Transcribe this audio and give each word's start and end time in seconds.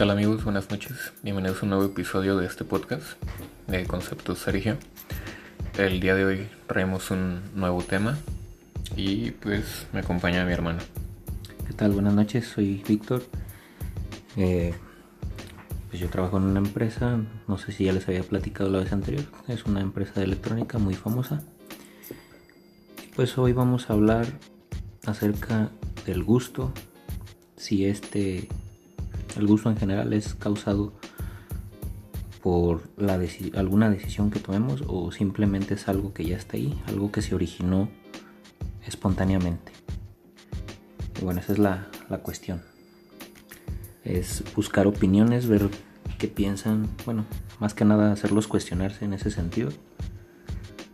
tal 0.00 0.08
amigos? 0.08 0.44
Buenas 0.44 0.70
noches. 0.70 1.12
Bienvenidos 1.22 1.60
a 1.60 1.66
un 1.66 1.68
nuevo 1.68 1.84
episodio 1.84 2.38
de 2.38 2.46
este 2.46 2.64
podcast 2.64 3.22
de 3.66 3.84
Conceptos 3.84 4.38
Sergio. 4.38 4.78
El 5.76 6.00
día 6.00 6.14
de 6.14 6.24
hoy 6.24 6.48
traemos 6.66 7.10
un 7.10 7.42
nuevo 7.54 7.82
tema 7.82 8.16
y 8.96 9.32
pues 9.32 9.86
me 9.92 10.00
acompaña 10.00 10.46
mi 10.46 10.54
hermano. 10.54 10.78
¿Qué 11.66 11.74
tal? 11.74 11.92
Buenas 11.92 12.14
noches, 12.14 12.46
soy 12.46 12.82
Víctor. 12.88 13.24
Eh, 14.38 14.72
pues 15.90 16.00
yo 16.00 16.08
trabajo 16.08 16.38
en 16.38 16.44
una 16.44 16.60
empresa, 16.60 17.20
no 17.46 17.58
sé 17.58 17.70
si 17.70 17.84
ya 17.84 17.92
les 17.92 18.08
había 18.08 18.22
platicado 18.22 18.70
la 18.70 18.78
vez 18.78 18.94
anterior, 18.94 19.24
es 19.48 19.66
una 19.66 19.82
empresa 19.82 20.14
de 20.14 20.24
electrónica 20.24 20.78
muy 20.78 20.94
famosa. 20.94 21.42
Pues 23.16 23.36
hoy 23.36 23.52
vamos 23.52 23.90
a 23.90 23.92
hablar 23.92 24.24
acerca 25.04 25.68
del 26.06 26.24
gusto, 26.24 26.72
si 27.58 27.84
este 27.84 28.48
el 29.36 29.46
gusto 29.46 29.70
en 29.70 29.76
general 29.76 30.12
es 30.12 30.34
causado 30.34 30.92
por 32.42 32.88
la 32.96 33.20
alguna 33.54 33.90
decisión 33.90 34.30
que 34.30 34.40
tomemos 34.40 34.82
o 34.86 35.12
simplemente 35.12 35.74
es 35.74 35.88
algo 35.88 36.14
que 36.14 36.24
ya 36.24 36.36
está 36.36 36.56
ahí, 36.56 36.78
algo 36.86 37.12
que 37.12 37.22
se 37.22 37.34
originó 37.34 37.88
espontáneamente. 38.86 39.72
Y 41.20 41.24
bueno, 41.24 41.40
esa 41.40 41.52
es 41.52 41.58
la, 41.58 41.88
la 42.08 42.18
cuestión. 42.18 42.62
Es 44.04 44.42
buscar 44.56 44.86
opiniones, 44.86 45.46
ver 45.46 45.68
qué 46.18 46.28
piensan, 46.28 46.88
bueno, 47.04 47.26
más 47.60 47.74
que 47.74 47.84
nada 47.84 48.12
hacerlos 48.12 48.48
cuestionarse 48.48 49.04
en 49.04 49.12
ese 49.12 49.30
sentido. 49.30 49.70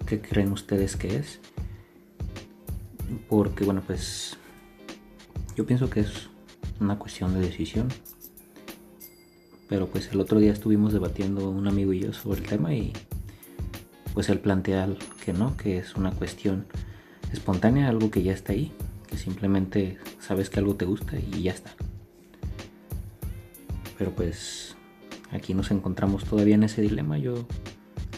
¿Qué 0.05 0.21
creen 0.21 0.53
ustedes 0.53 0.97
que 0.97 1.17
es? 1.17 1.41
Porque 3.29 3.65
bueno, 3.65 3.83
pues 3.87 4.37
yo 5.57 5.65
pienso 5.65 5.89
que 5.91 6.01
es 6.01 6.29
una 6.81 6.99
cuestión 6.99 7.35
de 7.35 7.41
decisión, 7.41 7.89
pero 9.69 9.89
pues 9.89 10.09
el 10.13 10.21
otro 10.21 10.39
día 10.39 10.53
estuvimos 10.53 10.93
debatiendo 10.93 11.51
un 11.51 11.67
amigo 11.67 11.93
y 11.93 12.01
yo 12.01 12.13
sobre 12.13 12.41
el 12.41 12.47
tema 12.47 12.75
y 12.75 12.93
pues 14.15 14.29
él 14.29 14.39
plantea 14.39 14.89
que 15.25 15.33
no, 15.33 15.57
que 15.57 15.79
es 15.79 15.95
una 15.95 16.11
cuestión 16.11 16.67
espontánea, 17.33 17.89
algo 17.89 18.11
que 18.11 18.23
ya 18.23 18.33
está 18.33 18.53
ahí, 18.53 18.73
que 19.07 19.17
simplemente 19.17 19.99
sabes 20.21 20.51
que 20.51 20.61
algo 20.61 20.75
te 20.75 20.85
gusta 20.85 21.17
y 21.19 21.43
ya 21.43 21.53
está. 21.53 21.75
Pero 23.99 24.13
pues 24.13 24.77
aquí 25.33 25.55
nos 25.55 25.71
encontramos 25.71 26.25
todavía 26.25 26.55
en 26.55 26.63
ese 26.63 26.83
dilema, 26.83 27.19
yo 27.19 27.47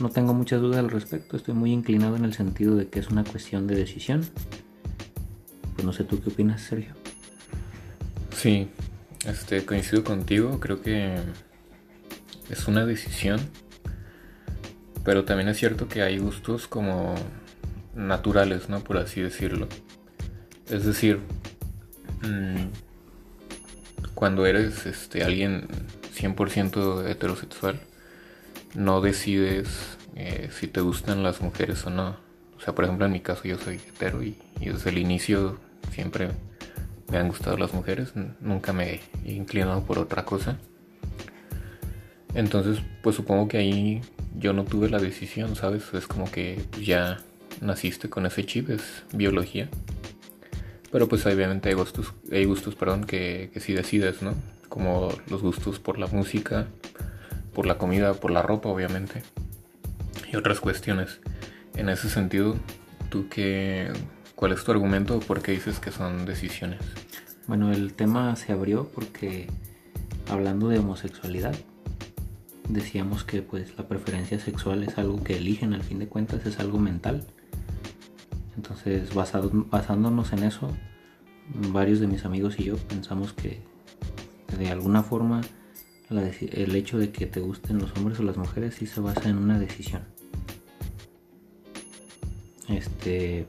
no 0.00 0.10
tengo 0.10 0.34
muchas 0.34 0.60
dudas 0.60 0.78
al 0.78 0.90
respecto, 0.90 1.36
estoy 1.36 1.54
muy 1.54 1.72
inclinado 1.72 2.16
en 2.16 2.24
el 2.24 2.34
sentido 2.34 2.76
de 2.76 2.88
que 2.88 3.00
es 3.00 3.08
una 3.08 3.24
cuestión 3.24 3.66
de 3.66 3.74
decisión. 3.74 4.24
Pues 5.74 5.84
no 5.84 5.92
sé 5.92 6.04
tú 6.04 6.20
qué 6.20 6.30
opinas, 6.30 6.60
Sergio. 6.60 6.94
Sí, 8.36 8.68
este, 9.26 9.64
coincido 9.64 10.04
contigo, 10.04 10.60
creo 10.60 10.80
que 10.82 11.16
es 12.50 12.68
una 12.68 12.86
decisión, 12.86 13.40
pero 15.04 15.24
también 15.24 15.48
es 15.48 15.56
cierto 15.56 15.88
que 15.88 16.02
hay 16.02 16.18
gustos 16.18 16.68
como 16.68 17.14
naturales, 17.94 18.68
¿no? 18.68 18.80
Por 18.84 18.98
así 18.98 19.20
decirlo. 19.20 19.68
Es 20.70 20.84
decir, 20.84 21.20
mm, 22.22 22.68
cuando 24.14 24.46
eres 24.46 24.86
este, 24.86 25.24
alguien 25.24 25.66
100% 26.14 27.06
heterosexual, 27.06 27.80
no 28.74 29.00
decides 29.00 29.68
eh, 30.14 30.50
si 30.52 30.66
te 30.66 30.80
gustan 30.80 31.22
las 31.22 31.40
mujeres 31.40 31.84
o 31.86 31.90
no. 31.90 32.16
O 32.56 32.60
sea, 32.60 32.74
por 32.74 32.84
ejemplo, 32.84 33.06
en 33.06 33.12
mi 33.12 33.20
caso 33.20 33.44
yo 33.44 33.56
soy 33.58 33.76
hetero 33.76 34.22
y 34.22 34.36
desde 34.60 34.90
el 34.90 34.98
inicio 34.98 35.58
siempre 35.92 36.30
me 37.10 37.18
han 37.18 37.28
gustado 37.28 37.56
las 37.56 37.72
mujeres, 37.72 38.12
nunca 38.40 38.72
me 38.72 39.00
he 39.24 39.32
inclinado 39.32 39.82
por 39.84 39.98
otra 39.98 40.24
cosa. 40.24 40.58
Entonces, 42.34 42.82
pues 43.02 43.16
supongo 43.16 43.48
que 43.48 43.58
ahí 43.58 44.00
yo 44.36 44.52
no 44.52 44.64
tuve 44.64 44.90
la 44.90 44.98
decisión, 44.98 45.56
¿sabes? 45.56 45.92
Es 45.94 46.06
como 46.06 46.30
que 46.30 46.62
ya 46.80 47.18
naciste 47.60 48.08
con 48.10 48.26
ese 48.26 48.44
chip, 48.44 48.70
es 48.70 49.04
biología. 49.12 49.68
Pero 50.92 51.08
pues 51.08 51.24
obviamente 51.26 51.68
hay 51.68 51.74
gustos, 51.74 52.12
hay 52.30 52.44
gustos 52.44 52.74
perdón, 52.74 53.04
que, 53.04 53.50
que 53.52 53.60
sí 53.60 53.72
decides, 53.72 54.22
¿no? 54.22 54.34
Como 54.68 55.08
los 55.28 55.42
gustos 55.42 55.78
por 55.78 55.98
la 55.98 56.06
música, 56.06 56.66
por 57.54 57.66
la 57.66 57.78
comida, 57.78 58.14
por 58.14 58.30
la 58.30 58.42
ropa, 58.42 58.68
obviamente. 58.68 59.22
Y 60.30 60.36
otras 60.36 60.60
cuestiones. 60.60 61.20
En 61.74 61.88
ese 61.88 62.08
sentido, 62.08 62.56
¿tú 63.10 63.28
qué, 63.28 63.90
¿Cuál 64.38 64.52
es 64.52 64.62
tu 64.62 64.70
argumento 64.70 65.16
o 65.16 65.18
por 65.18 65.42
qué 65.42 65.50
dices 65.50 65.80
que 65.80 65.90
son 65.90 66.24
decisiones? 66.24 66.78
Bueno, 67.48 67.72
el 67.72 67.94
tema 67.94 68.36
se 68.36 68.52
abrió 68.52 68.88
porque 68.94 69.48
hablando 70.30 70.68
de 70.68 70.78
homosexualidad, 70.78 71.56
decíamos 72.68 73.24
que 73.24 73.42
pues 73.42 73.76
la 73.76 73.88
preferencia 73.88 74.38
sexual 74.38 74.84
es 74.84 74.96
algo 74.96 75.24
que 75.24 75.38
eligen 75.38 75.74
al 75.74 75.82
fin 75.82 75.98
de 75.98 76.06
cuentas, 76.06 76.46
es 76.46 76.60
algo 76.60 76.78
mental. 76.78 77.26
Entonces, 78.54 79.12
basado, 79.12 79.50
basándonos 79.52 80.32
en 80.32 80.44
eso, 80.44 80.70
varios 81.72 81.98
de 81.98 82.06
mis 82.06 82.24
amigos 82.24 82.60
y 82.60 82.62
yo 82.66 82.76
pensamos 82.76 83.32
que 83.32 83.60
de 84.56 84.70
alguna 84.70 85.02
forma 85.02 85.40
el 86.10 86.76
hecho 86.76 86.96
de 86.96 87.10
que 87.10 87.26
te 87.26 87.40
gusten 87.40 87.78
los 87.78 87.90
hombres 87.96 88.20
o 88.20 88.22
las 88.22 88.36
mujeres 88.36 88.76
sí 88.76 88.86
se 88.86 89.00
basa 89.00 89.28
en 89.28 89.36
una 89.36 89.58
decisión. 89.58 90.02
Este, 92.68 93.44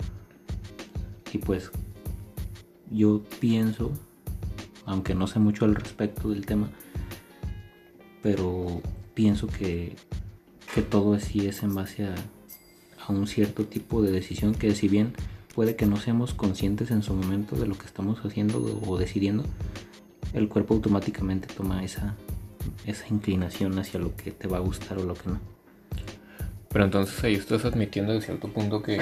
y 1.33 1.37
pues 1.37 1.71
yo 2.91 3.21
pienso, 3.39 3.91
aunque 4.85 5.13
no 5.13 5.27
sé 5.27 5.39
mucho 5.39 5.65
al 5.65 5.75
respecto 5.75 6.29
del 6.29 6.45
tema, 6.45 6.69
pero 8.21 8.81
pienso 9.13 9.47
que, 9.47 9.95
que 10.73 10.81
todo 10.81 11.13
así 11.13 11.47
es 11.47 11.63
en 11.63 11.75
base 11.75 12.05
a, 12.05 12.15
un 13.09 13.25
cierto 13.25 13.65
tipo 13.65 14.03
de 14.03 14.11
decisión 14.11 14.53
que 14.53 14.75
si 14.75 14.87
bien 14.87 15.13
puede 15.55 15.75
que 15.75 15.87
no 15.87 15.97
seamos 15.97 16.35
conscientes 16.35 16.91
en 16.91 17.01
su 17.01 17.15
momento 17.15 17.55
de 17.55 17.65
lo 17.65 17.75
que 17.75 17.87
estamos 17.87 18.23
haciendo 18.23 18.79
o 18.85 18.97
decidiendo, 18.99 19.45
el 20.33 20.47
cuerpo 20.47 20.75
automáticamente 20.75 21.47
toma 21.47 21.83
esa, 21.83 22.15
esa 22.85 23.07
inclinación 23.07 23.79
hacia 23.79 23.99
lo 23.99 24.15
que 24.15 24.29
te 24.29 24.47
va 24.47 24.57
a 24.57 24.59
gustar 24.59 24.99
o 24.99 25.05
lo 25.05 25.15
que 25.15 25.27
no. 25.27 25.39
Pero 26.69 26.85
entonces 26.85 27.23
ahí 27.23 27.33
estás 27.33 27.65
admitiendo 27.65 28.13
de 28.13 28.21
cierto 28.21 28.47
punto 28.47 28.83
que 28.83 28.99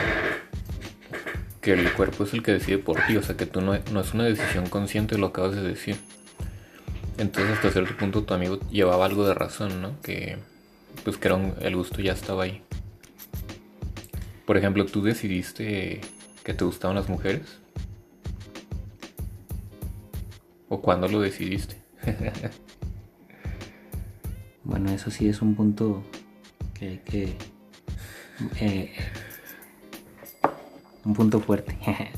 que 1.67 1.73
el 1.73 1.91
cuerpo 1.91 2.23
es 2.23 2.33
el 2.33 2.43
que 2.43 2.53
decide 2.53 2.77
por 2.77 3.05
ti, 3.05 3.17
o 3.17 3.21
sea 3.21 3.35
que 3.35 3.45
tú 3.45 3.59
no, 3.59 3.73
es 3.73 4.13
una 4.13 4.23
decisión 4.23 4.69
consciente 4.69 5.17
lo 5.17 5.27
acabas 5.27 5.53
de 5.53 5.63
decir. 5.63 5.97
Entonces 7.17 7.57
hasta 7.57 7.71
cierto 7.71 7.97
punto 7.97 8.23
tu 8.23 8.33
amigo 8.33 8.57
llevaba 8.69 9.05
algo 9.05 9.27
de 9.27 9.33
razón, 9.33 9.81
¿no? 9.81 9.99
Que 10.01 10.37
pues 11.03 11.17
que 11.17 11.27
era 11.27 11.37
el 11.59 11.75
gusto 11.75 12.01
ya 12.01 12.13
estaba 12.13 12.43
ahí. 12.43 12.61
Por 14.45 14.55
ejemplo, 14.55 14.85
tú 14.85 15.03
decidiste 15.03 15.99
que 16.45 16.53
te 16.53 16.63
gustaban 16.63 16.95
las 16.95 17.09
mujeres. 17.09 17.59
¿O 20.69 20.81
cuándo 20.81 21.09
lo 21.09 21.19
decidiste? 21.19 21.75
bueno, 24.63 24.89
eso 24.91 25.11
sí 25.11 25.27
es 25.27 25.41
un 25.41 25.53
punto 25.53 26.01
que 26.73 27.01
que 27.01 27.35
eh, 28.61 28.93
un 31.05 31.13
punto 31.13 31.39
fuerte. 31.39 31.77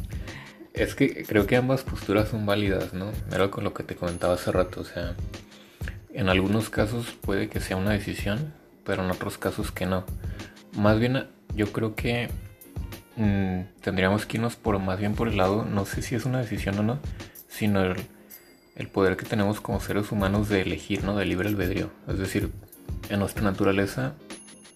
es 0.74 0.96
que 0.96 1.24
creo 1.24 1.46
que 1.46 1.58
ambas 1.58 1.84
posturas 1.84 2.30
son 2.30 2.46
válidas, 2.46 2.94
¿no? 2.94 3.12
Era 3.32 3.50
con 3.52 3.64
lo 3.64 3.74
que 3.74 3.84
te 3.84 3.96
comentaba 3.96 4.34
hace 4.34 4.52
rato, 4.52 4.82
o 4.82 4.86
sea, 4.86 5.16
en 6.14 6.30
algunos 6.30 6.70
casos 6.70 7.18
puede 7.22 7.50
que 7.50 7.60
sea 7.60 7.78
una 7.78 7.92
decisión, 7.92 8.54
pero 8.84 9.04
en 9.04 9.12
otros 9.12 9.38
casos 9.38 9.72
que 9.72 9.86
no. 9.86 10.06
Más 10.78 11.00
bien, 11.00 11.28
yo 11.56 11.72
creo 11.72 11.96
que 11.96 12.30
mm, 13.16 13.82
tendríamos 13.82 14.26
que 14.26 14.38
irnos 14.38 14.56
por 14.56 14.80
más 14.80 15.00
bien 15.00 15.14
por 15.14 15.28
el 15.28 15.38
lado, 15.38 15.66
no 15.66 15.86
sé 15.86 16.02
si 16.02 16.16
es 16.16 16.26
una 16.26 16.40
decisión 16.40 16.80
o 16.80 16.84
no, 16.84 17.00
sino 17.48 17.82
el, 17.82 17.96
el 18.76 18.88
poder 18.88 19.18
que 19.18 19.26
tenemos 19.26 19.62
como 19.62 19.80
seres 19.80 20.12
humanos 20.12 20.50
de 20.50 20.62
elegir, 20.62 21.04
¿no? 21.04 21.16
De 21.16 21.26
libre 21.26 21.50
albedrío. 21.50 21.92
Es 22.08 22.18
decir, 22.20 22.52
en 23.10 23.20
nuestra 23.20 23.44
naturaleza 23.44 24.16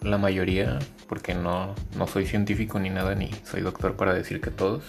la 0.04 0.18
mayoría, 0.18 0.80
porque 1.08 1.34
no, 1.34 1.76
no 1.98 2.08
soy 2.08 2.26
científico 2.26 2.80
ni 2.80 2.90
nada, 2.90 3.16
ni 3.16 3.32
soy 3.44 3.62
doctor 3.62 3.96
para 3.96 4.14
decir 4.14 4.42
que 4.42 4.52
todos, 4.52 4.84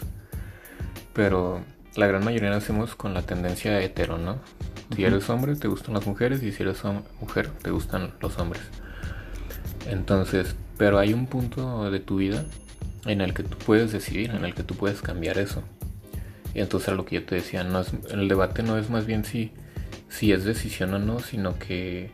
pero 1.12 1.62
la 1.96 2.06
gran 2.06 2.24
mayoría 2.24 2.50
nacemos 2.50 2.94
con 2.94 3.14
la 3.14 3.22
tendencia 3.22 3.80
hetero, 3.80 4.18
¿no? 4.18 4.38
Si 4.94 5.04
eres 5.04 5.28
hombre, 5.30 5.56
te 5.56 5.68
gustan 5.68 5.94
las 5.94 6.06
mujeres, 6.06 6.42
y 6.42 6.52
si 6.52 6.62
eres 6.62 6.82
mujer, 7.20 7.48
te 7.62 7.70
gustan 7.70 8.12
los 8.20 8.38
hombres. 8.38 8.62
Entonces, 9.88 10.56
pero 10.76 10.98
hay 10.98 11.12
un 11.12 11.26
punto 11.26 11.90
de 11.90 12.00
tu 12.00 12.16
vida 12.16 12.44
en 13.06 13.20
el 13.20 13.34
que 13.34 13.42
tú 13.42 13.56
puedes 13.58 13.92
decidir, 13.92 14.30
en 14.30 14.44
el 14.44 14.54
que 14.54 14.62
tú 14.62 14.74
puedes 14.74 15.02
cambiar 15.02 15.38
eso. 15.38 15.62
Y 16.54 16.60
entonces 16.60 16.94
lo 16.94 17.04
que 17.04 17.16
yo 17.16 17.24
te 17.24 17.36
decía, 17.36 17.64
no 17.64 17.80
es, 17.80 17.92
el 18.10 18.28
debate 18.28 18.62
no 18.62 18.78
es 18.78 18.90
más 18.90 19.06
bien 19.06 19.24
si, 19.24 19.52
si 20.08 20.32
es 20.32 20.44
decisión 20.44 20.94
o 20.94 20.98
no, 20.98 21.20
sino 21.20 21.58
que 21.58 22.10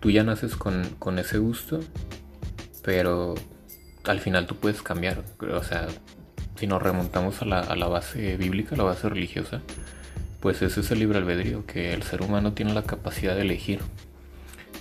tú 0.00 0.10
ya 0.10 0.22
naces 0.24 0.56
con, 0.56 0.84
con 0.98 1.18
ese 1.18 1.38
gusto 1.38 1.80
pero 2.86 3.34
al 4.04 4.20
final 4.20 4.46
tú 4.46 4.54
puedes 4.56 4.80
cambiar. 4.80 5.24
O 5.52 5.62
sea, 5.64 5.88
si 6.54 6.68
nos 6.68 6.80
remontamos 6.80 7.42
a 7.42 7.44
la, 7.44 7.88
base 7.88 8.36
bíblica, 8.36 8.76
la 8.76 8.84
base 8.84 9.08
religiosa, 9.08 9.60
pues 10.40 10.62
ese 10.62 10.80
es 10.80 10.90
el 10.92 11.00
libre 11.00 11.18
albedrío, 11.18 11.66
que 11.66 11.92
el 11.92 12.04
ser 12.04 12.22
humano 12.22 12.52
tiene 12.52 12.72
la 12.72 12.84
capacidad 12.84 13.34
de 13.34 13.42
elegir. 13.42 13.80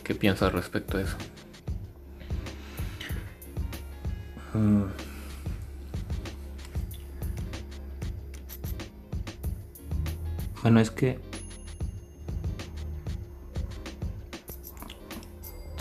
¿Qué 0.03 0.13
piensas 0.13 0.53
respecto 0.53 0.99
a 0.99 1.01
eso? 1.01 1.17
Mm. 4.53 4.83
Bueno, 10.61 10.79
es 10.79 10.91
que 10.91 11.19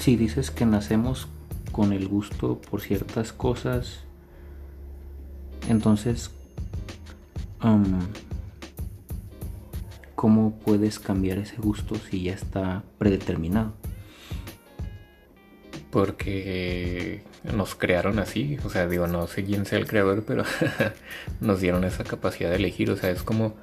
si 0.05 0.17
dices 0.17 0.51
que 0.51 0.67
nacemos 0.67 1.29
con 1.73 1.95
el 1.95 2.09
gusto 2.09 2.61
por 2.71 2.83
ciertas 2.83 3.33
cosas, 3.33 4.01
entonces, 5.67 6.31
¿cómo 10.15 10.59
puedes 10.62 10.99
cambiar 10.99 11.39
ese 11.39 11.56
gusto 11.56 11.95
si 11.95 12.25
ya 12.25 12.35
está 12.35 12.83
predeterminado? 12.99 13.73
Porque 15.91 17.23
nos 17.56 17.75
crearon 17.75 18.19
así, 18.19 18.59
o 18.62 18.69
sea, 18.69 18.87
digo, 18.87 19.06
no 19.06 19.27
sé 19.27 19.43
quién 19.43 19.65
sea 19.65 19.79
el 19.79 19.87
creador, 19.87 20.23
pero 20.27 20.45
nos 21.41 21.62
dieron 21.62 21.83
esa 21.83 22.05
capacidad 22.05 22.51
de 22.51 22.56
elegir, 22.56 22.91
o 22.91 22.99
sea, 22.99 23.09
es 23.09 23.23
como 23.23 23.55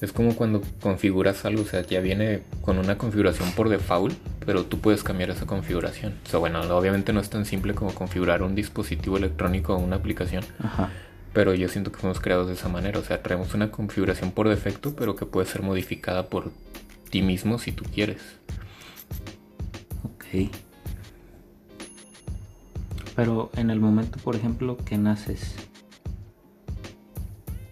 es 0.00 0.12
como 0.12 0.36
cuando 0.36 0.62
configuras 0.80 1.44
algo, 1.44 1.62
o 1.62 1.66
sea, 1.66 1.82
ya 1.82 2.00
viene 2.00 2.44
con 2.62 2.78
una 2.78 2.96
configuración 2.96 3.52
por 3.52 3.68
default, 3.68 4.16
pero 4.46 4.64
tú 4.64 4.78
puedes 4.78 5.02
cambiar 5.02 5.30
esa 5.30 5.44
configuración. 5.44 6.14
O 6.24 6.28
sea, 6.28 6.38
bueno, 6.38 6.60
obviamente 6.76 7.12
no 7.12 7.20
es 7.20 7.28
tan 7.28 7.44
simple 7.44 7.74
como 7.74 7.92
configurar 7.92 8.42
un 8.42 8.54
dispositivo 8.54 9.16
electrónico 9.16 9.74
o 9.74 9.78
una 9.78 9.96
aplicación. 9.96 10.44
Ajá. 10.60 10.90
Pero 11.32 11.52
yo 11.52 11.68
siento 11.68 11.92
que 11.92 11.98
fuimos 11.98 12.20
creados 12.20 12.46
de 12.46 12.54
esa 12.54 12.68
manera. 12.68 12.98
O 13.00 13.02
sea, 13.02 13.22
traemos 13.22 13.52
una 13.54 13.70
configuración 13.70 14.30
por 14.30 14.48
defecto, 14.48 14.94
pero 14.96 15.16
que 15.16 15.26
puede 15.26 15.46
ser 15.46 15.62
modificada 15.62 16.28
por 16.28 16.52
ti 17.10 17.22
mismo 17.22 17.58
si 17.58 17.72
tú 17.72 17.84
quieres. 17.92 18.22
Ok. 20.04 20.50
Pero 23.16 23.50
en 23.56 23.70
el 23.70 23.80
momento, 23.80 24.18
por 24.18 24.36
ejemplo, 24.36 24.76
que 24.76 24.96
naces 24.96 25.56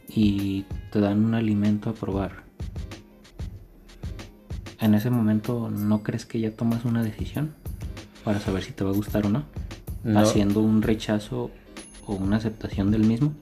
y 0.08 0.64
te 0.90 1.00
dan 1.00 1.24
un 1.24 1.34
alimento 1.34 1.90
a 1.90 1.94
probar, 1.94 2.43
en 4.84 4.94
ese 4.94 5.10
momento 5.10 5.70
no 5.70 6.02
crees 6.02 6.26
que 6.26 6.40
ya 6.40 6.50
tomas 6.50 6.84
una 6.84 7.02
decisión 7.02 7.54
para 8.22 8.38
saber 8.38 8.62
si 8.62 8.72
te 8.72 8.84
va 8.84 8.90
a 8.90 8.94
gustar 8.94 9.26
o 9.26 9.30
no, 9.30 9.44
haciendo 10.16 10.60
un 10.60 10.82
rechazo 10.82 11.50
o 12.06 12.14
una 12.14 12.36
aceptación 12.36 12.90
del 12.90 13.04
mismo. 13.04 13.34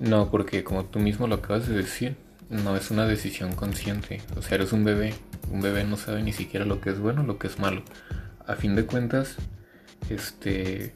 No, 0.00 0.30
porque 0.30 0.62
como 0.62 0.84
tú 0.84 0.98
mismo 0.98 1.26
lo 1.26 1.36
acabas 1.36 1.66
de 1.66 1.74
decir, 1.74 2.16
no 2.50 2.76
es 2.76 2.90
una 2.90 3.06
decisión 3.06 3.54
consciente. 3.54 4.20
O 4.36 4.42
sea, 4.42 4.56
eres 4.56 4.72
un 4.72 4.84
bebé. 4.84 5.14
Un 5.50 5.62
bebé 5.62 5.84
no 5.84 5.96
sabe 5.96 6.22
ni 6.22 6.32
siquiera 6.32 6.64
lo 6.64 6.80
que 6.80 6.90
es 6.90 6.98
bueno 6.98 7.22
o 7.22 7.24
lo 7.24 7.38
que 7.38 7.46
es 7.46 7.58
malo. 7.58 7.82
A 8.46 8.54
fin 8.54 8.76
de 8.76 8.84
cuentas, 8.84 9.36
este, 10.08 10.92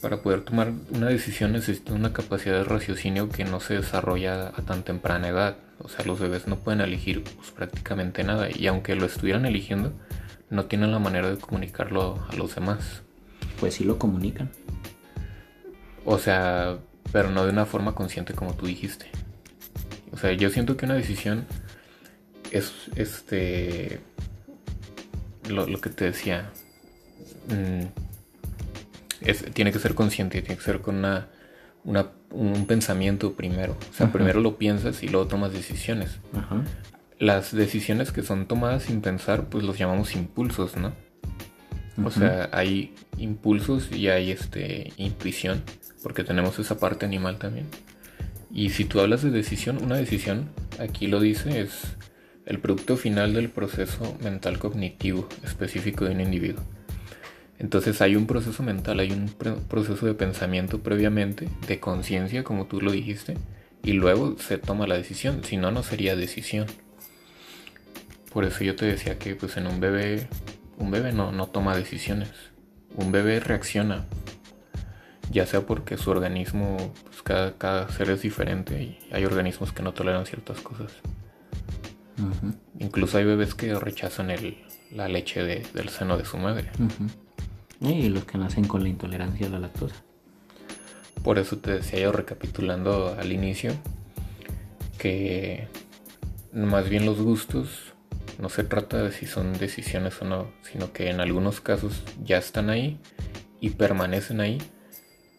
para 0.00 0.22
poder 0.22 0.42
tomar 0.42 0.72
una 0.90 1.06
decisión 1.06 1.52
necesita 1.52 1.94
una 1.94 2.12
capacidad 2.12 2.56
de 2.56 2.64
raciocinio 2.64 3.30
que 3.30 3.44
no 3.44 3.60
se 3.60 3.74
desarrolla 3.74 4.48
a 4.48 4.62
tan 4.62 4.82
temprana 4.82 5.28
edad. 5.28 5.56
O 5.80 5.88
sea, 5.88 6.04
los 6.04 6.18
bebés 6.20 6.46
no 6.46 6.56
pueden 6.56 6.80
elegir 6.80 7.22
pues, 7.24 7.50
prácticamente 7.50 8.24
nada 8.24 8.48
y 8.54 8.66
aunque 8.66 8.94
lo 8.94 9.06
estuvieran 9.06 9.44
eligiendo, 9.46 9.92
no 10.50 10.66
tienen 10.66 10.92
la 10.92 10.98
manera 10.98 11.30
de 11.30 11.36
comunicarlo 11.36 12.24
a 12.30 12.34
los 12.36 12.54
demás. 12.54 13.02
Pues 13.60 13.74
sí 13.74 13.84
lo 13.84 13.98
comunican. 13.98 14.50
O 16.04 16.18
sea, 16.18 16.78
pero 17.12 17.30
no 17.30 17.44
de 17.44 17.50
una 17.50 17.66
forma 17.66 17.94
consciente 17.94 18.34
como 18.34 18.54
tú 18.54 18.66
dijiste. 18.66 19.10
O 20.12 20.16
sea, 20.16 20.32
yo 20.32 20.50
siento 20.50 20.76
que 20.76 20.86
una 20.86 20.94
decisión 20.94 21.46
es 22.50 22.72
este 22.96 24.00
lo, 25.48 25.66
que 25.80 25.90
te 25.90 26.06
decía. 26.06 26.50
Mm, 27.48 27.86
tiene 29.52 29.72
que 29.72 29.78
ser 29.78 29.94
consciente, 29.94 30.40
tiene 30.42 30.56
que 30.56 30.64
ser 30.64 30.80
con 30.80 30.96
una, 30.96 31.28
un 32.34 32.66
pensamiento 32.66 33.34
primero. 33.34 33.76
O 33.90 33.94
sea, 33.94 34.12
primero 34.12 34.40
lo 34.40 34.58
piensas 34.58 35.02
y 35.02 35.08
luego 35.08 35.26
tomas 35.26 35.52
decisiones. 35.52 36.18
Las 37.18 37.54
decisiones 37.54 38.12
que 38.12 38.22
son 38.22 38.46
tomadas 38.46 38.84
sin 38.84 39.00
pensar, 39.00 39.44
pues 39.44 39.64
los 39.64 39.78
llamamos 39.78 40.14
impulsos, 40.14 40.76
¿no? 40.76 40.92
O 42.04 42.10
sea, 42.10 42.50
hay 42.52 42.92
impulsos 43.18 43.92
y 43.92 44.08
hay 44.08 44.32
este 44.32 44.92
intuición, 44.96 45.62
porque 46.02 46.24
tenemos 46.24 46.58
esa 46.58 46.78
parte 46.78 47.06
animal 47.06 47.38
también. 47.38 47.66
Y 48.52 48.70
si 48.70 48.84
tú 48.84 49.00
hablas 49.00 49.22
de 49.22 49.30
decisión, 49.30 49.82
una 49.82 49.96
decisión, 49.96 50.48
aquí 50.78 51.06
lo 51.06 51.20
dice, 51.20 51.60
es 51.60 51.96
el 52.46 52.58
producto 52.58 52.96
final 52.96 53.32
del 53.32 53.48
proceso 53.48 54.16
mental 54.22 54.58
cognitivo 54.58 55.28
específico 55.44 56.04
de 56.04 56.12
un 56.12 56.20
individuo. 56.20 56.62
Entonces 57.58 58.00
hay 58.00 58.16
un 58.16 58.26
proceso 58.26 58.62
mental, 58.62 59.00
hay 59.00 59.12
un 59.12 59.28
proceso 59.68 60.06
de 60.06 60.14
pensamiento 60.14 60.80
previamente, 60.80 61.48
de 61.68 61.80
conciencia, 61.80 62.42
como 62.42 62.66
tú 62.66 62.80
lo 62.80 62.90
dijiste, 62.90 63.36
y 63.82 63.92
luego 63.92 64.36
se 64.38 64.58
toma 64.58 64.86
la 64.86 64.96
decisión, 64.96 65.44
si 65.44 65.56
no, 65.56 65.70
no 65.70 65.82
sería 65.82 66.16
decisión. 66.16 66.66
Por 68.32 68.44
eso 68.44 68.64
yo 68.64 68.74
te 68.74 68.86
decía 68.86 69.18
que 69.18 69.36
pues 69.36 69.56
en 69.56 69.66
un 69.66 69.78
bebé, 69.78 70.28
un 70.78 70.90
bebé 70.90 71.12
no, 71.12 71.30
no 71.30 71.46
toma 71.46 71.76
decisiones, 71.76 72.30
un 72.96 73.12
bebé 73.12 73.38
reacciona, 73.38 74.06
ya 75.30 75.46
sea 75.46 75.60
porque 75.62 75.96
su 75.96 76.10
organismo, 76.10 76.92
pues 77.04 77.22
cada, 77.22 77.88
ser 77.90 78.10
es 78.10 78.22
diferente 78.22 78.82
y 78.82 78.98
hay 79.12 79.24
organismos 79.24 79.72
que 79.72 79.82
no 79.82 79.92
toleran 79.92 80.26
ciertas 80.26 80.60
cosas. 80.60 80.92
Incluso 82.78 83.18
hay 83.18 83.24
bebés 83.24 83.54
que 83.54 83.74
rechazan 83.74 84.30
el, 84.30 84.64
la 84.92 85.08
leche 85.08 85.42
del 85.42 85.88
seno 85.88 86.16
de 86.16 86.24
su 86.24 86.36
madre. 86.38 86.70
Y 87.84 88.08
los 88.08 88.24
que 88.24 88.38
nacen 88.38 88.66
con 88.66 88.82
la 88.82 88.88
intolerancia 88.88 89.46
a 89.46 89.50
la 89.50 89.58
lactosa. 89.58 89.96
Por 91.22 91.38
eso 91.38 91.58
te 91.58 91.72
decía 91.72 92.00
yo 92.00 92.12
recapitulando 92.12 93.16
al 93.18 93.32
inicio 93.32 93.72
que 94.98 95.68
más 96.52 96.88
bien 96.88 97.06
los 97.06 97.20
gustos 97.20 97.94
no 98.38 98.48
se 98.48 98.64
trata 98.64 99.02
de 99.02 99.12
si 99.12 99.26
son 99.26 99.52
decisiones 99.54 100.20
o 100.20 100.24
no, 100.24 100.50
sino 100.62 100.92
que 100.92 101.10
en 101.10 101.20
algunos 101.20 101.60
casos 101.60 102.02
ya 102.22 102.38
están 102.38 102.70
ahí 102.70 102.98
y 103.60 103.70
permanecen 103.70 104.40
ahí 104.40 104.58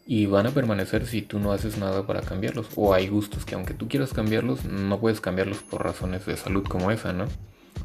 y 0.07 0.27
van 0.27 0.47
a 0.47 0.51
permanecer 0.51 1.05
si 1.05 1.21
tú 1.21 1.39
no 1.39 1.51
haces 1.51 1.77
nada 1.77 2.05
para 2.05 2.21
cambiarlos. 2.21 2.67
O 2.75 2.93
hay 2.93 3.07
gustos 3.07 3.45
que 3.45 3.55
aunque 3.55 3.73
tú 3.73 3.87
quieras 3.87 4.13
cambiarlos, 4.13 4.65
no 4.65 4.99
puedes 4.99 5.19
cambiarlos 5.19 5.59
por 5.59 5.83
razones 5.83 6.25
de 6.25 6.37
salud 6.37 6.63
como 6.63 6.91
esa, 6.91 7.11
¿no? 7.11 7.25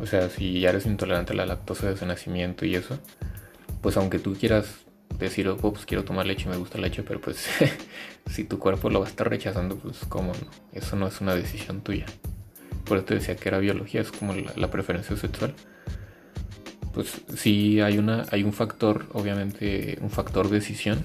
O 0.00 0.06
sea, 0.06 0.28
si 0.28 0.60
ya 0.60 0.70
eres 0.70 0.86
intolerante 0.86 1.32
a 1.32 1.36
la 1.36 1.46
lactosa 1.46 1.90
desde 1.90 2.06
nacimiento 2.06 2.64
y 2.66 2.74
eso, 2.74 2.98
pues 3.80 3.96
aunque 3.96 4.18
tú 4.18 4.34
quieras 4.34 4.66
decir, 5.18 5.48
oh, 5.48 5.56
pues 5.56 5.86
quiero 5.86 6.04
tomar 6.04 6.26
leche, 6.26 6.48
me 6.48 6.56
gusta 6.56 6.78
la 6.78 6.86
leche, 6.88 7.02
pero 7.02 7.20
pues 7.20 7.46
si 8.30 8.44
tu 8.44 8.58
cuerpo 8.58 8.90
lo 8.90 9.00
va 9.00 9.06
a 9.06 9.08
estar 9.08 9.28
rechazando, 9.28 9.76
pues 9.76 9.98
cómo 10.08 10.32
no, 10.32 10.50
eso 10.72 10.96
no 10.96 11.06
es 11.06 11.20
una 11.20 11.34
decisión 11.34 11.82
tuya. 11.82 12.06
Por 12.84 12.98
eso 12.98 13.06
te 13.06 13.14
decía 13.14 13.36
que 13.36 13.48
era 13.48 13.58
biología, 13.58 14.00
es 14.00 14.10
como 14.10 14.34
la, 14.34 14.70
preferencia 14.70 15.16
sexual. 15.16 15.54
Pues 16.92 17.20
sí 17.36 17.80
hay 17.80 17.98
una, 17.98 18.26
hay 18.32 18.42
un 18.42 18.52
factor, 18.52 19.06
obviamente, 19.12 19.98
un 20.00 20.10
factor 20.10 20.48
decisión, 20.48 21.04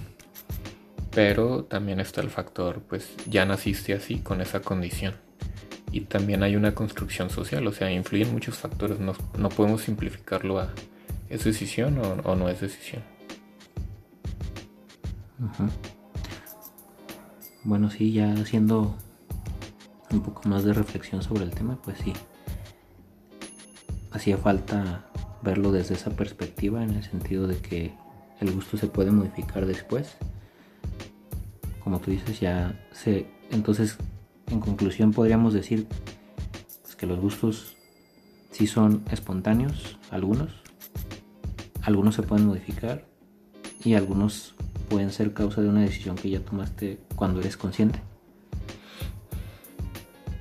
pero 1.13 1.63
también 1.63 1.99
está 1.99 2.21
el 2.21 2.29
factor, 2.29 2.81
pues 2.89 3.13
ya 3.27 3.45
naciste 3.45 3.93
así, 3.93 4.19
con 4.19 4.41
esa 4.41 4.61
condición. 4.61 5.13
Y 5.91 6.01
también 6.01 6.43
hay 6.43 6.55
una 6.55 6.73
construcción 6.73 7.29
social, 7.29 7.65
o 7.67 7.71
sea, 7.71 7.91
influyen 7.91 8.31
muchos 8.31 8.57
factores, 8.57 8.99
no, 8.99 9.13
no 9.37 9.49
podemos 9.49 9.81
simplificarlo 9.81 10.59
a, 10.59 10.73
¿Es 11.35 11.43
decisión 11.43 11.99
o, 12.23 12.33
no 12.33 12.47
es 12.47 12.61
decisión? 12.61 13.03
Bueno, 17.65 17.89
sí, 17.89 18.13
ya 18.13 18.31
haciendo 18.31 18.95
un 20.11 20.21
poco 20.21 20.47
más 20.47 20.63
de 20.63 20.71
reflexión 20.71 21.21
sobre 21.21 21.43
el 21.43 21.51
tema, 21.51 21.77
pues 21.83 21.97
sí. 21.97 22.13
Hacía 24.11 24.37
falta 24.37 25.07
verlo 25.41 25.73
desde 25.73 25.95
esa 25.95 26.09
perspectiva, 26.11 26.81
en 26.81 26.91
el 26.91 27.03
sentido 27.03 27.47
de 27.47 27.57
que 27.57 27.93
el 28.39 28.53
gusto 28.53 28.77
se 28.77 28.87
puede 28.87 29.11
modificar 29.11 29.65
después. 29.65 30.15
Como 31.83 31.99
tú 31.99 32.11
dices, 32.11 32.39
ya 32.39 32.81
se. 32.93 33.27
Entonces, 33.51 33.97
en 34.47 34.61
conclusión, 34.61 35.11
podríamos 35.11 35.53
decir 35.53 35.85
pues, 36.81 36.95
que 36.95 37.05
los 37.05 37.19
gustos 37.19 37.75
sí 38.51 38.67
son 38.67 39.03
espontáneos, 39.11 39.99
algunos, 40.11 40.63
algunos 41.85 42.15
se 42.15 42.23
pueden 42.23 42.47
modificar 42.47 43.05
y 43.83 43.93
algunos 43.93 44.55
pueden 44.89 45.11
ser 45.11 45.33
causa 45.33 45.61
de 45.61 45.69
una 45.69 45.81
decisión 45.81 46.15
que 46.15 46.29
ya 46.29 46.39
tomaste 46.39 46.99
cuando 47.15 47.39
eres 47.39 47.57
consciente. 47.57 47.99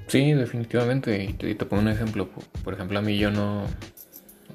Sí, 0.07 0.33
definitivamente. 0.33 1.25
Y 1.25 1.55
te, 1.55 1.67
pongo 1.67 1.83
un 1.83 1.89
ejemplo. 1.89 2.29
Por 2.63 2.75
ejemplo, 2.75 2.99
a 2.99 3.03
mí 3.03 3.19
yo 3.19 3.31
no... 3.31 3.65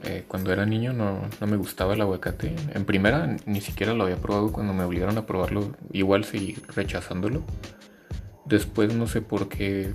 Eh, 0.05 0.23
cuando 0.29 0.53
era 0.53 0.65
niño 0.65 0.93
no, 0.93 1.27
me 1.45 1.57
gustaba 1.57 1.93
el 1.93 2.01
aguacate. 2.01 2.55
En 2.73 2.85
primera 2.85 3.35
ni 3.45 3.59
siquiera 3.59 3.93
lo 3.93 4.05
había 4.05 4.15
probado 4.15 4.51
cuando 4.51 4.73
me 4.73 4.83
obligaron 4.83 5.17
a 5.17 5.25
probarlo. 5.25 5.75
Igual 5.91 6.23
seguí 6.23 6.55
rechazándolo. 6.73 7.43
Después 8.45 8.93
no 8.95 9.07
sé 9.07 9.21
por 9.21 9.49
qué 9.49 9.93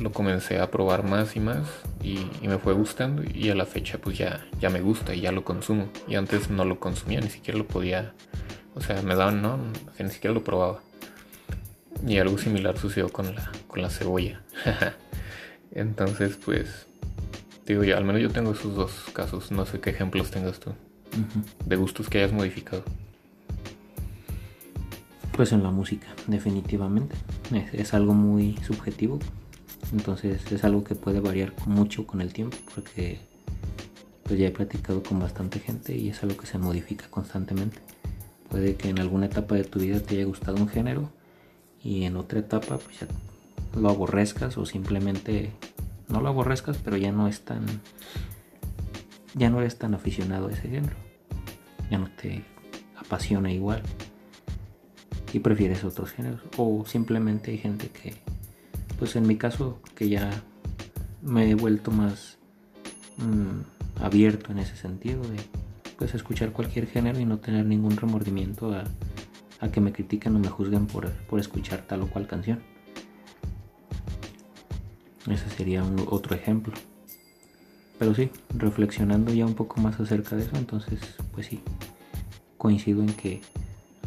lo 0.00 0.12
comencé 0.12 0.58
a 0.58 0.70
probar 0.70 1.04
más 1.04 1.36
y 1.36 1.40
más 1.40 1.66
y, 2.02 2.18
me 2.46 2.58
fue 2.58 2.74
gustando 2.74 3.22
y 3.22 3.50
a 3.50 3.54
la 3.54 3.66
fecha 3.66 3.98
pues 3.98 4.18
ya, 4.18 4.46
ya 4.60 4.70
me 4.70 4.80
gusta 4.80 5.14
y 5.14 5.22
ya 5.22 5.32
lo 5.32 5.44
consumo. 5.44 5.88
Y 6.06 6.16
antes 6.16 6.50
no 6.50 6.64
lo 6.64 6.78
consumía, 6.78 7.20
ni 7.20 7.30
siquiera 7.30 7.58
lo 7.58 7.66
podía, 7.66 8.12
o 8.74 8.80
sea, 8.80 9.00
me 9.02 9.14
daban, 9.14 9.42
no, 9.42 9.58
ni 9.98 10.10
siquiera 10.10 10.34
lo 10.34 10.44
probaba. 10.44 10.80
Y 12.06 12.18
algo 12.18 12.38
similar 12.38 12.78
sucedió 12.78 13.08
con 13.08 13.34
la, 13.34 13.50
con 13.66 13.82
la 13.82 13.90
cebolla. 13.90 14.42
Entonces 15.72 16.38
pues, 16.42 16.86
digo 17.66 17.84
ya, 17.84 17.96
al 17.96 18.04
menos 18.04 18.22
yo 18.22 18.30
tengo 18.30 18.52
esos 18.52 18.74
dos 18.74 18.92
casos, 19.12 19.50
no 19.50 19.66
sé 19.66 19.80
qué 19.80 19.90
ejemplos 19.90 20.30
tengas 20.30 20.60
tú 20.60 20.74
de 21.64 21.76
gustos 21.76 22.08
que 22.08 22.18
hayas 22.18 22.32
modificado. 22.32 22.82
Pues 25.32 25.52
en 25.52 25.62
la 25.62 25.70
música, 25.70 26.06
definitivamente. 26.26 27.14
Es, 27.72 27.92
algo 27.94 28.14
muy 28.14 28.56
subjetivo. 28.66 29.18
Entonces 29.92 30.50
es 30.50 30.64
algo 30.64 30.84
que 30.84 30.94
puede 30.94 31.20
variar 31.20 31.52
mucho 31.66 32.06
con 32.06 32.20
el 32.20 32.32
tiempo 32.32 32.56
porque 32.74 33.18
pues 34.24 34.38
ya 34.38 34.48
he 34.48 34.50
platicado 34.50 35.02
con 35.02 35.20
bastante 35.20 35.60
gente 35.60 35.96
y 35.96 36.08
es 36.08 36.22
algo 36.22 36.36
que 36.36 36.46
se 36.46 36.58
modifica 36.58 37.08
constantemente. 37.08 37.78
Puede 38.50 38.76
que 38.76 38.88
en 38.88 38.98
alguna 38.98 39.26
etapa 39.26 39.54
de 39.54 39.64
tu 39.64 39.80
vida 39.80 40.00
te 40.00 40.16
haya 40.16 40.24
gustado 40.24 40.56
un 40.56 40.68
género 40.68 41.10
y 41.82 42.04
en 42.04 42.16
otra 42.16 42.40
etapa 42.40 42.78
pues 42.78 43.00
ya 43.00 43.06
lo 43.78 43.90
aborrezcas 43.90 44.56
o 44.58 44.66
simplemente 44.66 45.52
no 46.08 46.20
lo 46.20 46.28
aborrezcas 46.28 46.78
pero 46.82 46.96
ya 46.96 47.12
no 47.12 47.28
es 47.28 47.42
tan 47.42 47.64
ya 49.34 49.50
no 49.50 49.60
eres 49.60 49.78
tan 49.78 49.94
aficionado 49.94 50.48
a 50.48 50.52
ese 50.52 50.62
género 50.62 50.96
ya 51.90 51.98
no 51.98 52.08
te 52.10 52.44
apasiona 52.96 53.52
igual 53.52 53.82
y 55.32 55.40
prefieres 55.40 55.84
otros 55.84 56.12
géneros. 56.12 56.40
O 56.56 56.84
simplemente 56.86 57.50
hay 57.50 57.58
gente 57.58 57.88
que, 57.88 58.14
pues 58.98 59.16
en 59.16 59.26
mi 59.26 59.36
caso, 59.36 59.80
que 59.94 60.08
ya 60.08 60.30
me 61.22 61.50
he 61.50 61.54
vuelto 61.54 61.90
más 61.90 62.38
mm, 63.18 64.02
abierto 64.02 64.52
en 64.52 64.58
ese 64.58 64.76
sentido 64.76 65.20
de 65.22 65.36
pues 65.98 66.14
escuchar 66.14 66.52
cualquier 66.52 66.86
género 66.86 67.18
y 67.18 67.24
no 67.24 67.38
tener 67.38 67.64
ningún 67.64 67.96
remordimiento 67.96 68.72
a, 68.72 68.84
que 69.72 69.80
me 69.80 69.92
critiquen 69.92 70.36
o 70.36 70.38
me 70.38 70.48
juzguen 70.48 70.86
por, 70.86 71.10
por 71.10 71.40
escuchar 71.40 71.82
tal 71.82 72.02
o 72.02 72.06
cual 72.06 72.26
canción. 72.26 72.62
Ese 75.28 75.48
sería 75.50 75.82
otro 76.08 76.36
ejemplo. 76.36 76.72
Pero 77.98 78.14
sí, 78.14 78.30
reflexionando 78.54 79.32
ya 79.32 79.44
un 79.44 79.54
poco 79.54 79.80
más 79.80 79.98
acerca 79.98 80.36
de 80.36 80.42
eso, 80.42 80.56
entonces 80.56 81.00
pues 81.32 81.46
sí, 81.46 81.62
coincido 82.58 83.02
en 83.02 83.12
que 83.14 83.40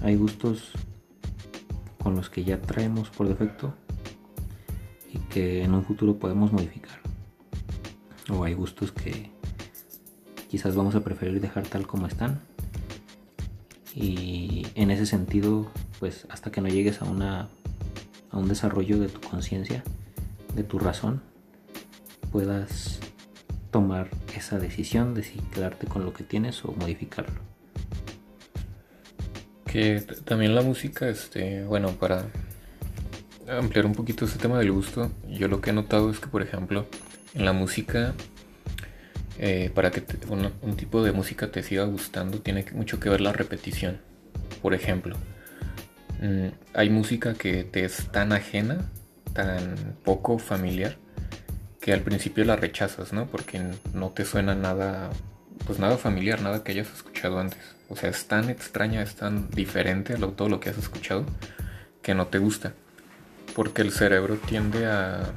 hay 0.01 0.15
gustos 0.15 0.71
con 2.01 2.15
los 2.15 2.29
que 2.29 2.43
ya 2.43 2.61
traemos 2.61 3.09
por 3.09 3.27
defecto 3.27 3.73
que 5.29 5.63
en 5.63 5.73
un 5.73 5.83
futuro 5.83 6.17
podemos 6.17 6.51
modificar. 6.51 6.99
O 8.29 8.43
hay 8.43 8.53
gustos 8.53 8.91
que 8.91 9.31
quizás 10.49 10.75
vamos 10.75 10.95
a 10.95 11.03
preferir 11.03 11.39
dejar 11.41 11.67
tal 11.67 11.87
como 11.87 12.07
están. 12.07 12.41
Y 13.95 14.67
en 14.75 14.91
ese 14.91 15.05
sentido, 15.05 15.71
pues 15.99 16.25
hasta 16.29 16.51
que 16.51 16.61
no 16.61 16.67
llegues 16.67 17.01
a 17.01 17.05
una 17.05 17.49
a 18.31 18.37
un 18.37 18.47
desarrollo 18.47 18.99
de 18.99 19.07
tu 19.09 19.21
conciencia, 19.21 19.83
de 20.55 20.63
tu 20.63 20.77
razón, 20.77 21.21
puedas 22.31 22.99
tomar 23.71 24.09
esa 24.35 24.59
decisión 24.59 25.15
de 25.15 25.23
si 25.23 25.39
quedarte 25.53 25.87
con 25.87 26.05
lo 26.05 26.13
que 26.13 26.23
tienes 26.23 26.63
o 26.63 26.71
modificarlo 26.73 27.49
que 29.71 30.01
también 30.25 30.55
la 30.55 30.61
música, 30.61 31.07
este, 31.07 31.63
bueno, 31.63 31.91
para 31.91 32.25
ampliar 33.49 33.85
un 33.85 33.93
poquito 33.93 34.25
ese 34.25 34.37
tema 34.37 34.59
del 34.59 34.71
gusto, 34.71 35.11
yo 35.27 35.47
lo 35.47 35.61
que 35.61 35.71
he 35.71 35.73
notado 35.73 36.09
es 36.11 36.19
que, 36.19 36.27
por 36.27 36.41
ejemplo, 36.41 36.87
en 37.33 37.45
la 37.45 37.53
música, 37.53 38.13
eh, 39.37 39.71
para 39.73 39.91
que 39.91 40.03
un, 40.27 40.75
tipo 40.75 41.03
de 41.03 41.11
música 41.11 41.51
te 41.51 41.63
siga 41.63 41.83
gustando, 41.85 42.39
tiene 42.39 42.65
mucho 42.73 42.99
que 42.99 43.09
ver 43.09 43.21
la 43.21 43.33
repetición. 43.33 43.99
Por 44.61 44.73
ejemplo, 44.73 45.15
mm, 46.21 46.47
hay 46.73 46.89
música 46.89 47.33
que 47.33 47.63
te 47.63 47.85
es 47.85 48.11
tan 48.11 48.33
ajena, 48.33 48.89
tan 49.33 49.75
poco 50.03 50.39
familiar, 50.39 50.97
que 51.81 51.93
al 51.93 52.01
principio 52.01 52.43
la 52.45 52.55
rechazas, 52.55 53.13
¿no? 53.13 53.27
Porque 53.27 53.61
no 53.93 54.09
te 54.09 54.25
suena 54.25 54.55
nada 54.55 55.09
pues 55.65 55.79
nada 55.79 55.97
familiar, 55.97 56.41
nada 56.41 56.63
que 56.63 56.71
hayas 56.71 56.91
escuchado 56.93 57.39
antes. 57.39 57.59
O 57.89 57.95
sea, 57.95 58.09
es 58.09 58.25
tan 58.25 58.49
extraña, 58.49 59.01
es 59.01 59.15
tan 59.15 59.49
diferente 59.49 60.13
a 60.13 60.17
todo 60.17 60.49
lo 60.49 60.59
que 60.59 60.69
has 60.69 60.77
escuchado 60.77 61.25
que 62.01 62.13
no 62.13 62.27
te 62.27 62.37
gusta. 62.37 62.73
Porque 63.55 63.81
el 63.81 63.91
cerebro 63.91 64.35
tiende 64.35 64.85
a, 64.85 65.33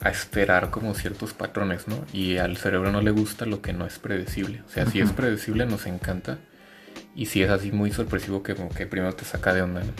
a 0.00 0.10
esperar 0.10 0.70
como 0.70 0.94
ciertos 0.94 1.34
patrones, 1.34 1.88
¿no? 1.88 2.04
Y 2.12 2.36
al 2.36 2.56
cerebro 2.56 2.92
no 2.92 3.00
le 3.00 3.10
gusta 3.10 3.46
lo 3.46 3.60
que 3.60 3.72
no 3.72 3.86
es 3.86 3.98
predecible. 3.98 4.62
O 4.66 4.70
sea, 4.70 4.86
si 4.86 5.00
es 5.00 5.12
predecible 5.12 5.66
nos 5.66 5.86
encanta. 5.86 6.38
Y 7.14 7.26
si 7.26 7.42
es 7.42 7.50
así 7.50 7.72
muy 7.72 7.92
sorpresivo 7.92 8.42
que, 8.42 8.54
que 8.54 8.86
primero 8.86 9.14
te 9.14 9.24
saca 9.24 9.54
de 9.54 9.62
onda, 9.62 9.80
¿no? 9.80 9.92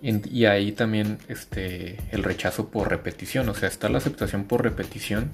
Y, 0.00 0.28
y, 0.28 0.46
ahí 0.46 0.70
también 0.72 1.18
este, 1.28 1.98
el 2.12 2.22
rechazo 2.22 2.68
por 2.68 2.88
repetición. 2.88 3.48
O 3.48 3.54
sea, 3.54 3.68
está 3.68 3.88
la 3.88 3.98
aceptación 3.98 4.44
por 4.44 4.62
repetición 4.62 5.30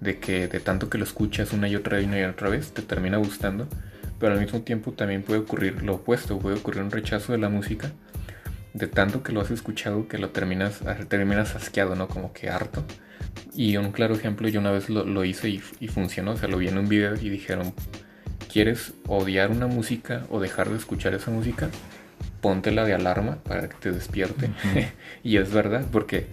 de 0.00 0.18
que 0.18 0.48
de 0.48 0.60
tanto 0.60 0.90
que 0.90 0.98
lo 0.98 1.04
escuchas 1.04 1.52
una 1.52 1.68
y 1.68 1.76
otra 1.76 2.00
y 2.00 2.04
una 2.04 2.18
y 2.18 2.24
otra 2.24 2.48
vez 2.48 2.72
te 2.72 2.82
termina 2.82 3.18
gustando, 3.18 3.68
pero 4.18 4.32
al 4.32 4.40
mismo 4.40 4.62
tiempo 4.62 4.92
también 4.92 5.22
puede 5.22 5.40
ocurrir 5.40 5.82
lo 5.82 5.94
opuesto, 5.94 6.38
puede 6.40 6.56
ocurrir 6.58 6.82
un 6.82 6.90
rechazo 6.90 7.32
de 7.32 7.38
la 7.38 7.48
música 7.48 7.92
de 8.74 8.86
tanto 8.86 9.22
que 9.22 9.32
lo 9.32 9.40
has 9.40 9.50
escuchado 9.50 10.08
que 10.08 10.18
lo 10.18 10.30
terminas, 10.30 10.80
terminas 11.08 11.54
asqueado, 11.54 11.94
¿no? 11.94 12.08
Como 12.08 12.32
que 12.32 12.50
harto. 12.50 12.84
Y 13.54 13.76
un 13.76 13.92
claro 13.92 14.14
ejemplo, 14.14 14.48
yo 14.48 14.60
una 14.60 14.70
vez 14.70 14.88
lo, 14.88 15.24
hice 15.24 15.48
y, 15.48 15.62
y, 15.80 15.88
funcionó, 15.88 16.32
o 16.32 16.36
sea, 16.36 16.48
lo 16.48 16.58
vi 16.58 16.68
en 16.68 16.78
un 16.78 16.88
video 16.88 17.14
y 17.14 17.28
dijeron, 17.28 17.74
¿quieres 18.50 18.94
odiar 19.06 19.50
una 19.50 19.66
música 19.66 20.24
o 20.30 20.40
dejar 20.40 20.70
de 20.70 20.76
escuchar 20.76 21.14
esa 21.14 21.30
música? 21.30 21.70
Póntela 22.40 22.84
de 22.84 22.94
alarma 22.94 23.36
para 23.44 23.68
que 23.68 23.76
te 23.76 23.92
despierte. 23.92 24.50
y 25.22 25.36
es 25.36 25.52
verdad, 25.52 25.86
porque 25.90 26.26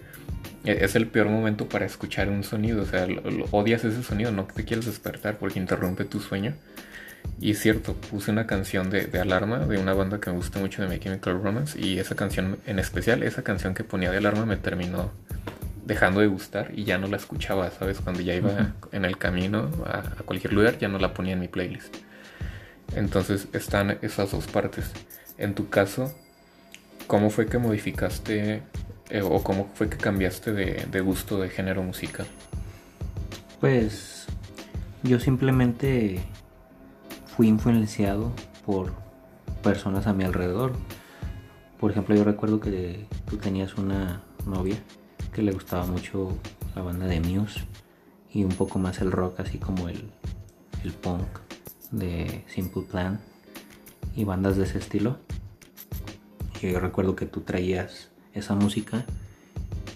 e-, 0.66 0.84
es 0.84 0.96
el 0.96 1.08
peor 1.08 1.28
momento 1.28 1.70
para 1.70 1.86
escuchar 1.86 2.30
un 2.30 2.44
sonido. 2.44 2.84
O 2.84 2.86
sea, 2.86 3.08
odias 3.52 3.84
ese 3.84 4.04
sonido, 4.04 4.32
no 4.32 4.46
te 4.46 4.66
quieres 4.66 4.86
despertar 4.86 5.38
porque 5.38 5.60
interrumpe 5.60 6.06
tu 6.06 6.20
sueño. 6.20 6.56
Y 7.40 7.52
es 7.52 7.60
cierto, 7.60 7.94
puse 7.94 8.32
una 8.32 8.46
canción 8.46 8.90
de, 8.90 9.10
alarma 9.20 9.60
de 9.60 9.78
una 9.78 9.94
banda 9.94 10.20
que 10.20 10.30
me 10.30 10.36
gusta 10.36 10.60
mucho 10.60 10.82
de 10.82 10.90
My 10.90 11.00
Chemical 11.00 11.42
Romance. 11.42 11.80
Y 11.80 12.00
esa 12.00 12.16
canción, 12.16 12.60
en 12.66 12.80
especial, 12.80 13.24
esa 13.24 13.44
canción 13.44 13.74
que 13.74 13.84
ponía 13.84 14.12
de 14.12 14.18
alarma 14.18 14.46
me 14.46 14.58
terminó 14.58 15.12
dejando 15.86 16.20
de 16.20 16.28
gustar 16.28 16.72
y 16.76 16.84
ya 16.84 16.98
no 16.98 17.08
la 17.08 17.18
escuchaba, 17.18 17.72
¿sabes? 17.72 18.00
Cuando 18.00 18.22
ya 18.22 18.36
iba 18.36 18.74
en 18.92 19.06
el 19.06 19.18
camino 19.18 19.72
a, 19.86 20.00
a 20.00 20.24
cualquier 20.24 20.54
lugar, 20.54 20.78
ya 20.78 20.88
no 20.88 21.00
la 21.00 21.14
ponía 21.14 21.34
en 21.34 21.40
mi 21.40 21.48
playlist. 21.48 21.96
Entonces 22.96 23.48
están 23.54 23.98
esas 24.02 24.32
dos 24.32 24.48
partes. 24.48 24.92
En 25.38 25.56
tu 25.56 25.70
caso, 25.70 26.14
¿cómo 27.08 27.30
fue 27.30 27.48
que 27.48 27.58
modificaste 27.58 28.64
eh, 29.10 29.22
¿O 29.24 29.42
cómo 29.42 29.70
fue 29.74 29.90
que 29.90 29.98
cambiaste 29.98 30.54
de, 30.54 31.02
gusto 31.02 31.40
de 31.40 31.50
género 31.50 31.82
musical? 31.82 32.28
Pues 33.60 34.28
yo 35.02 35.20
simplemente 35.20 36.20
fui 37.40 37.48
influenciado 37.48 38.34
por 38.66 38.92
personas 39.64 40.08
a 40.08 40.14
mi 40.14 40.26
alrededor. 40.26 40.74
Por 41.80 41.90
ejemplo, 41.90 42.14
yo 42.14 42.26
recuerdo 42.26 42.60
que 42.60 43.06
tú 43.30 43.38
tenías 43.38 43.76
una 43.76 44.22
novia 44.46 44.76
que 45.32 45.42
le 45.42 45.54
gustaba 45.54 45.86
mucho 45.86 46.38
la 46.76 46.82
banda 46.82 47.06
de 47.06 47.22
Muse 47.22 47.62
y 48.34 48.44
un 48.44 48.52
poco 48.52 48.78
más 48.78 49.00
el 49.00 49.14
rock, 49.14 49.40
así 49.40 49.58
como 49.58 49.88
el, 49.88 50.12
el 50.84 50.92
punk 50.92 51.30
de 51.92 52.44
Simple 52.50 52.82
Plan 52.82 53.22
y 54.18 54.26
bandas 54.26 54.58
de 54.58 54.66
ese 54.66 54.78
estilo. 54.78 55.16
Y 56.62 56.74
yo 56.74 56.82
recuerdo 56.82 57.16
que 57.16 57.26
tú 57.26 57.40
traías 57.40 58.10
esa 58.34 58.54
música 58.54 59.06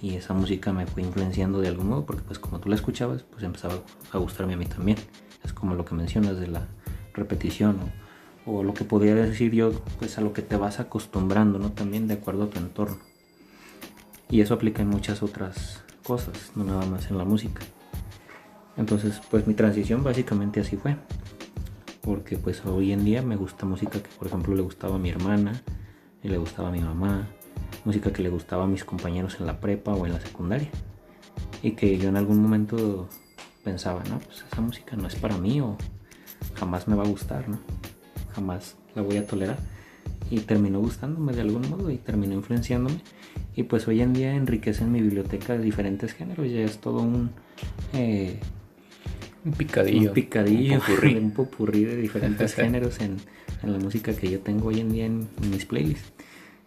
y 0.01 0.15
esa 0.15 0.33
música 0.33 0.71
me 0.71 0.87
fue 0.87 1.03
influenciando 1.03 1.59
de 1.59 1.67
algún 1.67 1.89
modo 1.89 2.05
porque 2.05 2.21
pues 2.21 2.39
como 2.39 2.61
tú 2.61 2.69
la 2.69 2.75
escuchabas 2.75 3.23
pues 3.23 3.43
empezaba 3.43 3.81
a 4.13 4.17
gustarme 4.17 4.53
a 4.53 4.57
mí 4.57 4.65
también 4.65 4.97
es 5.43 5.51
como 5.51 5.75
lo 5.75 5.83
que 5.83 5.93
mencionas 5.93 6.39
de 6.39 6.47
la 6.47 6.67
repetición 7.13 7.77
o, 8.45 8.63
lo 8.63 8.73
que 8.73 8.83
podría 8.83 9.15
decir 9.15 9.51
yo 9.51 9.71
pues 9.99 10.17
a 10.17 10.21
lo 10.21 10.33
que 10.33 10.41
te 10.41 10.57
vas 10.57 10.79
acostumbrando 10.79 11.59
no 11.59 11.71
también 11.71 12.07
de 12.07 12.15
acuerdo 12.15 12.43
a 12.43 12.49
tu 12.49 12.59
entorno. 12.59 12.97
Y 14.29 14.41
eso 14.41 14.53
aplica 14.53 14.81
en 14.81 14.89
muchas 14.89 15.23
otras 15.23 15.83
cosas 16.03 16.51
no 16.55 16.63
nada 16.63 16.85
más 16.85 17.09
en 17.09 17.17
la 17.17 17.25
música. 17.25 17.61
Entonces 18.77 19.21
pues 19.29 19.47
mi 19.47 19.53
transición 19.53 20.03
básicamente 20.03 20.59
así 20.59 20.75
fue. 20.75 20.97
Porque 22.01 22.37
pues 22.37 22.65
hoy 22.65 22.91
en 22.91 23.05
día 23.05 23.21
me 23.21 23.37
gusta 23.37 23.65
música 23.65 24.01
que 24.01 24.09
por 24.17 24.27
ejemplo 24.27 24.55
le 24.55 24.61
gustaba 24.61 24.95
a 24.95 24.99
mi 24.99 25.09
hermana 25.09 25.61
y 26.21 26.27
le 26.27 26.37
gustaba 26.37 26.69
a 26.69 26.71
mi 26.71 26.81
mamá 26.81 27.27
música 27.85 28.13
que 28.13 28.23
le 28.23 28.29
gustaba 28.29 28.63
a 28.63 28.67
mis 28.67 28.83
compañeros 28.83 29.37
en 29.39 29.45
la 29.45 29.59
prepa 29.59 29.93
o 29.93 30.05
en 30.05 30.13
la 30.13 30.19
secundaria. 30.19 30.69
Y 31.61 31.71
que 31.71 31.97
yo 31.97 32.09
en 32.09 32.17
algún 32.17 32.41
momento 32.41 33.07
pensaba, 33.63 34.03
no, 34.09 34.19
pues 34.19 34.43
esa 34.49 34.61
música 34.61 34.95
no 34.95 35.07
es 35.07 35.15
para 35.15 35.37
mí 35.37 35.61
o 35.61 35.77
jamás 36.55 36.87
me 36.87 36.95
va 36.95 37.03
a 37.03 37.07
gustar, 37.07 37.47
¿no? 37.49 37.59
Jamás 38.33 38.75
la 38.95 39.01
voy 39.01 39.17
a 39.17 39.27
tolerar. 39.27 39.57
y 40.29 40.39
terminó 40.39 40.79
gustándome 40.79 41.33
de 41.33 41.41
algún 41.41 41.69
modo 41.69 41.91
y 41.91 41.97
terminó 41.97 42.33
influenciándome. 42.33 42.99
Y 43.55 43.63
pues 43.63 43.87
hoy 43.87 44.01
en 44.01 44.13
día 44.13 44.33
enriquecen 44.33 44.91
mi 44.91 45.01
biblioteca 45.01 45.53
de 45.53 45.63
diferentes 45.63 46.13
géneros, 46.13 46.49
ya 46.49 46.61
es 46.61 46.79
todo 46.79 47.01
un... 47.01 47.31
Eh, 47.93 48.39
un 49.45 49.51
picadillo. 49.51 50.09
Un 50.09 50.13
picadillo, 50.13 50.79
un 51.17 51.31
popurrí, 51.31 51.83
de 51.85 51.97
diferentes 51.97 52.53
géneros 52.55 52.99
en, 52.99 53.17
la 53.61 53.77
música 53.77 54.13
que 54.13 54.29
yo 54.29 54.39
tengo 54.39 54.69
hoy 54.69 54.79
en 54.79 54.91
día 54.91 55.05
en, 55.05 55.27
mis 55.51 55.65
playlists. 55.65 56.11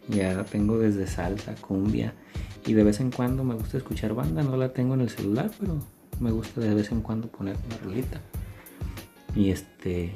Ya 0.09 0.45
tengo 0.45 0.79
desde 0.79 1.07
salsa, 1.07 1.57
cumbia 1.57 2.15
y 2.67 2.75
de 2.75 2.83
vez 2.83 3.01
en 3.01 3.11
cuando 3.11 3.45
me 3.45 3.55
gusta 3.55 3.79
escuchar 3.79 4.15
banda, 4.15 4.43
no 4.43 4.57
la 4.57 4.73
tengo 4.73 4.95
en 4.95 5.01
el 5.01 5.11
celular, 5.11 5.51
pero 5.59 5.79
me 6.21 6.31
gusta 6.31 6.61
de 6.61 6.75
vez 6.75 6.91
en 6.91 7.01
cuando 7.01 7.29
poner 7.29 7.57
una 7.67 7.77
rolita. 7.79 8.21
Y 9.37 9.51
este 9.51 10.13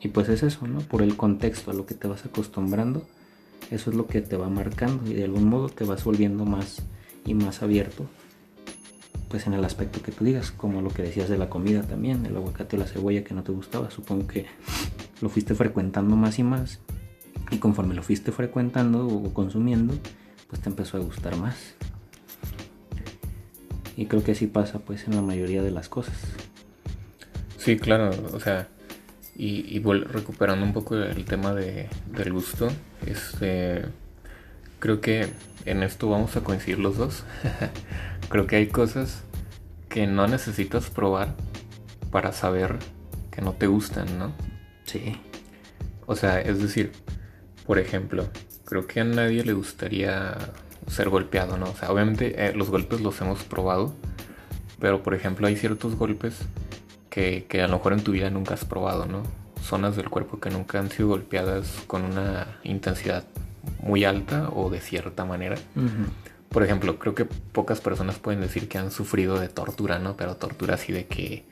y 0.00 0.08
pues 0.08 0.28
es 0.28 0.42
eso, 0.42 0.66
¿no? 0.66 0.80
Por 0.80 1.02
el 1.02 1.16
contexto 1.16 1.70
a 1.70 1.74
lo 1.74 1.86
que 1.86 1.94
te 1.94 2.08
vas 2.08 2.24
acostumbrando, 2.24 3.06
eso 3.70 3.90
es 3.90 3.96
lo 3.96 4.06
que 4.06 4.22
te 4.22 4.36
va 4.36 4.48
marcando 4.48 5.08
y 5.10 5.14
de 5.14 5.24
algún 5.24 5.44
modo 5.44 5.68
te 5.68 5.84
vas 5.84 6.02
volviendo 6.02 6.44
más 6.44 6.82
y 7.24 7.34
más 7.34 7.62
abierto 7.62 8.08
pues 9.28 9.46
en 9.46 9.54
el 9.54 9.64
aspecto 9.64 10.00
que 10.02 10.12
tú 10.12 10.24
digas, 10.24 10.50
como 10.50 10.80
lo 10.80 10.90
que 10.90 11.02
decías 11.02 11.28
de 11.28 11.38
la 11.38 11.50
comida 11.50 11.82
también, 11.82 12.24
el 12.26 12.36
aguacate 12.36 12.76
o 12.76 12.78
la 12.78 12.86
cebolla 12.86 13.24
que 13.24 13.34
no 13.34 13.42
te 13.42 13.52
gustaba, 13.52 13.90
supongo 13.90 14.26
que 14.26 14.46
lo 15.20 15.28
fuiste 15.28 15.54
frecuentando 15.54 16.16
más 16.16 16.38
y 16.38 16.42
más 16.42 16.80
y 17.50 17.58
conforme 17.58 17.94
lo 17.94 18.02
fuiste 18.02 18.32
frecuentando 18.32 19.06
o 19.06 19.32
consumiendo, 19.34 19.94
pues 20.48 20.62
te 20.62 20.68
empezó 20.68 20.96
a 20.96 21.00
gustar 21.00 21.36
más. 21.36 21.56
Y 23.96 24.06
creo 24.06 24.22
que 24.22 24.32
así 24.32 24.46
pasa 24.46 24.78
pues 24.78 25.06
en 25.06 25.16
la 25.16 25.22
mayoría 25.22 25.62
de 25.62 25.70
las 25.70 25.88
cosas. 25.88 26.14
Sí, 27.68 27.76
claro, 27.76 28.08
o 28.32 28.40
sea, 28.40 28.66
y, 29.36 29.78
recuperando 29.80 30.64
un 30.64 30.72
poco 30.72 30.96
el 30.96 31.26
tema 31.26 31.52
de, 31.52 31.90
del 32.06 32.32
gusto, 32.32 32.70
este, 33.04 33.84
creo 34.78 35.02
que 35.02 35.28
en 35.66 35.82
esto 35.82 36.08
vamos 36.08 36.34
a 36.38 36.40
coincidir 36.42 36.78
los 36.78 36.96
dos. 36.96 37.24
creo 38.30 38.46
que 38.46 38.56
hay 38.56 38.68
cosas 38.68 39.22
que 39.90 40.06
no 40.06 40.26
necesitas 40.26 40.88
probar 40.88 41.34
para 42.10 42.32
saber 42.32 42.78
que 43.30 43.42
no 43.42 43.52
te 43.52 43.66
gustan, 43.66 44.18
¿no? 44.18 44.32
Sí. 44.84 45.20
O 46.06 46.16
sea, 46.16 46.40
es 46.40 46.62
decir, 46.62 46.92
por 47.66 47.78
ejemplo, 47.78 48.30
creo 48.64 48.86
que 48.86 49.00
a 49.00 49.04
nadie 49.04 49.44
le 49.44 49.52
gustaría 49.52 50.38
ser 50.86 51.10
golpeado, 51.10 51.58
¿no? 51.58 51.66
O 51.66 51.74
sea, 51.74 51.92
obviamente 51.92 52.46
eh, 52.46 52.54
los 52.54 52.70
golpes 52.70 53.02
los 53.02 53.20
hemos 53.20 53.44
probado, 53.44 53.94
pero 54.80 55.02
por 55.02 55.12
ejemplo 55.12 55.46
hay 55.46 55.56
ciertos 55.56 55.96
golpes 55.96 56.46
que, 57.18 57.46
que, 57.48 57.62
a 57.62 57.66
lo 57.66 57.78
mejor 57.78 57.92
en 57.94 58.02
tu 58.04 58.12
vida 58.12 58.30
nunca 58.30 58.54
has 58.54 58.64
probado, 58.64 59.06
¿no? 59.06 59.24
Zonas 59.60 59.96
del 59.96 60.08
cuerpo 60.08 60.38
que 60.38 60.50
nunca 60.50 60.78
han 60.78 60.88
sido 60.88 61.08
golpeadas 61.08 61.82
con 61.88 62.04
una 62.04 62.58
intensidad 62.62 63.24
muy 63.82 64.04
alta 64.04 64.50
o 64.50 64.70
de 64.70 64.80
cierta 64.80 65.24
manera. 65.24 65.56
Por 66.48 66.62
ejemplo, 66.62 66.98
creo 66.98 67.16
que 67.16 67.24
pocas 67.24 67.80
personas 67.80 68.18
pueden 68.20 68.40
decir 68.40 68.68
que 68.68 68.78
han 68.78 68.92
sufrido 68.92 69.38
de 69.40 69.48
tortura, 69.48 69.98
¿no? 69.98 70.16
Pero 70.16 70.36
tortura 70.36 70.74
así 70.74 70.92
de 70.92 71.06
que, 71.06 71.44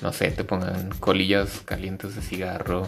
no 0.00 0.12
sé, 0.12 0.30
te 0.30 0.44
pongan 0.44 0.90
colillas 1.00 1.60
calientes 1.64 2.14
de 2.14 2.22
cigarro, 2.22 2.86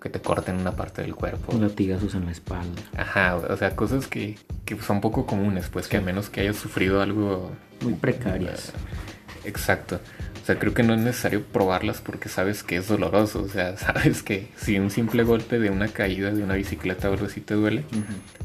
que 0.00 0.10
te 0.10 0.20
corten 0.20 0.56
una 0.56 0.76
parte 0.76 1.02
del 1.02 1.16
cuerpo. 1.16 1.58
Latigazos 1.58 2.14
en 2.14 2.26
la 2.26 2.30
espalda. 2.30 2.82
Ajá, 2.96 3.36
o 3.36 3.56
sea, 3.56 3.74
cosas 3.74 4.06
que, 4.06 4.38
que 4.64 4.80
son 4.80 5.00
poco 5.00 5.26
comunes, 5.26 5.68
pues 5.70 5.88
que 5.88 5.96
a 5.96 6.00
menos 6.00 6.30
que 6.30 6.42
hayas 6.42 6.56
sufrido 6.56 7.02
algo... 7.02 7.50
Muy 7.82 7.94
precarias. 7.94 8.72
Exacto. 9.44 10.00
O 10.44 10.46
sea, 10.46 10.58
creo 10.58 10.74
que 10.74 10.82
no 10.82 10.92
es 10.92 11.00
necesario 11.00 11.42
probarlas 11.42 12.02
porque 12.02 12.28
sabes 12.28 12.62
que 12.62 12.76
es 12.76 12.86
doloroso. 12.86 13.42
O 13.42 13.48
sea, 13.48 13.76
sabes 13.78 14.22
que 14.22 14.48
si 14.58 14.78
un 14.78 14.90
simple 14.90 15.22
golpe 15.22 15.58
de 15.58 15.70
una 15.70 15.88
caída 15.88 16.32
de 16.32 16.42
una 16.42 16.52
bicicleta 16.52 17.08
o 17.08 17.14
algo 17.14 17.24
así 17.24 17.40
te 17.40 17.54
duele, 17.54 17.86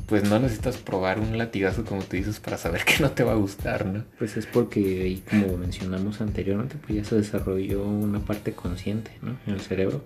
pues 0.06 0.24
no 0.24 0.39
necesitas 0.39 0.78
probar 0.78 1.19
un 1.19 1.38
latigazo 1.38 1.84
como 1.84 2.02
tú 2.04 2.15
dices 2.15 2.39
para 2.39 2.58
saber 2.58 2.84
que 2.86 3.04
no 3.04 3.12
te 3.12 3.26
va 3.26 3.34
a 3.34 3.36
gustar, 3.36 3.86
¿no? 3.86 4.06
Pues 4.17 4.38
es 4.38 4.45
porque 4.45 4.80
ahí, 4.80 5.24
como 5.30 5.58
mencionamos 5.58 6.21
anteriormente, 6.21 6.78
pues 6.78 6.95
ya 6.95 7.04
se 7.04 7.17
desarrolló 7.17 7.84
una 7.84 8.21
parte 8.21 8.54
consciente, 8.54 9.12
¿no? 9.21 9.38
En 9.45 9.56
el 9.56 9.60
cerebro 9.60 10.02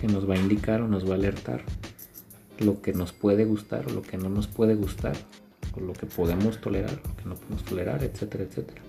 que 0.00 0.08
nos 0.08 0.28
va 0.28 0.34
a 0.34 0.38
indicar 0.38 0.80
o 0.80 0.88
nos 0.88 1.08
va 1.08 1.12
a 1.12 1.18
alertar 1.18 1.62
lo 2.58 2.82
que 2.82 2.94
nos 2.94 3.12
puede 3.12 3.44
gustar 3.44 3.86
o 3.86 3.90
lo 3.90 4.02
que 4.02 4.18
no 4.18 4.28
nos 4.28 4.48
puede 4.48 4.74
gustar, 4.74 5.14
o 5.76 5.80
lo 5.80 5.92
que 5.92 6.06
podemos 6.06 6.60
tolerar, 6.60 7.00
lo 7.06 7.14
que 7.14 7.24
no 7.26 7.36
podemos 7.36 7.64
tolerar, 7.64 8.02
etcétera, 8.02 8.42
etcétera. 8.42 8.82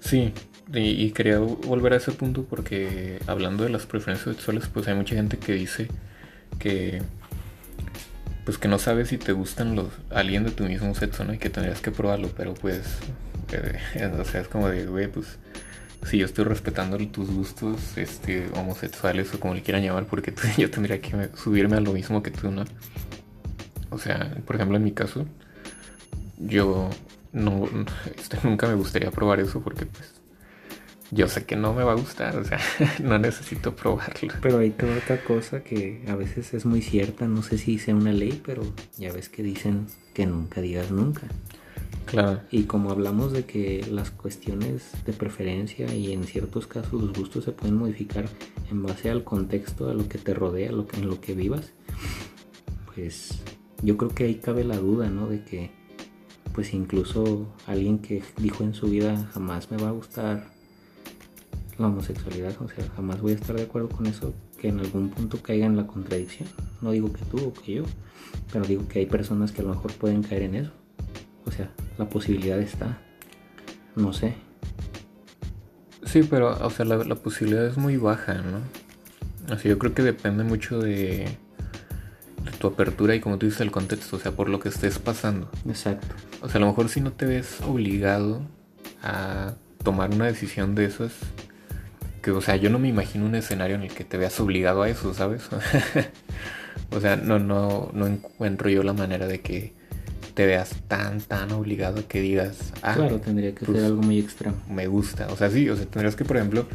Sí, 0.00 0.32
y, 0.72 1.10
quería 1.12 1.38
volver 1.38 1.94
a 1.94 1.96
ese 1.96 2.12
punto 2.12 2.44
porque 2.44 3.20
hablando 3.26 3.64
de 3.64 3.70
las 3.70 3.86
preferencias 3.86 4.36
sexuales, 4.36 4.68
pues 4.72 4.86
hay 4.88 4.94
mucha 4.94 5.14
gente 5.14 5.38
que 5.38 5.52
dice 5.54 5.88
que 6.58 7.02
pues 8.44 8.58
que 8.58 8.68
no 8.68 8.78
sabes 8.78 9.08
si 9.08 9.18
te 9.18 9.32
gustan 9.32 9.76
los 9.76 9.88
alguien 10.10 10.44
de 10.44 10.50
tu 10.50 10.64
mismo 10.64 10.94
sexo, 10.94 11.24
¿no? 11.24 11.34
Y 11.34 11.38
que 11.38 11.50
tendrías 11.50 11.80
que 11.80 11.90
probarlo, 11.90 12.30
pero 12.36 12.54
pues 12.54 12.98
eh, 13.52 14.10
o 14.18 14.24
sea, 14.24 14.40
es 14.40 14.48
como 14.48 14.68
de, 14.68 14.86
güey, 14.86 15.08
pues 15.08 15.38
si 16.06 16.18
yo 16.18 16.26
estoy 16.26 16.44
respetando 16.44 16.96
tus 17.08 17.30
gustos 17.30 17.96
este 17.96 18.48
homosexuales 18.54 19.34
o 19.34 19.40
como 19.40 19.54
le 19.54 19.62
quieran 19.62 19.82
llamar, 19.82 20.06
porque 20.06 20.32
yo 20.58 20.70
tendría 20.70 21.00
que 21.00 21.30
subirme 21.34 21.76
a 21.76 21.80
lo 21.80 21.92
mismo 21.92 22.22
que 22.22 22.30
tú, 22.30 22.50
¿no? 22.50 22.64
O 23.90 23.98
sea, 23.98 24.36
por 24.46 24.56
ejemplo, 24.56 24.76
en 24.76 24.84
mi 24.84 24.92
caso, 24.92 25.26
yo 26.38 26.90
no 27.32 27.68
este, 28.16 28.38
nunca 28.44 28.66
me 28.66 28.74
gustaría 28.74 29.10
probar 29.10 29.40
eso 29.40 29.60
porque 29.60 29.86
pues 29.86 30.17
yo 31.10 31.28
sé 31.28 31.44
que 31.46 31.56
no 31.56 31.72
me 31.72 31.84
va 31.84 31.92
a 31.92 31.96
gustar, 31.96 32.36
o 32.36 32.44
sea, 32.44 32.60
no 33.02 33.18
necesito 33.18 33.74
probarlo. 33.74 34.34
Pero 34.42 34.58
hay 34.58 34.70
toda 34.70 34.96
otra 34.96 35.22
cosa 35.24 35.62
que 35.62 36.04
a 36.08 36.14
veces 36.14 36.52
es 36.54 36.66
muy 36.66 36.82
cierta, 36.82 37.26
no 37.26 37.42
sé 37.42 37.58
si 37.58 37.78
sea 37.78 37.94
una 37.94 38.12
ley, 38.12 38.40
pero 38.44 38.62
ya 38.98 39.12
ves 39.12 39.28
que 39.28 39.42
dicen 39.42 39.86
que 40.12 40.26
nunca 40.26 40.60
digas 40.60 40.90
nunca. 40.90 41.22
Claro. 42.04 42.40
Y 42.50 42.64
como 42.64 42.90
hablamos 42.90 43.32
de 43.32 43.44
que 43.44 43.86
las 43.90 44.10
cuestiones 44.10 44.92
de 45.04 45.12
preferencia 45.12 45.94
y 45.94 46.12
en 46.12 46.24
ciertos 46.24 46.66
casos 46.66 47.00
los 47.02 47.12
gustos 47.12 47.44
se 47.44 47.52
pueden 47.52 47.76
modificar 47.76 48.28
en 48.70 48.82
base 48.82 49.10
al 49.10 49.24
contexto, 49.24 49.90
a 49.90 49.94
lo 49.94 50.08
que 50.08 50.18
te 50.18 50.34
rodea, 50.34 50.72
lo 50.72 50.86
que, 50.86 50.98
en 50.98 51.08
lo 51.08 51.20
que 51.20 51.34
vivas, 51.34 51.72
pues 52.94 53.42
yo 53.82 53.96
creo 53.96 54.10
que 54.10 54.24
ahí 54.24 54.36
cabe 54.36 54.64
la 54.64 54.76
duda, 54.76 55.08
¿no? 55.10 55.28
De 55.28 55.44
que 55.44 55.70
pues 56.52 56.74
incluso 56.74 57.54
alguien 57.66 57.98
que 57.98 58.22
dijo 58.38 58.64
en 58.64 58.74
su 58.74 58.88
vida 58.88 59.28
jamás 59.32 59.70
me 59.70 59.76
va 59.76 59.88
a 59.88 59.92
gustar 59.92 60.57
la 61.78 61.86
homosexualidad, 61.86 62.54
o 62.60 62.68
sea, 62.68 62.84
jamás 62.96 63.20
voy 63.20 63.32
a 63.32 63.34
estar 63.36 63.56
de 63.56 63.62
acuerdo 63.62 63.88
con 63.88 64.06
eso, 64.06 64.34
que 64.60 64.68
en 64.68 64.80
algún 64.80 65.10
punto 65.10 65.40
caiga 65.40 65.66
en 65.66 65.76
la 65.76 65.86
contradicción. 65.86 66.48
No 66.80 66.90
digo 66.90 67.12
que 67.12 67.24
tú 67.26 67.38
o 67.38 67.52
que 67.52 67.74
yo, 67.74 67.84
pero 68.52 68.64
digo 68.64 68.88
que 68.88 68.98
hay 68.98 69.06
personas 69.06 69.52
que 69.52 69.60
a 69.62 69.64
lo 69.64 69.70
mejor 69.70 69.92
pueden 69.92 70.22
caer 70.22 70.42
en 70.42 70.54
eso. 70.56 70.72
O 71.46 71.52
sea, 71.52 71.70
la 71.96 72.08
posibilidad 72.08 72.58
está. 72.58 72.98
No 73.94 74.12
sé. 74.12 74.34
Sí, 76.04 76.22
pero, 76.28 76.56
o 76.64 76.70
sea, 76.70 76.84
la, 76.84 77.14
posibilidad 77.14 77.66
es 77.66 77.76
muy 77.76 77.96
baja, 77.96 78.34
¿no? 78.34 78.60
Así 79.54 79.68
yo 79.68 79.78
creo 79.78 79.94
que 79.94 80.02
depende 80.02 80.44
mucho 80.44 80.78
de, 80.80 81.26
de 82.44 82.50
tu 82.58 82.66
apertura 82.66 83.14
y 83.14 83.20
como 83.20 83.38
tú 83.38 83.46
dices 83.46 83.60
el 83.60 83.70
contexto, 83.70 84.16
o 84.16 84.18
sea, 84.18 84.32
por 84.32 84.48
lo 84.48 84.58
que 84.58 84.68
estés 84.68 84.98
pasando. 84.98 85.50
Exacto. 85.66 86.14
O 86.42 86.48
sea, 86.48 86.58
a 86.58 86.60
lo 86.60 86.66
mejor 86.66 86.88
si 86.88 87.00
no 87.00 87.12
te 87.12 87.26
ves 87.26 87.60
obligado 87.66 88.42
a 89.02 89.54
tomar 89.82 90.10
una 90.12 90.26
decisión 90.26 90.74
de 90.74 90.86
esas, 90.86 91.12
que, 92.28 92.38
o 92.38 92.40
sea, 92.42 92.56
yo 92.56 92.68
no 92.68 92.78
me 92.78 92.88
imagino 92.88 93.24
un 93.24 93.34
escenario 93.34 93.76
en 93.76 93.82
el 93.82 93.92
que 93.92 94.04
te 94.04 94.18
veas 94.18 94.38
obligado 94.38 94.82
a 94.82 94.88
eso, 94.90 95.14
¿sabes? 95.14 95.48
o 96.90 97.00
sea, 97.00 97.16
no, 97.16 97.38
no, 97.38 97.90
no 97.94 98.06
encuentro 98.06 98.68
yo 98.68 98.82
la 98.82 98.92
manera 98.92 99.26
de 99.26 99.40
que 99.40 99.72
te 100.34 100.44
veas 100.44 100.76
tan, 100.88 101.20
tan 101.20 101.50
obligado 101.52 102.06
que 102.06 102.20
digas, 102.20 102.74
ah, 102.82 102.94
claro, 102.94 103.18
tendría 103.18 103.54
que 103.54 103.64
pues, 103.64 103.78
ser 103.78 103.86
algo 103.86 104.02
muy 104.02 104.18
extremo. 104.18 104.56
Me 104.68 104.86
gusta, 104.86 105.28
o 105.28 105.36
sea, 105.36 105.50
sí, 105.50 105.70
o 105.70 105.76
sea, 105.76 105.86
tendrías 105.86 106.16
que, 106.16 106.26
por 106.26 106.36
ejemplo, 106.36 106.66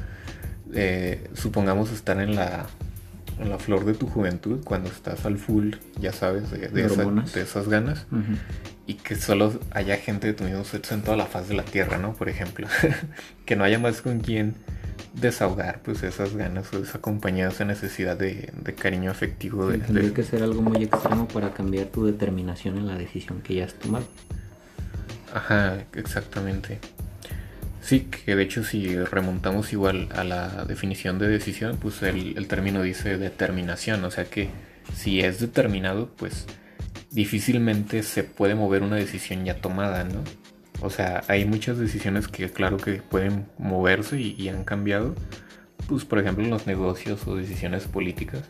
eh, 0.74 1.30
supongamos 1.34 1.92
estar 1.92 2.20
en 2.20 2.36
la, 2.36 2.66
en 3.40 3.50
la 3.50 3.60
flor 3.60 3.86
de 3.86 3.94
tu 3.94 4.08
juventud, 4.08 4.64
cuando 4.64 4.90
estás 4.90 5.24
al 5.26 5.38
full, 5.38 5.76
ya 6.02 6.14
sabes, 6.14 6.50
de, 6.50 6.68
de, 6.70 6.86
esas 7.42 7.68
ganas, 7.70 8.08
y 8.88 8.96
que 8.96 9.16
solo 9.16 9.60
haya 9.70 9.98
gente 9.98 10.26
de 10.26 10.34
tu 10.34 10.46
mismo 10.46 10.64
sexo 10.64 10.96
en 10.96 11.04
toda 11.04 11.16
la 11.16 11.28
faz 11.28 11.48
de 11.48 11.54
la 11.54 11.64
tierra, 11.64 12.00
¿no? 12.00 12.14
Por 12.14 12.28
ejemplo, 12.28 12.68
que 13.46 13.56
no 13.56 13.64
haya 13.64 13.78
más 13.78 14.02
con 14.02 14.20
quien 14.20 14.56
desahogar 15.14 15.82
pues 15.84 16.04
esas 16.04 16.36
ganas 16.36 16.74
o 16.74 16.80
esa 16.80 17.00
compañía, 17.00 17.48
esa 17.48 17.66
necesidad 17.66 18.18
de, 18.18 18.52
cariño 18.78 19.12
afectivo. 19.12 19.68
de, 19.68 19.78
tendría 19.78 20.14
que 20.14 20.24
ser 20.24 20.44
algo 20.44 20.62
muy 20.62 20.84
extremo 20.84 21.28
para 21.28 21.54
cambiar 21.54 21.88
tu 21.88 22.06
determinación 22.06 22.78
en 22.78 22.88
la 22.88 22.96
decisión 22.96 23.42
que 23.42 23.56
ya 23.56 23.66
has 23.66 23.74
tomado. 23.76 24.06
Ajá, 25.34 25.84
exactamente. 25.94 26.80
Sí, 27.82 28.02
que 28.02 28.36
de 28.36 28.44
hecho 28.44 28.64
si 28.64 28.98
remontamos 28.98 29.74
igual 29.74 30.10
a 30.16 30.24
la 30.24 30.66
definición 30.66 31.20
de 31.20 31.28
decisión, 31.28 31.78
pues 31.82 32.02
el, 32.02 32.38
el 32.38 32.48
término 32.48 32.82
dice 32.82 33.18
determinación, 33.18 34.04
o 34.06 34.12
sea 34.12 34.26
que 34.26 34.50
si 34.96 35.20
es 35.20 35.40
determinado, 35.40 36.10
pues 36.18 36.46
difícilmente 37.12 38.04
se 38.04 38.24
puede 38.24 38.56
mover 38.56 38.84
una 38.84 38.96
decisión 38.96 39.46
ya 39.46 39.56
tomada, 39.56 40.04
¿no? 40.04 40.24
O 40.84 40.90
sea, 40.90 41.24
hay 41.28 41.46
muchas 41.46 41.78
decisiones 41.78 42.28
que 42.28 42.50
claro 42.52 42.78
que 42.78 42.96
pueden 42.96 43.46
moverse 43.58 44.20
y, 44.20 44.50
han 44.50 44.64
cambiado. 44.64 45.16
Pues 45.88 46.06
por 46.06 46.20
ejemplo 46.20 46.46
los 46.46 46.68
negocios 46.68 47.28
o 47.28 47.36
decisiones 47.36 47.86
políticas. 47.86 48.44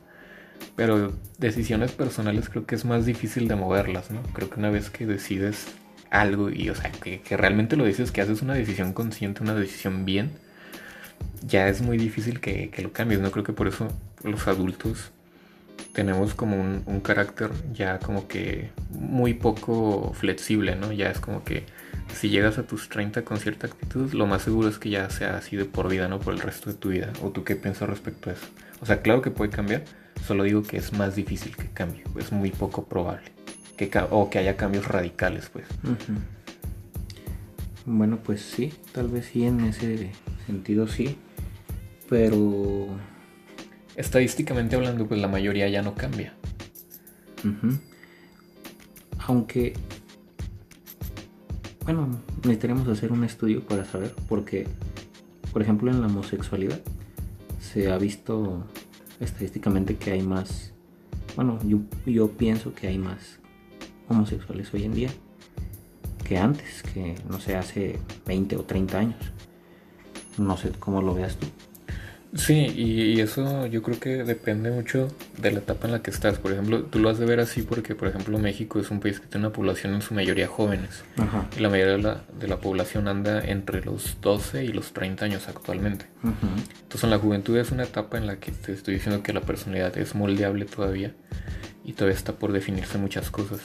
Pero 0.75 1.13
decisiones 1.37 1.91
personales 1.91 2.49
creo 2.49 2.65
que 2.65 2.75
es 2.75 2.85
más 2.85 3.05
difícil 3.05 3.47
de 3.47 3.55
moverlas, 3.55 4.11
¿no? 4.11 4.21
Creo 4.33 4.49
que 4.49 4.59
una 4.59 4.69
vez 4.69 4.89
que 4.89 5.05
decides 5.05 5.67
algo 6.09 6.49
y, 6.49 6.69
o 6.69 6.75
sea, 6.75 6.91
que, 6.91 7.21
realmente 7.37 7.75
lo 7.75 7.85
dices, 7.85 8.11
que 8.11 8.21
haces 8.21 8.41
una 8.41 8.53
decisión 8.53 8.93
consciente, 8.93 9.43
una 9.43 9.55
decisión 9.55 10.05
bien, 10.05 10.31
ya 11.45 11.67
es 11.67 11.81
muy 11.81 11.97
difícil 11.97 12.39
que, 12.39 12.71
lo 12.81 12.93
cambies, 12.93 13.19
¿no? 13.19 13.31
Creo 13.31 13.43
que 13.43 13.53
por 13.53 13.67
eso 13.67 13.87
los 14.23 14.47
adultos 14.47 15.11
tenemos 15.93 16.33
como 16.33 16.59
un, 16.59 16.99
carácter 17.01 17.51
ya 17.73 17.99
como 17.99 18.27
que 18.27 18.71
muy 18.89 19.33
poco 19.33 20.13
flexible, 20.13 20.75
¿no? 20.75 20.91
Ya 20.91 21.09
es 21.09 21.19
como 21.19 21.43
que 21.43 21.65
si 22.13 22.29
llegas 22.29 22.57
a 22.57 22.63
tus 22.63 22.89
30 22.89 23.23
con 23.23 23.37
cierta 23.37 23.67
actitud, 23.67 24.13
lo 24.13 24.27
más 24.27 24.43
seguro 24.43 24.69
es 24.69 24.79
que 24.79 24.89
ya 24.89 25.09
sea 25.09 25.37
así 25.37 25.55
de 25.55 25.65
por 25.65 25.89
vida, 25.89 26.07
¿no? 26.07 26.19
Por 26.19 26.33
el 26.33 26.39
resto 26.39 26.69
de 26.69 26.75
tu 26.75 26.89
vida. 26.89 27.11
¿O 27.21 27.31
tú 27.31 27.43
qué 27.43 27.55
piensas 27.55 27.89
respecto 27.89 28.29
a 28.29 28.33
eso? 28.33 28.45
O 28.81 28.85
sea, 28.85 29.01
claro 29.01 29.21
que 29.21 29.31
puede 29.31 29.51
cambiar, 29.51 29.83
solo 30.25 30.43
digo 30.43 30.63
que 30.63 30.77
es 30.77 30.93
más 30.93 31.15
difícil 31.15 31.55
que 31.55 31.69
cambie, 31.69 32.03
es 32.17 32.31
muy 32.31 32.51
poco 32.51 32.85
probable. 32.85 33.31
Que 33.77 33.89
o 34.11 34.29
que 34.29 34.39
haya 34.39 34.55
cambios 34.55 34.87
radicales, 34.87 35.49
pues. 35.49 35.65
Bueno, 37.85 38.19
pues 38.23 38.41
sí, 38.41 38.73
tal 38.91 39.07
vez 39.07 39.25
sí 39.33 39.45
en 39.45 39.61
ese 39.61 40.11
sentido 40.45 40.87
sí, 40.87 41.17
pero 42.09 42.87
estadísticamente 43.95 44.75
hablando, 44.75 45.07
pues 45.07 45.19
la 45.19 45.27
mayoría 45.27 45.67
ya 45.69 45.81
no 45.81 45.95
cambia. 45.95 46.33
Aunque, 49.25 49.73
bueno, 51.85 52.07
necesitaremos 52.37 52.87
hacer 52.87 53.11
un 53.11 53.23
estudio 53.23 53.65
para 53.65 53.85
saber, 53.85 54.13
porque, 54.27 54.67
por 55.51 55.61
ejemplo, 55.61 55.91
en 55.91 56.01
la 56.01 56.07
homosexualidad 56.07 56.79
se 57.59 57.91
ha 57.91 57.97
visto 57.97 58.63
estadísticamente 59.19 59.97
que 59.97 60.11
hay 60.11 60.21
más, 60.21 60.73
bueno, 61.35 61.59
yo, 61.65 61.79
yo 62.05 62.29
pienso 62.29 62.73
que 62.73 62.87
hay 62.87 62.97
más 62.97 63.39
homosexuales 64.07 64.73
hoy 64.73 64.83
en 64.83 64.93
día 64.93 65.09
que 66.23 66.37
antes, 66.37 66.83
que 66.83 67.15
no 67.29 67.39
sé, 67.39 67.55
hace 67.55 67.99
20 68.25 68.57
o 68.57 68.63
30 68.63 68.97
años. 68.97 69.31
No 70.37 70.57
sé 70.57 70.71
cómo 70.79 71.01
lo 71.01 71.13
veas 71.13 71.35
tú. 71.35 71.47
Sí, 72.35 72.65
y, 72.75 73.21
eso 73.21 73.67
yo 73.67 73.83
creo 73.83 73.99
que 73.99 74.23
depende 74.23 74.71
mucho 74.71 75.07
de 75.37 75.51
la 75.51 75.59
etapa 75.59 75.85
en 75.85 75.93
la 75.93 76.01
que 76.01 76.09
estás. 76.09 76.39
Por 76.39 76.51
ejemplo, 76.51 76.83
tú 76.83 76.97
lo 76.97 77.09
has 77.09 77.19
de 77.19 77.27
ver 77.27 77.39
así 77.39 77.61
porque, 77.61 77.93
por 77.93 78.07
ejemplo, 78.07 78.39
México 78.39 78.79
es 78.79 78.89
un 78.89 78.99
país 78.99 79.19
que 79.19 79.27
tiene 79.27 79.45
una 79.45 79.53
población 79.53 79.93
en 79.93 80.01
su 80.01 80.15
mayoría 80.15 80.47
jóvenes. 80.47 81.03
Y 81.55 81.59
la 81.59 81.69
mayoría 81.69 81.93
de 81.93 82.01
la, 82.01 82.23
de 82.39 82.47
la, 82.47 82.57
población 82.57 83.07
anda 83.07 83.39
entre 83.43 83.85
los 83.85 84.17
12 84.21 84.65
y 84.65 84.69
los 84.69 84.93
30 84.93 85.25
años 85.25 85.47
actualmente. 85.47 86.07
Entonces, 86.23 87.03
en 87.03 87.11
la 87.11 87.19
juventud 87.19 87.55
es 87.57 87.71
una 87.71 87.83
etapa 87.83 88.17
en 88.17 88.25
la 88.25 88.37
que 88.37 88.51
te 88.51 88.73
estoy 88.73 88.95
diciendo 88.95 89.21
que 89.21 89.31
la 89.31 89.41
personalidad 89.41 89.95
es 89.97 90.15
moldeable 90.15 90.65
todavía 90.65 91.13
y 91.85 91.93
todavía 91.93 92.17
está 92.17 92.33
por 92.33 92.51
definirse 92.51 92.97
muchas 92.97 93.29
cosas. 93.29 93.59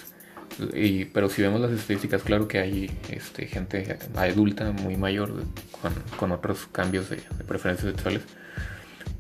Y, 0.75 1.07
pero 1.07 1.31
si 1.31 1.41
vemos 1.41 1.61
las 1.61 1.71
estadísticas, 1.71 2.23
claro 2.23 2.49
que 2.49 2.59
hay 2.59 2.91
este, 3.11 3.47
gente 3.47 3.99
adulta 4.15 4.73
muy 4.73 4.97
mayor 4.97 5.45
con, 5.81 5.93
con 6.19 6.33
otros 6.33 6.67
cambios 6.71 7.09
de, 7.09 7.17
de 7.17 7.45
preferencias 7.45 7.93
sexuales 7.93 8.23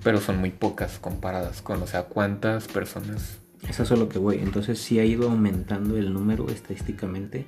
pero 0.02 0.20
son 0.20 0.38
muy 0.38 0.50
pocas 0.50 0.98
comparadas 0.98 1.62
con, 1.62 1.82
o 1.82 1.86
sea, 1.86 2.04
cuántas 2.04 2.68
personas. 2.68 3.38
Eso 3.68 3.82
es 3.82 3.92
a 3.92 3.96
lo 3.96 4.08
que 4.08 4.18
voy. 4.18 4.38
Entonces 4.38 4.78
sí 4.78 4.98
ha 5.00 5.04
ido 5.04 5.28
aumentando 5.28 5.96
el 5.96 6.12
número 6.12 6.48
estadísticamente 6.48 7.46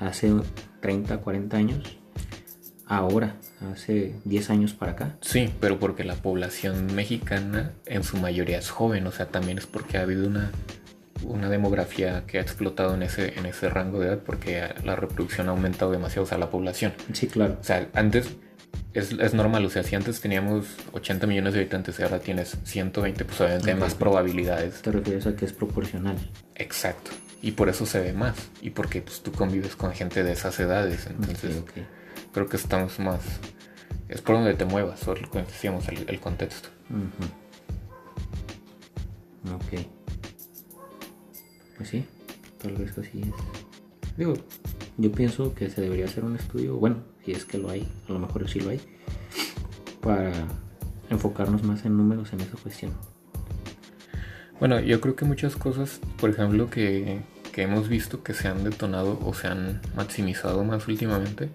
hace 0.00 0.32
30, 0.80 1.18
40 1.18 1.56
años. 1.56 1.98
Ahora, 2.86 3.36
hace 3.72 4.14
10 4.24 4.50
años 4.50 4.74
para 4.74 4.92
acá. 4.92 5.16
Sí, 5.22 5.50
pero 5.60 5.78
porque 5.78 6.04
la 6.04 6.16
población 6.16 6.94
mexicana 6.94 7.72
en 7.86 8.04
su 8.04 8.18
mayoría 8.18 8.58
es 8.58 8.70
joven, 8.70 9.06
o 9.06 9.10
sea, 9.10 9.26
también 9.26 9.56
es 9.56 9.66
porque 9.66 9.96
ha 9.96 10.02
habido 10.02 10.26
una, 10.26 10.50
una 11.22 11.48
demografía 11.48 12.24
que 12.26 12.38
ha 12.38 12.42
explotado 12.42 12.94
en 12.94 13.02
ese, 13.02 13.38
en 13.38 13.46
ese 13.46 13.70
rango 13.70 14.00
de 14.00 14.08
edad 14.08 14.18
porque 14.18 14.68
la 14.84 14.96
reproducción 14.96 15.48
ha 15.48 15.52
aumentado 15.52 15.92
demasiado, 15.92 16.24
o 16.24 16.26
sea, 16.26 16.36
la 16.36 16.50
población. 16.50 16.92
Sí, 17.14 17.26
claro. 17.26 17.56
O 17.58 17.64
sea, 17.64 17.88
antes 17.94 18.36
es, 18.94 19.34
normal, 19.34 19.64
o 19.64 19.70
sea, 19.70 19.82
si 19.82 19.96
antes 19.96 20.20
teníamos 20.20 20.66
80 20.92 21.26
millones 21.26 21.54
de 21.54 21.60
habitantes 21.60 21.98
y 21.98 22.02
ahora 22.02 22.20
tienes 22.20 22.56
120, 22.64 23.24
pues 23.24 23.40
obviamente 23.40 23.70
hay 23.72 23.76
más 23.76 23.94
probabilidades. 23.94 24.82
Te 24.82 24.92
refieres 24.92 25.26
a 25.26 25.34
que 25.34 25.44
es 25.44 25.52
proporcional. 25.52 26.16
Exacto. 26.54 27.10
Y 27.42 27.52
por 27.52 27.68
eso 27.68 27.86
se 27.86 28.00
ve 28.00 28.12
más. 28.12 28.36
Y 28.62 28.70
porque 28.70 29.02
pues, 29.02 29.20
tú 29.22 29.32
convives 29.32 29.74
con 29.74 29.92
gente 29.92 30.22
de 30.22 30.32
esas 30.32 30.58
edades. 30.60 31.06
Entonces, 31.08 31.62
creo 32.32 32.48
que 32.48 32.56
estamos 32.56 32.98
más. 33.00 33.20
Es 34.08 34.20
por 34.20 34.36
donde 34.36 34.54
te 34.54 34.64
muevas, 34.64 35.00
solo 35.00 35.28
decíamos 35.32 35.88
el, 35.88 36.20
contexto. 36.20 36.68
Ok. 39.52 39.80
Pues 41.76 41.88
sí, 41.88 42.06
tal 42.62 42.72
vez 42.74 42.96
así 42.96 43.22
es. 43.22 44.16
Digo, 44.16 44.34
yo 44.96 45.10
pienso 45.10 45.54
que 45.54 45.70
se 45.70 45.80
debería 45.80 46.04
hacer 46.04 46.24
un 46.24 46.36
estudio, 46.36 46.76
bueno, 46.76 46.98
si 47.24 47.32
es 47.32 47.44
que 47.44 47.58
lo 47.58 47.70
hay, 47.70 47.88
a 48.08 48.12
lo 48.12 48.18
mejor 48.18 48.48
sí 48.48 48.60
lo 48.60 48.70
hay, 48.70 48.80
para 50.00 50.32
enfocarnos 51.10 51.62
más 51.64 51.84
en 51.84 51.96
números 51.96 52.32
en 52.32 52.40
esa 52.40 52.56
cuestión. 52.56 52.92
Bueno, 54.60 54.78
yo 54.80 55.00
creo 55.00 55.16
que 55.16 55.24
muchas 55.24 55.56
cosas, 55.56 56.00
por 56.18 56.30
ejemplo, 56.30 56.70
que, 56.70 57.22
que 57.52 57.62
hemos 57.62 57.88
visto 57.88 58.22
que 58.22 58.34
se 58.34 58.48
han 58.48 58.62
detonado 58.62 59.18
o 59.24 59.34
se 59.34 59.48
han 59.48 59.80
maximizado 59.96 60.62
más 60.64 60.86
últimamente, 60.86 61.50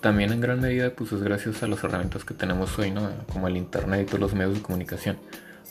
también 0.00 0.32
en 0.32 0.40
gran 0.40 0.60
medida 0.60 0.94
pues 0.94 1.12
es 1.12 1.22
gracias 1.22 1.62
a 1.62 1.66
las 1.66 1.82
herramientas 1.84 2.24
que 2.24 2.32
tenemos 2.32 2.78
hoy, 2.78 2.90
¿no? 2.90 3.10
Como 3.32 3.48
el 3.48 3.56
internet 3.56 4.02
y 4.02 4.06
todos 4.06 4.20
los 4.20 4.34
medios 4.34 4.54
de 4.54 4.62
comunicación. 4.62 5.18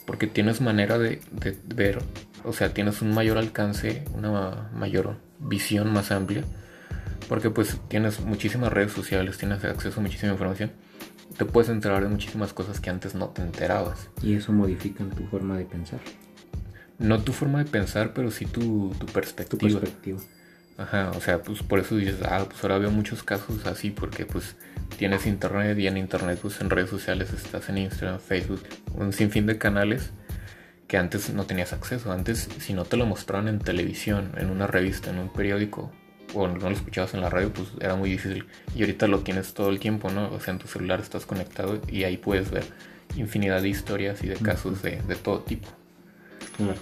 Porque 0.06 0.26
tienes 0.26 0.60
manera 0.60 0.98
de, 0.98 1.20
de 1.32 1.56
ver, 1.74 2.00
o 2.44 2.52
sea, 2.52 2.72
tienes 2.72 3.02
un 3.02 3.12
mayor 3.12 3.38
alcance, 3.38 4.04
una 4.14 4.70
mayor 4.72 5.16
visión 5.40 5.92
más 5.92 6.12
amplia 6.12 6.44
porque 7.30 7.48
pues 7.48 7.78
tienes 7.86 8.18
muchísimas 8.18 8.72
redes 8.72 8.90
sociales, 8.90 9.38
tienes 9.38 9.64
acceso 9.64 10.00
a 10.00 10.02
muchísima 10.02 10.32
información. 10.32 10.72
Te 11.38 11.44
puedes 11.44 11.70
enterar 11.70 12.02
de 12.02 12.08
muchísimas 12.08 12.52
cosas 12.52 12.80
que 12.80 12.90
antes 12.90 13.14
no 13.14 13.28
te 13.28 13.40
enterabas. 13.40 14.08
Y 14.20 14.34
eso 14.34 14.52
modifica 14.52 15.04
tu 15.04 15.24
forma 15.28 15.56
de 15.56 15.64
pensar. 15.64 16.00
No 16.98 17.22
tu 17.22 17.32
forma 17.32 17.62
de 17.62 17.70
pensar, 17.70 18.14
pero 18.14 18.32
sí 18.32 18.46
tu, 18.46 18.92
tu 18.98 19.06
perspectiva. 19.06 19.60
Tu 19.60 19.78
perspectiva. 19.78 20.18
Ajá, 20.76 21.12
o 21.14 21.20
sea, 21.20 21.40
pues 21.40 21.62
por 21.62 21.78
eso 21.78 21.94
dices, 21.94 22.16
ah, 22.24 22.46
pues 22.50 22.64
ahora 22.64 22.78
veo 22.78 22.90
muchos 22.90 23.22
casos 23.22 23.64
así, 23.64 23.90
porque 23.90 24.26
pues 24.26 24.56
tienes 24.98 25.24
internet 25.24 25.78
y 25.78 25.86
en 25.86 25.98
internet, 25.98 26.40
pues 26.42 26.60
en 26.60 26.68
redes 26.68 26.90
sociales 26.90 27.32
estás 27.32 27.68
en 27.68 27.78
Instagram, 27.78 28.18
Facebook, 28.18 28.64
un 28.96 29.12
sinfín 29.12 29.46
de 29.46 29.56
canales 29.56 30.10
que 30.88 30.96
antes 30.96 31.32
no 31.32 31.44
tenías 31.44 31.72
acceso. 31.72 32.10
Antes, 32.10 32.48
si 32.58 32.72
no 32.72 32.86
te 32.86 32.96
lo 32.96 33.06
mostraban 33.06 33.46
en 33.46 33.60
televisión, 33.60 34.32
en 34.36 34.50
una 34.50 34.66
revista, 34.66 35.10
en 35.10 35.20
un 35.20 35.32
periódico, 35.32 35.92
o 36.34 36.48
no 36.48 36.58
lo 36.58 36.70
escuchabas 36.70 37.14
en 37.14 37.20
la 37.20 37.30
radio, 37.30 37.52
pues 37.52 37.68
era 37.80 37.96
muy 37.96 38.10
difícil. 38.10 38.44
Y 38.74 38.80
ahorita 38.80 39.06
lo 39.06 39.20
tienes 39.20 39.54
todo 39.54 39.70
el 39.70 39.78
tiempo, 39.78 40.10
¿no? 40.10 40.30
O 40.32 40.40
sea, 40.40 40.52
en 40.52 40.58
tu 40.58 40.68
celular 40.68 41.00
estás 41.00 41.26
conectado 41.26 41.80
y 41.88 42.04
ahí 42.04 42.16
puedes 42.16 42.50
ver 42.50 42.64
infinidad 43.16 43.62
de 43.62 43.68
historias 43.68 44.22
y 44.22 44.28
de 44.28 44.36
casos 44.36 44.82
de, 44.82 44.96
todo 45.22 45.40
tipo. 45.40 45.68
Claro. 46.56 46.78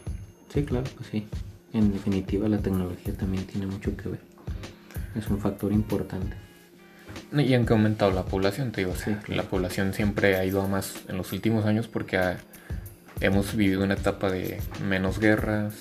Sí, 0.53 0.63
claro, 0.65 0.87
pues 0.97 1.09
sí. 1.11 1.27
En 1.73 1.93
definitiva, 1.93 2.49
la 2.49 2.59
tecnología 2.59 3.15
también 3.15 3.45
tiene 3.45 3.67
mucho 3.67 3.97
que 3.97 4.09
ver. 4.09 4.21
Es 5.15 5.29
un 5.29 5.39
factor 5.39 5.73
importante. 5.73 6.37
Y 7.33 7.53
en 7.53 7.67
que 7.67 7.73
ha 7.73 7.77
aumentado 7.77 8.11
la 8.13 8.25
población, 8.25 8.73
te 8.73 8.83
digo, 8.83 8.95
sí, 8.97 9.15
la 9.29 9.43
población 9.43 9.93
siempre 9.93 10.37
ha 10.37 10.45
ido 10.45 10.63
a 10.63 10.69
más 10.69 10.95
en 11.09 11.19
los 11.19 11.33
últimos 11.33 11.67
años 11.67 11.87
porque 11.87 12.19
hemos 13.21 13.55
vivido 13.55 13.85
una 13.85 13.95
etapa 13.95 14.31
de 14.31 14.61
menos 14.87 15.19
guerras, 15.19 15.75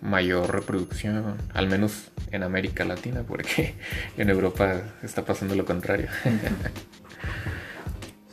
mayor 0.00 0.52
reproducción, 0.52 1.36
al 1.52 1.68
menos 1.68 2.10
en 2.30 2.42
América 2.42 2.84
Latina, 2.84 3.22
porque 3.26 3.74
en 4.16 4.30
Europa 4.30 4.82
está 5.02 5.24
pasando 5.24 5.54
lo 5.54 5.64
contrario. 5.64 6.08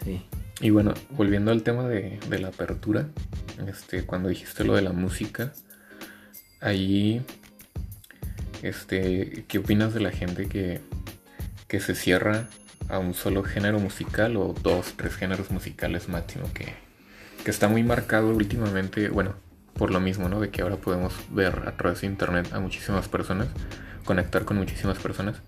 sí. 0.03 0.25
Y 0.59 0.69
bueno, 0.69 0.93
volviendo 1.09 1.51
al 1.51 1.63
tema 1.63 1.87
de, 1.87 2.19
la 2.39 2.49
apertura, 2.49 3.07
este, 3.67 4.05
cuando 4.05 4.29
dijiste 4.29 4.63
lo 4.63 4.75
de 4.75 4.83
la 4.83 4.91
música, 4.91 5.53
ahí, 6.59 7.25
este, 8.61 9.45
¿qué 9.47 9.57
opinas 9.57 9.93
de 9.95 10.01
la 10.01 10.11
gente 10.11 10.47
que, 10.47 10.81
que 11.67 11.79
se 11.79 11.95
cierra 11.95 12.47
a 12.89 12.99
un 12.99 13.15
solo 13.15 13.43
género 13.43 13.79
musical 13.79 14.37
o 14.37 14.53
dos, 14.61 14.93
tres 14.97 15.15
géneros 15.15 15.49
musicales 15.49 16.09
máximo 16.09 16.51
que, 16.53 16.73
que 17.43 17.51
está 17.51 17.67
muy 17.67 17.83
marcado 17.83 18.29
últimamente, 18.29 19.09
bueno, 19.09 19.35
por 19.73 19.91
lo 19.91 19.99
mismo, 19.99 20.29
¿no? 20.29 20.39
De 20.39 20.49
que 20.49 20.61
ahora 20.61 20.77
podemos 20.77 21.13
ver 21.31 21.63
a 21.67 21.77
través 21.77 22.01
de 22.01 22.07
internet 22.07 22.53
a 22.53 22.59
muchísimas 22.59 23.07
personas 23.07 23.47
conectar 24.03 24.45
con 24.45 24.57
muchísimas 24.57 24.97
personas, 24.99 25.41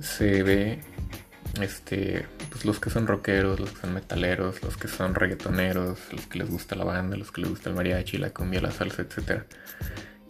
se 0.00 0.42
ve 0.42 0.80
este, 1.60 2.26
pues 2.50 2.64
los 2.64 2.80
que 2.80 2.90
son 2.90 3.06
rockeros, 3.06 3.60
los 3.60 3.70
que 3.70 3.80
son 3.80 3.94
metaleros, 3.94 4.62
los 4.62 4.76
que 4.76 4.88
son 4.88 5.14
reggaetoneros, 5.14 5.98
los 6.12 6.26
que 6.26 6.38
les 6.38 6.50
gusta 6.50 6.74
la 6.74 6.84
banda, 6.84 7.16
los 7.16 7.30
que 7.30 7.42
les 7.42 7.50
gusta 7.50 7.70
el 7.70 7.76
mariachi, 7.76 8.18
la 8.18 8.30
cumbia, 8.30 8.60
la 8.60 8.70
salsa, 8.70 9.02
etc. 9.02 9.42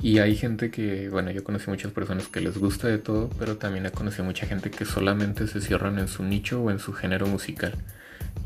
Y 0.00 0.18
hay 0.18 0.36
gente 0.36 0.70
que, 0.70 1.08
bueno, 1.08 1.30
yo 1.30 1.44
conocí 1.44 1.70
muchas 1.70 1.92
personas 1.92 2.26
que 2.26 2.40
les 2.40 2.58
gusta 2.58 2.88
de 2.88 2.98
todo, 2.98 3.30
pero 3.38 3.56
también 3.56 3.86
he 3.86 3.90
conocido 3.90 4.24
mucha 4.24 4.46
gente 4.46 4.70
que 4.70 4.84
solamente 4.84 5.46
se 5.46 5.60
cierran 5.60 5.98
en 5.98 6.08
su 6.08 6.24
nicho 6.24 6.60
o 6.60 6.70
en 6.70 6.80
su 6.80 6.92
género 6.92 7.26
musical. 7.26 7.74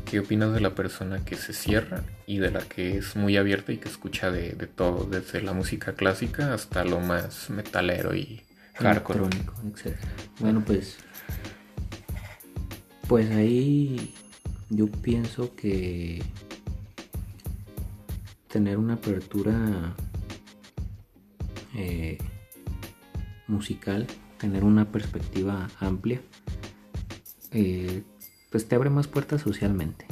¿Qué 0.09 0.19
opinas 0.19 0.53
de 0.53 0.61
la 0.61 0.73
persona 0.73 1.25
que 1.25 1.35
se 1.35 1.51
cierra 1.51 2.01
y 2.25 2.37
de 2.37 2.49
la 2.49 2.61
que 2.61 2.97
es 2.97 3.17
muy 3.17 3.35
abierta 3.35 3.73
y 3.73 3.77
que 3.77 3.89
escucha 3.89 4.31
de, 4.31 4.53
todo, 4.67 5.03
desde 5.03 5.41
la 5.41 5.51
música 5.51 5.95
clásica 5.95 6.53
hasta 6.53 6.85
lo 6.85 7.01
más 7.01 7.49
metalero 7.49 8.15
y 8.15 8.41
hardcore? 8.75 9.25
Etc. 9.25 9.97
Bueno, 10.39 10.63
pues. 10.65 10.97
Pues 13.09 13.29
ahí 13.31 14.13
yo 14.69 14.87
pienso 14.87 15.53
que 15.55 16.23
tener 18.47 18.77
una 18.77 18.93
apertura 18.93 19.93
eh, 21.75 22.17
musical, 23.47 24.07
tener 24.37 24.63
una 24.63 24.89
perspectiva 24.89 25.67
amplia, 25.81 26.21
eh, 27.51 28.03
pues 28.51 28.67
te 28.67 28.75
abre 28.75 28.89
más 28.89 29.07
puertas 29.07 29.41
socialmente. 29.41 30.05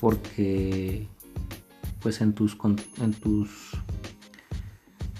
Porque 0.00 1.08
pues 2.00 2.20
en 2.20 2.34
tus 2.34 2.56
en 3.00 3.14
tus 3.14 3.70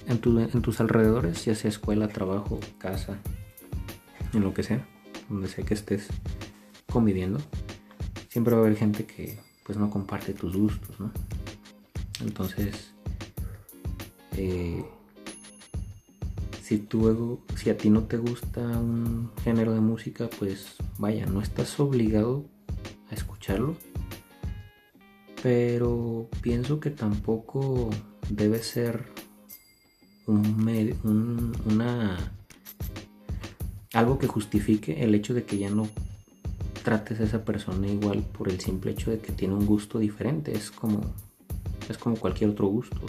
en, 0.06 0.20
en 0.52 0.62
tus 0.62 0.80
alrededores, 0.80 1.44
ya 1.44 1.54
sea 1.54 1.70
escuela, 1.70 2.08
trabajo, 2.08 2.60
casa, 2.78 3.18
en 4.32 4.42
lo 4.42 4.52
que 4.52 4.62
sea, 4.62 4.86
donde 5.28 5.48
sea 5.48 5.64
que 5.64 5.74
estés 5.74 6.08
conviviendo, 6.90 7.40
siempre 8.28 8.54
va 8.54 8.60
a 8.60 8.64
haber 8.64 8.76
gente 8.76 9.06
que 9.06 9.38
pues 9.64 9.78
no 9.78 9.90
comparte 9.90 10.34
tus 10.34 10.56
gustos, 10.56 11.00
¿no? 11.00 11.10
Entonces, 12.20 12.92
eh, 14.36 14.84
si 16.64 16.78
tú, 16.78 17.40
si 17.56 17.68
a 17.68 17.76
ti 17.76 17.90
no 17.90 18.04
te 18.04 18.16
gusta 18.16 18.62
un 18.62 19.30
género 19.42 19.74
de 19.74 19.80
música, 19.80 20.30
pues 20.38 20.76
vaya, 20.98 21.26
no 21.26 21.42
estás 21.42 21.78
obligado 21.78 22.46
a 23.10 23.14
escucharlo. 23.14 23.76
Pero 25.42 26.30
pienso 26.40 26.80
que 26.80 26.88
tampoco 26.88 27.90
debe 28.30 28.60
ser 28.60 29.04
un, 30.26 30.64
medio, 30.64 30.96
una 31.04 32.32
algo 33.92 34.18
que 34.18 34.26
justifique 34.26 35.04
el 35.04 35.14
hecho 35.14 35.34
de 35.34 35.44
que 35.44 35.58
ya 35.58 35.68
no 35.68 35.86
trates 36.82 37.20
a 37.20 37.24
esa 37.24 37.44
persona 37.44 37.88
igual 37.88 38.22
por 38.22 38.48
el 38.48 38.58
simple 38.58 38.92
hecho 38.92 39.10
de 39.10 39.18
que 39.18 39.32
tiene 39.32 39.52
un 39.52 39.66
gusto 39.66 39.98
diferente. 39.98 40.52
Es 40.52 40.70
como 40.70 41.02
es 41.90 41.98
como 41.98 42.16
cualquier 42.16 42.48
otro 42.48 42.68
gusto. 42.68 43.02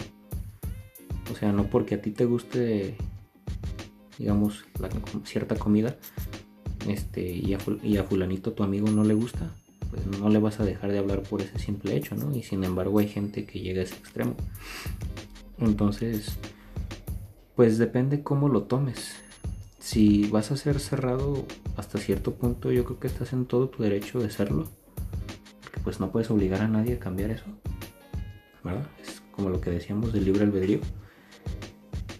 O 1.32 1.34
sea, 1.34 1.52
no 1.52 1.64
porque 1.68 1.94
a 1.94 2.02
ti 2.02 2.10
te 2.10 2.26
guste, 2.26 2.96
digamos, 4.18 4.64
la, 4.80 4.88
cierta 5.24 5.56
comida, 5.56 5.96
este, 6.88 7.26
y 7.26 7.54
a, 7.54 7.58
y 7.82 7.96
a 7.96 8.04
fulanito 8.04 8.52
tu 8.52 8.62
amigo 8.62 8.88
no 8.88 9.04
le 9.04 9.14
gusta, 9.14 9.50
pues 9.90 10.06
no 10.06 10.28
le 10.28 10.38
vas 10.38 10.60
a 10.60 10.64
dejar 10.64 10.92
de 10.92 10.98
hablar 10.98 11.22
por 11.22 11.42
ese 11.42 11.58
simple 11.58 11.96
hecho, 11.96 12.14
¿no? 12.14 12.34
Y 12.36 12.42
sin 12.42 12.64
embargo 12.64 12.98
hay 12.98 13.08
gente 13.08 13.44
que 13.44 13.60
llega 13.60 13.80
a 13.80 13.84
ese 13.84 13.94
extremo. 13.96 14.34
Entonces, 15.58 16.36
pues 17.54 17.78
depende 17.78 18.22
cómo 18.22 18.48
lo 18.48 18.64
tomes. 18.64 19.16
Si 19.78 20.28
vas 20.28 20.50
a 20.50 20.56
ser 20.56 20.80
cerrado 20.80 21.46
hasta 21.76 21.98
cierto 21.98 22.34
punto, 22.34 22.72
yo 22.72 22.84
creo 22.84 22.98
que 22.98 23.06
estás 23.06 23.32
en 23.32 23.46
todo 23.46 23.68
tu 23.68 23.82
derecho 23.82 24.18
de 24.18 24.30
serlo. 24.30 24.68
Porque 25.62 25.80
pues 25.80 26.00
no 26.00 26.10
puedes 26.10 26.30
obligar 26.30 26.60
a 26.62 26.68
nadie 26.68 26.94
a 26.94 26.98
cambiar 26.98 27.30
eso. 27.30 27.44
Es 29.02 29.22
como 29.32 29.50
lo 29.50 29.60
que 29.60 29.70
decíamos 29.70 30.12
del 30.12 30.24
libre 30.24 30.44
albedrío. 30.44 30.80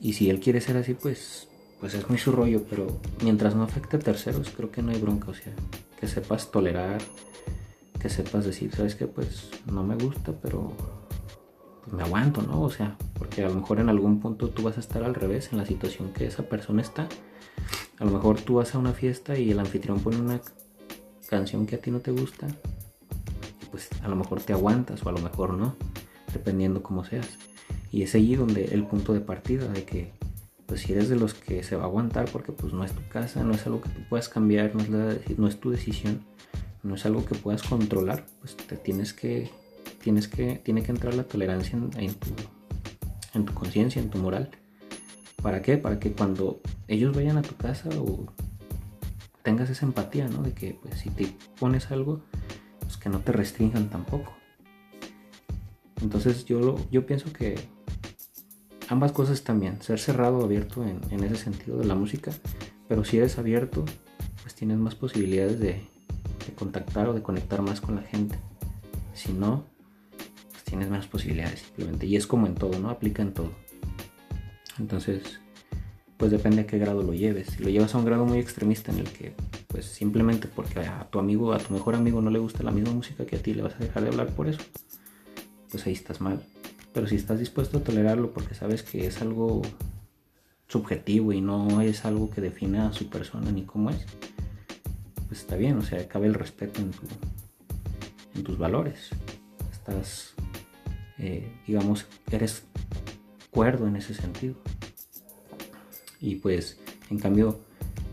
Y 0.00 0.12
si 0.12 0.30
él 0.30 0.40
quiere 0.40 0.60
ser 0.60 0.76
así, 0.76 0.94
pues, 0.94 1.48
pues 1.80 1.94
es 1.94 2.08
muy 2.08 2.18
su 2.18 2.32
rollo, 2.32 2.64
pero 2.68 2.86
mientras 3.22 3.54
no 3.54 3.62
afecte 3.62 3.96
a 3.96 4.00
terceros, 4.00 4.50
creo 4.50 4.70
que 4.70 4.82
no 4.82 4.92
hay 4.92 5.00
bronca. 5.00 5.30
O 5.30 5.34
sea, 5.34 5.52
que 6.00 6.06
sepas 6.06 6.50
tolerar, 6.50 7.00
que 8.00 8.08
sepas 8.08 8.44
decir, 8.44 8.74
¿sabes 8.74 8.94
qué? 8.94 9.06
Pues 9.06 9.50
no 9.70 9.82
me 9.82 9.96
gusta, 9.96 10.32
pero 10.42 10.72
pues, 11.84 11.96
me 11.96 12.02
aguanto, 12.02 12.42
¿no? 12.42 12.62
O 12.62 12.70
sea, 12.70 12.96
porque 13.18 13.44
a 13.44 13.48
lo 13.48 13.54
mejor 13.54 13.80
en 13.80 13.88
algún 13.88 14.20
punto 14.20 14.48
tú 14.50 14.62
vas 14.62 14.76
a 14.76 14.80
estar 14.80 15.02
al 15.04 15.14
revés 15.14 15.50
en 15.52 15.58
la 15.58 15.66
situación 15.66 16.12
que 16.12 16.26
esa 16.26 16.44
persona 16.44 16.82
está. 16.82 17.08
A 17.98 18.04
lo 18.04 18.10
mejor 18.10 18.40
tú 18.40 18.54
vas 18.54 18.74
a 18.74 18.78
una 18.78 18.92
fiesta 18.92 19.38
y 19.38 19.50
el 19.50 19.58
anfitrión 19.58 20.00
pone 20.00 20.18
una 20.18 20.40
canción 21.28 21.66
que 21.66 21.76
a 21.76 21.78
ti 21.78 21.90
no 21.90 22.00
te 22.00 22.10
gusta. 22.10 22.46
Pues 23.70 23.88
a 24.02 24.08
lo 24.08 24.16
mejor 24.16 24.40
te 24.40 24.52
aguantas 24.52 25.04
o 25.04 25.08
a 25.08 25.12
lo 25.12 25.18
mejor 25.18 25.54
no 25.54 25.74
dependiendo 26.32 26.82
cómo 26.82 27.04
seas. 27.04 27.38
Y 27.90 28.02
es 28.02 28.14
allí 28.14 28.36
donde 28.36 28.66
el 28.66 28.84
punto 28.84 29.12
de 29.12 29.20
partida 29.20 29.68
de 29.68 29.84
que 29.84 30.12
pues 30.66 30.80
si 30.80 30.92
eres 30.92 31.08
de 31.08 31.16
los 31.16 31.34
que 31.34 31.62
se 31.62 31.76
va 31.76 31.84
a 31.84 31.86
aguantar 31.86 32.28
porque 32.30 32.52
pues 32.52 32.72
no 32.72 32.84
es 32.84 32.92
tu 32.92 33.06
casa, 33.08 33.44
no 33.44 33.54
es 33.54 33.66
algo 33.66 33.80
que 33.80 33.88
tú 33.88 34.00
puedas 34.08 34.28
cambiar, 34.28 34.74
no 34.74 34.80
es, 34.82 35.38
no 35.38 35.48
es 35.48 35.60
tu 35.60 35.70
decisión, 35.70 36.24
no 36.82 36.96
es 36.96 37.06
algo 37.06 37.24
que 37.24 37.34
puedas 37.34 37.62
controlar, 37.62 38.26
pues 38.40 38.56
te 38.56 38.76
tienes 38.76 39.12
que, 39.12 39.50
tienes 40.02 40.28
que, 40.28 40.60
tiene 40.64 40.82
que 40.82 40.90
entrar 40.90 41.14
la 41.14 41.24
tolerancia 41.24 41.78
en, 41.78 42.14
tu, 42.14 42.28
en 43.34 43.44
tu 43.44 43.54
conciencia, 43.54 44.02
en 44.02 44.10
tu 44.10 44.18
moral. 44.18 44.50
¿Para 45.42 45.62
qué? 45.62 45.78
Para 45.78 46.00
que 46.00 46.12
cuando 46.12 46.60
ellos 46.88 47.14
vayan 47.14 47.38
a 47.38 47.42
tu 47.42 47.54
casa 47.56 47.88
o 47.98 48.26
tengas 49.42 49.70
esa 49.70 49.86
empatía, 49.86 50.28
¿no? 50.28 50.42
De 50.42 50.52
que 50.52 50.78
pues 50.82 50.98
si 50.98 51.10
te 51.10 51.36
pones 51.60 51.90
algo, 51.92 52.22
pues 52.80 52.96
que 52.96 53.08
no 53.08 53.20
te 53.20 53.30
restrinjan 53.30 53.90
tampoco. 53.90 54.32
Entonces 56.02 56.44
yo, 56.44 56.76
yo 56.90 57.06
pienso 57.06 57.32
que 57.32 57.56
ambas 58.88 59.12
cosas 59.12 59.42
también, 59.42 59.80
ser 59.82 59.98
cerrado 59.98 60.38
o 60.38 60.44
abierto 60.44 60.84
en, 60.84 61.24
ese 61.24 61.36
sentido 61.36 61.78
de 61.78 61.84
la 61.84 61.94
música, 61.94 62.32
pero 62.88 63.04
si 63.04 63.18
eres 63.18 63.38
abierto, 63.38 63.84
pues 64.42 64.54
tienes 64.54 64.78
más 64.78 64.94
posibilidades 64.94 65.58
de, 65.58 65.82
contactar 66.56 67.08
o 67.08 67.12
de 67.12 67.22
conectar 67.22 67.60
más 67.60 67.80
con 67.80 67.96
la 67.96 68.02
gente. 68.02 68.38
Si 69.14 69.32
no, 69.32 69.64
pues 70.16 70.62
tienes 70.64 70.88
menos 70.88 71.06
posibilidades 71.08 71.60
simplemente. 71.60 72.06
Y 72.06 72.14
es 72.14 72.26
como 72.26 72.46
en 72.46 72.54
todo, 72.54 72.78
¿no? 72.78 72.88
Aplica 72.88 73.22
en 73.22 73.32
todo. 73.32 73.50
Entonces, 74.78 75.40
pues 76.16 76.30
depende 76.30 76.62
a 76.62 76.66
qué 76.66 76.78
grado 76.78 77.02
lo 77.02 77.14
lleves. 77.14 77.48
Si 77.48 77.64
lo 77.64 77.68
llevas 77.68 77.94
a 77.94 77.98
un 77.98 78.04
grado 78.04 78.24
muy 78.24 78.38
extremista 78.38 78.92
en 78.92 79.00
el 79.00 79.08
que, 79.08 79.34
pues 79.66 79.86
simplemente 79.86 80.46
porque 80.46 80.80
a 80.80 81.08
tu 81.10 81.18
amigo, 81.18 81.52
a 81.52 81.58
tu 81.58 81.74
mejor 81.74 81.96
amigo 81.96 82.22
no 82.22 82.30
le 82.30 82.38
gusta 82.38 82.62
la 82.62 82.70
misma 82.70 82.92
música 82.92 83.26
que 83.26 83.36
a 83.36 83.42
ti, 83.42 83.54
le 83.54 83.62
vas 83.62 83.74
a 83.74 83.78
dejar 83.78 84.04
de 84.04 84.10
hablar 84.10 84.28
por 84.28 84.46
eso 84.46 84.60
pues 85.70 85.86
ahí 85.86 85.92
estás 85.92 86.20
mal. 86.20 86.42
Pero 86.96 87.08
si 87.08 87.16
estás 87.16 87.38
dispuesto 87.38 87.76
a 87.76 87.82
tolerarlo 87.82 88.32
porque 88.32 88.54
sabes 88.54 88.82
que 88.82 89.06
es 89.06 89.20
algo 89.20 89.60
subjetivo 90.66 91.30
y 91.34 91.42
no 91.42 91.82
es 91.82 92.06
algo 92.06 92.30
que 92.30 92.40
defina 92.40 92.88
a 92.88 92.94
su 92.94 93.10
persona 93.10 93.52
ni 93.52 93.64
cómo 93.64 93.90
es, 93.90 94.06
pues 95.28 95.40
está 95.40 95.56
bien, 95.56 95.76
o 95.76 95.82
sea, 95.82 96.08
cabe 96.08 96.26
el 96.26 96.32
respeto 96.32 96.80
en, 96.80 96.92
en 98.34 98.42
tus 98.42 98.56
valores. 98.56 99.10
Estás, 99.70 100.32
eh, 101.18 101.52
digamos, 101.66 102.06
eres 102.30 102.62
cuerdo 103.50 103.86
en 103.86 103.96
ese 103.96 104.14
sentido. 104.14 104.54
Y 106.18 106.36
pues, 106.36 106.78
en 107.10 107.18
cambio, 107.18 107.60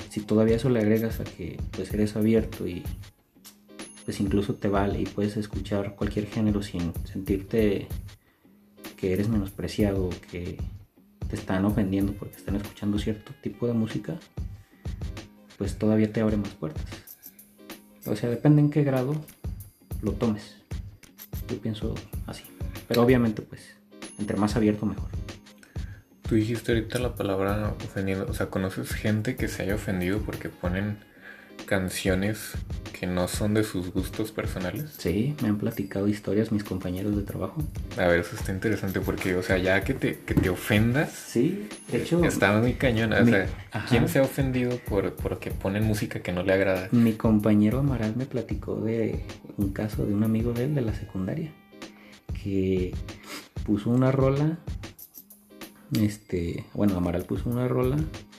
si 0.10 0.19
todavía 0.19 0.58
eso 0.58 0.67
le 0.67 0.82
agregas 0.82 1.22
a 1.22 1.24
que 1.24 1.58
pues 1.72 1.93
eres 1.93 2.17
abierto 2.17 2.67
y 2.67 2.84
pues 4.04 4.19
incluso 4.19 4.56
te 4.56 4.67
vale 4.67 5.00
y 5.00 5.06
puedes 5.06 5.38
escuchar 5.38 5.96
cualquier 5.96 6.28
género 6.28 6.62
sin 6.62 6.91
sentirte 7.06 7.88
que 9.04 9.12
eres 9.12 9.28
menospreciado, 9.28 10.10
que 10.32 10.58
te 11.28 11.36
están 11.36 11.66
ofendiendo 11.66 12.13
porque 12.13 12.38
están 12.38 12.56
escuchando 12.56 12.98
cierto 12.98 13.34
tipo 13.42 13.68
de 13.68 13.74
música, 13.74 14.16
pues 15.58 15.78
todavía 15.78 16.13
te 16.13 16.22
abre 16.22 16.38
más 16.38 16.52
puertas. 16.52 16.86
O 18.06 18.16
sea, 18.16 18.30
depende 18.30 18.62
en 18.62 18.70
qué 18.70 18.86
grado 18.86 19.13
lo 20.02 20.13
tomes. 20.13 20.56
Yo 21.50 21.58
pienso 21.60 21.96
así. 22.28 22.46
Pero 22.88 23.02
obviamente, 23.02 23.42
pues, 23.42 23.76
entre 24.20 24.38
más 24.38 24.56
abierto, 24.56 24.86
mejor. 24.86 25.10
Tú 26.22 26.36
dijiste 26.36 26.72
ahorita 26.72 26.98
la 27.00 27.13
palabra 27.13 27.76
ofendido. 27.84 28.26
O 28.30 28.34
sea, 28.34 28.46
¿conoces 28.46 28.94
gente 28.94 29.36
que 29.36 29.50
se 29.50 29.63
haya 29.63 29.76
ofendido 29.76 30.22
porque 30.22 30.48
ponen 30.48 31.00
canciones 31.66 32.54
que 32.94 33.08
no 33.08 33.28
son 33.28 33.54
de 33.54 33.63
sus 33.63 33.92
gustos 33.92 34.32
personales? 34.32 34.94
Sí, 34.98 35.36
me 35.42 35.50
han 35.50 35.58
platicado 35.58 36.08
historias 36.08 36.52
mis 36.52 36.63
compañeros 36.63 37.16
de 37.16 37.24
trabajo. 37.24 37.62
A 37.98 38.08
ver, 38.08 38.20
eso 38.20 38.36
está 38.36 38.52
interesante 38.52 39.00
porque, 39.00 39.36
o 39.36 39.44
sea, 39.44 39.58
ya 39.58 39.84
que 39.84 39.94
te, 39.94 40.20
que 40.20 40.34
te 40.34 40.50
ofendas. 40.50 41.12
Sí, 41.12 41.68
de 41.92 42.04
hecho. 42.04 42.24
Está 42.24 42.60
muy 42.60 42.74
cañona. 42.74 43.22
O 43.22 43.26
sea, 43.26 43.48
¿quién 43.89 44.08
se 44.08 44.20
ha 44.20 44.22
ofendido 44.22 44.78
por 44.78 45.13
porque 45.16 45.52
ponen 45.52 45.84
música 45.84 46.22
que 46.22 46.32
no 46.32 46.44
le 46.44 46.54
agrada? 46.54 46.89
Mi 46.92 47.13
compañero 47.13 47.80
Amaral 47.80 48.16
me 48.16 48.26
platicó 48.26 48.76
de 48.76 49.26
un 49.58 49.74
caso 49.74 50.06
de 50.06 50.13
un 50.13 50.24
amigo 50.24 50.54
de 50.54 50.66
él 50.66 50.76
de 50.76 50.82
la 50.82 50.94
secundaria 50.94 51.52
que 52.42 52.94
puso 53.66 53.89
una 53.89 54.12
rola. 54.12 54.60
Este, 56.00 56.66
bueno, 56.74 56.98
Amaral 56.98 57.24
puso 57.24 57.50
una 57.50 57.68
rola 57.68 57.98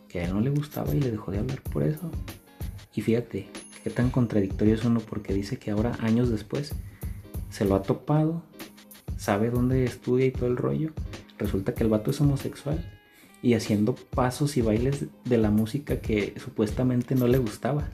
que 0.09 0.21
a 0.21 0.25
él 0.25 0.33
no 0.33 0.41
le 0.41 0.51
gustaba 0.51 0.95
y 0.95 1.01
le 1.01 1.11
dejó 1.11 1.33
de 1.33 1.39
hablar 1.39 1.61
por 1.63 1.83
eso. 1.83 2.11
Y 2.95 3.03
fíjate, 3.03 3.49
qué 3.83 3.91
tan 3.91 4.11
contradictorio 4.11 4.75
es 4.75 4.85
uno 4.85 5.01
porque 5.01 5.35
dice 5.35 5.59
que 5.59 5.71
ahora, 5.71 5.97
años 6.01 6.31
después, 6.31 6.73
se 7.51 7.65
lo 7.65 7.75
ha 7.75 7.83
topado, 7.83 8.43
sabe 9.17 9.51
dónde 9.51 9.85
estudia 9.85 10.27
y 10.27 10.31
todo 10.31 10.47
el 10.47 10.57
rollo. 10.57 10.93
Resulta 11.39 11.75
que 11.75 11.83
el 11.83 11.91
vato 11.91 12.11
es 12.11 12.21
homosexual 12.21 12.85
y 13.43 13.55
haciendo 13.55 13.95
pasos 13.95 14.57
y 14.57 14.63
bailes 14.63 15.07
de 15.25 15.39
la 15.39 15.51
música 15.51 16.01
que 16.01 16.35
supuestamente 16.39 17.15
no 17.15 17.27
le 17.27 17.39
gustaba. 17.39 17.89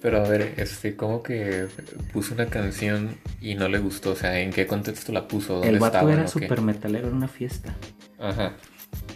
Pero 0.00 0.24
a 0.24 0.28
ver, 0.28 0.54
este, 0.58 0.94
¿cómo 0.94 1.22
que 1.22 1.66
puso 2.12 2.34
una 2.34 2.46
canción 2.46 3.16
y 3.40 3.54
no 3.54 3.68
le 3.68 3.78
gustó? 3.78 4.12
O 4.12 4.16
sea, 4.16 4.40
¿en 4.40 4.52
qué 4.52 4.66
contexto 4.66 5.12
la 5.12 5.26
puso? 5.26 5.64
¿Dónde 5.64 5.68
El 5.68 5.78
vato 5.78 5.96
estaban 5.98 6.12
era 6.12 6.26
o 6.28 6.34
qué? 6.36 6.46
súper 6.46 6.60
metalero 6.60 7.08
en 7.08 7.14
una 7.14 7.28
fiesta. 7.28 7.74
Ajá. 8.18 8.56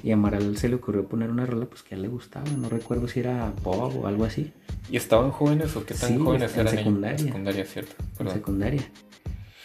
Y 0.03 0.13
a 0.13 0.15
Amaral 0.15 0.57
se 0.57 0.69
le 0.69 0.77
ocurrió 0.77 1.07
poner 1.07 1.31
una 1.31 1.47
rola 1.47 1.67
pues 1.67 1.83
que 1.83 1.95
a 1.95 1.97
él 1.97 2.03
le 2.03 2.09
gustaba. 2.09 2.49
No 2.51 2.69
recuerdo 2.69 3.07
si 3.09 3.21
era 3.21 3.53
pop 3.63 3.95
o 3.97 4.07
algo 4.07 4.25
así. 4.25 4.53
¿Y 4.91 4.97
estaban 4.97 5.31
jóvenes 5.31 5.77
o 5.77 5.85
qué 5.85 5.95
tan 5.95 6.11
Sí, 6.11 6.19
jóvenes 6.19 6.55
en 6.55 6.61
eran 6.61 6.77
secundaria. 6.77 7.19
En 7.19 7.27
secundaria, 7.27 7.65
cierto. 7.67 7.95
En 8.19 8.31
secundaria. 8.31 8.83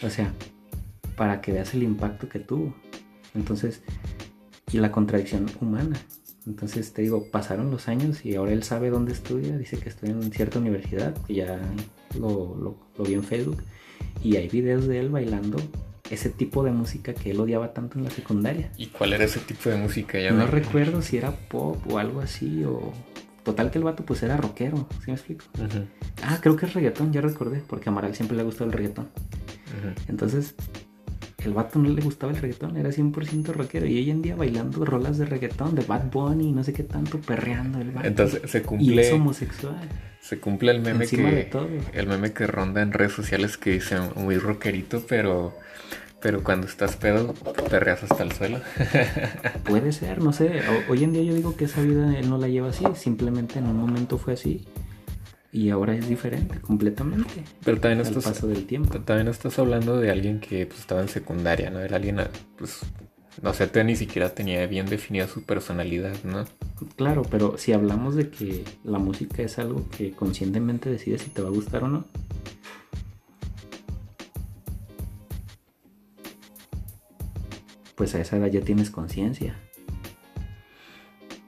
O 0.02 0.10
sea, 0.10 0.32
para 1.16 1.40
que 1.40 1.52
veas 1.52 1.72
el 1.74 1.82
impacto 1.82 2.28
que 2.28 2.38
tuvo. 2.38 2.74
Entonces, 3.34 3.82
y 4.72 4.78
la 4.78 4.92
contradicción 4.92 5.46
humana. 5.60 5.96
Entonces 6.46 6.92
te 6.92 7.02
digo, 7.02 7.28
pasaron 7.30 7.70
los 7.70 7.88
años 7.88 8.24
y 8.24 8.36
ahora 8.36 8.52
él 8.52 8.62
sabe 8.62 8.90
dónde 8.90 9.12
estudia. 9.12 9.56
Dice 9.56 9.78
que 9.78 9.88
estudia 9.88 10.12
en 10.12 10.30
cierta 10.32 10.58
universidad, 10.58 11.14
que 11.26 11.34
ya 11.34 11.60
lo, 12.18 12.56
lo, 12.56 12.76
lo 12.96 13.04
vi 13.04 13.14
en 13.14 13.24
Facebook. 13.24 13.62
Y 14.22 14.36
hay 14.36 14.48
videos 14.48 14.86
de 14.86 15.00
él 15.00 15.08
bailando 15.08 15.58
ese 16.10 16.30
tipo 16.30 16.62
de 16.64 16.70
música 16.70 17.14
que 17.14 17.30
él 17.32 17.40
odiaba 17.40 17.72
tanto 17.72 17.98
en 17.98 18.04
la 18.04 18.10
secundaria. 18.10 18.70
¿Y 18.76 18.86
cuál 18.86 19.12
era 19.12 19.24
ese 19.24 19.40
tipo 19.40 19.68
de 19.70 19.76
música? 19.76 20.18
Ya 20.20 20.30
No 20.30 20.44
me- 20.44 20.50
recuerdo 20.50 21.02
si 21.02 21.16
era 21.16 21.30
pop 21.32 21.76
o 21.90 21.98
algo 21.98 22.20
así 22.20 22.64
o... 22.64 22.92
Total 23.44 23.70
que 23.70 23.78
el 23.78 23.84
vato 23.84 24.04
pues 24.04 24.22
era 24.24 24.36
rockero, 24.36 24.88
¿sí 25.04 25.04
me 25.08 25.12
explico? 25.14 25.44
Ujú, 25.58 25.86
Ah, 26.22 26.38
creo 26.42 26.56
que 26.56 26.66
es 26.66 26.74
reggaetón, 26.74 27.12
ya 27.12 27.20
recordé, 27.20 27.62
porque 27.66 27.88
a 27.88 27.92
Amaral 27.92 28.14
siempre 28.14 28.36
le 28.36 28.42
gustó 28.42 28.64
el 28.64 28.72
reggaetón. 28.72 29.08
Entonces, 30.08 30.54
el 31.46 31.54
vato 31.54 31.78
no 31.78 31.88
le 31.88 32.02
gustaba 32.02 32.32
el 32.32 32.38
reggaetón, 32.38 32.76
era 32.76 32.90
100% 32.90 33.46
rockero. 33.52 33.86
Y 33.86 33.96
hoy 33.96 34.10
en 34.10 34.20
día 34.22 34.36
bailando 34.36 34.84
rolas 34.84 35.16
de 35.18 35.24
reggaetón, 35.26 35.74
de 35.74 35.82
Bad 35.82 36.10
Bunny, 36.10 36.52
no 36.52 36.62
sé 36.64 36.72
qué 36.72 36.82
tanto, 36.82 37.18
perreando 37.20 37.80
el 37.80 37.90
vato. 37.92 38.06
Entonces 38.06 38.42
se 38.50 38.58
y 38.58 38.60
es 38.60 38.66
cumple, 38.66 39.12
homosexual. 39.12 39.88
se 40.20 40.38
cumple 40.38 40.72
el 40.72 40.80
meme 40.80 41.04
encima 41.04 41.30
de 41.30 41.44
que 41.44 41.50
todo. 41.50 41.68
el 41.94 42.06
meme 42.06 42.32
que 42.32 42.46
ronda 42.46 42.82
en 42.82 42.92
redes 42.92 43.12
sociales 43.12 43.56
que 43.56 43.70
dice 43.70 43.96
muy 44.16 44.36
rockerito, 44.38 45.02
pero 45.08 45.54
pero 46.20 46.42
cuando 46.42 46.66
estás 46.66 46.96
pedo 46.96 47.34
perreas 47.70 48.02
hasta 48.02 48.22
el 48.24 48.32
suelo. 48.32 48.60
Puede 49.64 49.92
ser, 49.92 50.20
no 50.22 50.32
sé. 50.32 50.60
O- 50.88 50.92
hoy 50.92 51.04
en 51.04 51.12
día 51.12 51.22
yo 51.22 51.34
digo 51.34 51.56
que 51.56 51.66
esa 51.66 51.82
vida 51.82 52.18
él 52.18 52.28
no 52.28 52.38
la 52.38 52.48
lleva 52.48 52.70
así, 52.70 52.84
simplemente 52.94 53.58
en 53.58 53.66
un 53.66 53.76
momento 53.76 54.18
fue 54.18 54.32
así. 54.34 54.64
Y 55.52 55.70
ahora 55.70 55.94
es 55.94 56.08
diferente, 56.08 56.60
completamente. 56.60 57.42
Pero 57.64 57.80
también 57.80 58.00
Al 58.00 58.06
estás 58.06 58.24
paso 58.24 58.46
del 58.46 58.66
tiempo. 58.66 58.98
también 59.00 59.28
estás 59.28 59.58
hablando 59.58 59.96
de 59.98 60.10
alguien 60.10 60.40
que 60.40 60.66
pues, 60.66 60.80
estaba 60.80 61.00
en 61.00 61.08
secundaria, 61.08 61.70
¿no? 61.70 61.80
Era 61.80 61.96
alguien 61.96 62.18
pues 62.58 62.80
no 63.42 63.52
sé, 63.54 63.66
te- 63.66 63.84
ni 63.84 63.96
siquiera 63.96 64.34
tenía 64.34 64.66
bien 64.66 64.86
definida 64.86 65.28
su 65.28 65.42
personalidad, 65.42 66.14
¿no? 66.24 66.44
Claro, 66.96 67.22
pero 67.30 67.58
si 67.58 67.72
hablamos 67.72 68.14
de 68.16 68.30
que 68.30 68.64
la 68.84 68.98
música 68.98 69.42
es 69.42 69.58
algo 69.58 69.86
que 69.96 70.12
conscientemente 70.12 70.88
decides 70.90 71.22
si 71.22 71.30
te 71.30 71.42
va 71.42 71.48
a 71.48 71.52
gustar 71.52 71.84
o 71.84 71.88
no, 71.88 72.04
pues 77.94 78.14
a 78.14 78.20
esa 78.20 78.36
edad 78.36 78.48
ya 78.48 78.60
tienes 78.60 78.90
conciencia. 78.90 79.56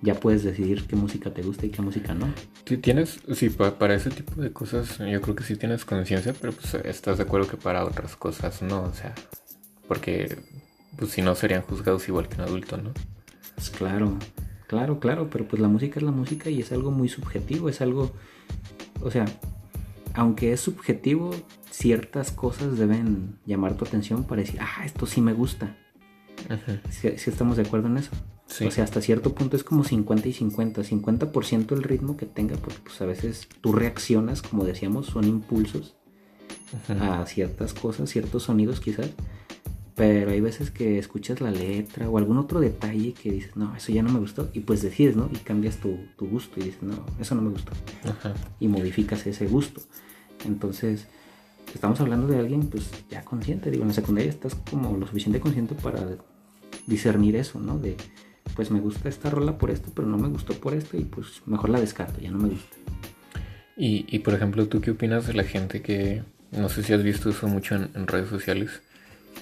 Ya 0.00 0.14
puedes 0.14 0.44
decidir 0.44 0.86
qué 0.86 0.96
música 0.96 1.32
te 1.34 1.42
gusta 1.42 1.66
y 1.66 1.70
qué 1.70 1.82
música 1.82 2.14
no. 2.14 2.28
Tú 2.68 2.76
tienes, 2.78 3.20
sí, 3.34 3.48
pa- 3.50 3.78
para 3.78 3.94
ese 3.94 4.10
tipo 4.10 4.40
de 4.40 4.52
cosas 4.52 4.98
yo 4.98 5.20
creo 5.22 5.34
que 5.34 5.44
sí 5.44 5.56
tienes 5.56 5.84
conciencia, 5.84 6.34
pero 6.38 6.52
pues 6.52 6.74
estás 6.74 7.16
de 7.16 7.22
acuerdo 7.24 7.48
que 7.48 7.56
para 7.56 7.84
otras 7.84 8.14
cosas 8.16 8.60
no, 8.62 8.82
o 8.82 8.92
sea, 8.92 9.14
porque 9.86 10.38
pues 10.98 11.12
si 11.12 11.22
no 11.22 11.34
serían 11.34 11.62
juzgados 11.62 12.06
igual 12.08 12.28
que 12.28 12.34
un 12.36 12.42
adulto, 12.42 12.76
¿no? 12.76 12.92
Pues 13.54 13.70
claro, 13.70 14.18
claro, 14.66 15.00
claro, 15.00 15.30
pero 15.30 15.48
pues 15.48 15.62
la 15.62 15.68
música 15.68 15.98
es 15.98 16.02
la 16.02 16.10
música 16.12 16.50
y 16.50 16.60
es 16.60 16.70
algo 16.72 16.90
muy 16.90 17.08
subjetivo, 17.08 17.68
es 17.70 17.80
algo, 17.80 18.12
o 19.00 19.10
sea, 19.10 19.24
aunque 20.14 20.52
es 20.52 20.60
subjetivo, 20.60 21.30
ciertas 21.70 22.32
cosas 22.32 22.76
deben 22.76 23.38
llamar 23.46 23.76
tu 23.76 23.84
atención 23.86 24.24
para 24.24 24.42
decir, 24.42 24.60
ah, 24.60 24.84
esto 24.84 25.06
sí 25.06 25.20
me 25.22 25.32
gusta. 25.32 25.74
Si 26.90 27.08
estamos 27.30 27.56
de 27.56 27.62
acuerdo 27.62 27.88
en 27.88 27.98
eso. 27.98 28.10
Sí. 28.48 28.64
O 28.64 28.70
sea, 28.70 28.84
hasta 28.84 29.00
cierto 29.02 29.34
punto 29.34 29.56
es 29.56 29.62
como 29.62 29.84
50 29.84 30.28
y 30.28 30.32
50. 30.32 30.82
50% 30.82 31.72
el 31.72 31.82
ritmo 31.82 32.16
que 32.16 32.26
tenga, 32.26 32.56
porque 32.56 32.78
pues 32.82 33.00
a 33.00 33.06
veces 33.06 33.46
tú 33.60 33.72
reaccionas, 33.72 34.42
como 34.42 34.64
decíamos, 34.64 35.06
son 35.06 35.24
impulsos 35.24 35.94
Ujú. 36.88 37.02
a 37.02 37.26
ciertas 37.26 37.74
cosas, 37.74 38.10
ciertos 38.10 38.44
sonidos 38.44 38.80
quizás. 38.80 39.10
Pero 39.94 40.30
hay 40.30 40.40
veces 40.40 40.70
que 40.70 40.98
escuchas 40.98 41.40
la 41.40 41.50
letra 41.50 42.08
o 42.08 42.18
algún 42.18 42.38
otro 42.38 42.60
detalle 42.60 43.12
que 43.14 43.32
dices, 43.32 43.56
no, 43.56 43.74
eso 43.76 43.92
ya 43.92 44.02
no 44.02 44.10
me 44.10 44.20
gustó. 44.20 44.48
Y 44.54 44.60
pues 44.60 44.80
decides, 44.80 45.16
¿no? 45.16 45.28
Y 45.32 45.36
cambias 45.38 45.76
tu, 45.78 45.98
tu 46.16 46.26
gusto 46.28 46.60
y 46.60 46.64
dices, 46.64 46.82
no, 46.82 47.04
eso 47.20 47.34
no 47.34 47.42
me 47.42 47.50
gustó. 47.50 47.72
Ajá. 48.04 48.32
Y 48.60 48.68
modificas 48.68 49.26
ese 49.26 49.46
gusto. 49.46 49.82
Entonces, 50.46 51.08
estamos 51.74 52.00
hablando 52.00 52.28
de 52.28 52.38
alguien 52.38 52.68
pues 52.68 52.90
ya 53.10 53.24
consciente. 53.24 53.70
Digo, 53.70 53.82
en 53.82 53.88
la 53.88 53.94
secundaria 53.94 54.30
estás 54.30 54.54
como 54.54 54.96
lo 54.96 55.06
suficiente 55.06 55.40
consciente 55.40 55.74
para 55.74 56.16
discernir 56.86 57.34
eso, 57.34 57.58
¿no? 57.58 57.76
De, 57.78 57.96
pues 58.54 58.70
me 58.70 58.80
gusta 58.80 59.08
esta 59.08 59.30
rola 59.30 59.58
por 59.58 59.70
esto, 59.70 59.90
pero 59.94 60.08
no 60.08 60.18
me 60.18 60.28
gustó 60.28 60.54
por 60.54 60.74
esto 60.74 60.96
y 60.96 61.04
pues 61.04 61.42
mejor 61.46 61.70
la 61.70 61.80
descarto, 61.80 62.20
ya 62.20 62.30
no 62.30 62.38
me 62.38 62.48
gusta. 62.48 62.76
Y, 63.76 64.06
y 64.08 64.20
por 64.20 64.34
ejemplo, 64.34 64.66
¿tú 64.66 64.80
qué 64.80 64.90
opinas 64.90 65.26
de 65.26 65.34
la 65.34 65.44
gente 65.44 65.82
que, 65.82 66.22
no 66.50 66.68
sé 66.68 66.82
si 66.82 66.92
has 66.92 67.02
visto 67.02 67.30
eso 67.30 67.46
mucho 67.46 67.74
en, 67.76 68.06
redes 68.06 68.28
sociales, 68.28 68.82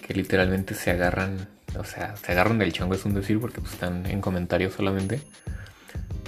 que 0.06 0.14
literalmente 0.14 0.74
se 0.74 0.90
agarran, 0.90 1.48
o 1.78 1.84
sea, 1.84 2.16
se 2.16 2.32
agarran 2.32 2.58
del 2.58 2.72
chango, 2.72 2.94
es 2.94 3.04
un 3.04 3.14
decir, 3.14 3.40
porque 3.40 3.60
pues, 3.60 3.72
están 3.72 4.06
en 4.06 4.20
comentarios 4.20 4.74
solamente, 4.74 5.20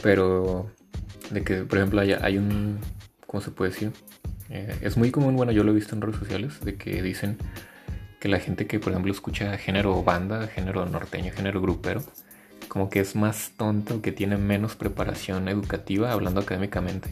pero 0.02 0.70
de 1.30 1.42
que, 1.42 1.64
por 1.64 1.78
ejemplo, 1.78 2.00
hay, 2.00 2.12
hay 2.12 2.38
un, 2.38 2.78
¿cómo 3.26 3.40
se 3.40 3.50
puede 3.50 3.72
decir? 3.72 3.92
Eh, 4.50 4.78
es 4.80 4.96
muy 4.96 5.10
común, 5.10 5.36
bueno, 5.36 5.52
yo 5.52 5.64
lo 5.64 5.72
he 5.72 5.74
visto 5.74 5.94
en 5.94 6.00
redes 6.00 6.16
sociales, 6.16 6.60
de 6.60 6.76
que 6.76 7.02
dicen 7.02 7.36
que 8.20 8.28
la 8.28 8.38
gente 8.38 8.66
que, 8.66 8.80
por 8.80 8.92
ejemplo, 8.92 9.12
escucha 9.12 9.56
género 9.58 10.02
banda, 10.02 10.46
género 10.48 10.86
norteño, 10.86 11.32
género 11.32 11.60
grupero, 11.60 12.02
como 12.68 12.90
que 12.90 13.00
es 13.00 13.16
más 13.16 13.52
tonto, 13.56 14.02
que 14.02 14.12
tiene 14.12 14.36
menos 14.36 14.76
preparación 14.76 15.48
educativa, 15.48 16.12
hablando 16.12 16.40
académicamente, 16.40 17.10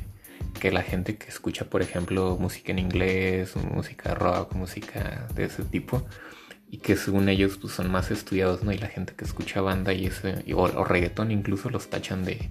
que 0.60 0.70
la 0.72 0.82
gente 0.82 1.16
que 1.16 1.28
escucha, 1.28 1.66
por 1.66 1.82
ejemplo, 1.82 2.36
música 2.40 2.72
en 2.72 2.78
inglés, 2.78 3.54
música 3.56 4.14
rock, 4.14 4.54
música 4.54 5.26
de 5.34 5.44
ese 5.44 5.64
tipo, 5.64 6.02
y 6.70 6.78
que 6.78 6.96
según 6.96 7.28
ellos 7.28 7.58
pues, 7.60 7.74
son 7.74 7.90
más 7.90 8.10
estudiados, 8.10 8.62
¿no? 8.64 8.72
Y 8.72 8.78
la 8.78 8.88
gente 8.88 9.14
que 9.16 9.24
escucha 9.24 9.60
banda 9.60 9.92
y 9.92 10.06
ese, 10.06 10.42
y- 10.46 10.52
o, 10.52 10.58
o 10.60 10.84
reggaetón 10.84 11.30
incluso 11.30 11.70
los 11.70 11.88
tachan 11.90 12.24
de, 12.24 12.50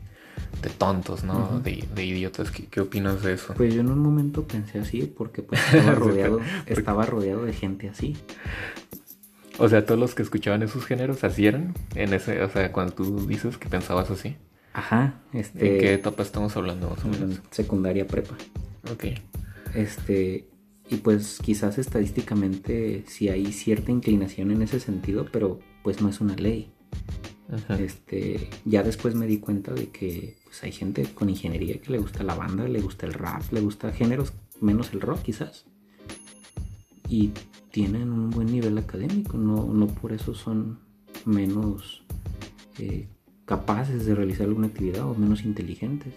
de 0.61 0.69
tontos, 0.69 1.23
¿no? 1.23 1.59
De 1.59 2.05
idiotas. 2.05 2.51
¿Qué, 2.51 2.65
qué 2.67 2.81
opinas 2.81 3.21
de 3.23 3.33
eso? 3.33 3.53
Pues 3.53 3.73
yo 3.73 3.81
en 3.81 3.89
un 3.89 3.99
momento 3.99 4.43
pensé 4.47 4.79
así 4.79 5.03
porque 5.03 5.41
pues 5.41 5.61
estaba 5.65 5.95
rodeado, 5.95 6.39
estaba 6.65 7.05
rodeado 7.05 7.43
de 7.45 7.53
gente 7.53 7.89
así. 7.89 8.15
O 9.57 9.69
sea, 9.69 9.85
todos 9.85 9.99
los 9.99 10.15
que 10.15 10.23
escuchaban 10.23 10.63
esos 10.63 10.85
géneros 10.85 11.23
así 11.23 11.47
eran, 11.47 11.73
en 11.95 12.13
ese, 12.13 12.43
o 12.43 12.49
sea, 12.49 12.71
cuando 12.71 12.93
tú 12.93 13.25
dices 13.27 13.57
que 13.57 13.69
pensabas 13.69 14.11
así, 14.11 14.35
Ajá, 14.73 15.21
¿en 15.31 15.39
este 15.39 15.77
qué 15.77 15.93
etapa 15.93 16.23
estamos 16.23 16.57
hablando 16.57 16.89
más 16.89 17.05
o 17.05 17.07
menos? 17.07 17.37
en 17.37 17.41
secundaria 17.51 18.05
prepa. 18.05 18.35
Ok. 18.91 19.05
Este, 19.73 20.47
y 20.89 20.97
pues 20.97 21.39
quizás 21.41 21.77
estadísticamente 21.77 23.03
sí 23.07 23.29
hay 23.29 23.51
cierta 23.53 23.91
inclinación 23.91 24.51
en 24.51 24.61
ese 24.61 24.79
sentido, 24.79 25.27
pero 25.31 25.59
pues 25.83 26.01
no 26.01 26.09
es 26.09 26.19
una 26.19 26.35
ley. 26.35 26.71
Ajá. 27.51 27.79
Este, 27.79 28.49
ya 28.65 28.83
después 28.83 29.15
me 29.15 29.27
di 29.27 29.37
cuenta 29.37 29.73
de 29.73 29.89
que 29.89 30.35
pues, 30.43 30.63
hay 30.63 30.71
gente 30.71 31.05
con 31.05 31.29
ingeniería 31.29 31.79
que 31.79 31.91
le 31.91 31.99
gusta 31.99 32.23
la 32.23 32.35
banda, 32.35 32.67
le 32.67 32.81
gusta 32.81 33.05
el 33.05 33.13
rap, 33.13 33.43
le 33.51 33.61
gusta 33.61 33.91
géneros 33.91 34.33
menos 34.59 34.91
el 34.93 35.01
rock 35.01 35.21
quizás. 35.21 35.65
Y 37.07 37.31
tienen 37.75 38.13
un 38.13 38.29
buen 38.29 38.47
nivel 38.47 38.77
académico, 38.77 39.37
no, 39.37 39.65
no 39.65 39.87
por 39.87 40.13
eso 40.13 40.33
son 40.33 40.79
menos 41.25 42.05
eh, 42.79 43.09
capaces 43.43 44.05
de 44.05 44.15
realizar 44.15 44.47
alguna 44.47 44.67
actividad 44.67 45.05
o 45.05 45.13
menos 45.13 45.43
inteligentes. 45.43 46.13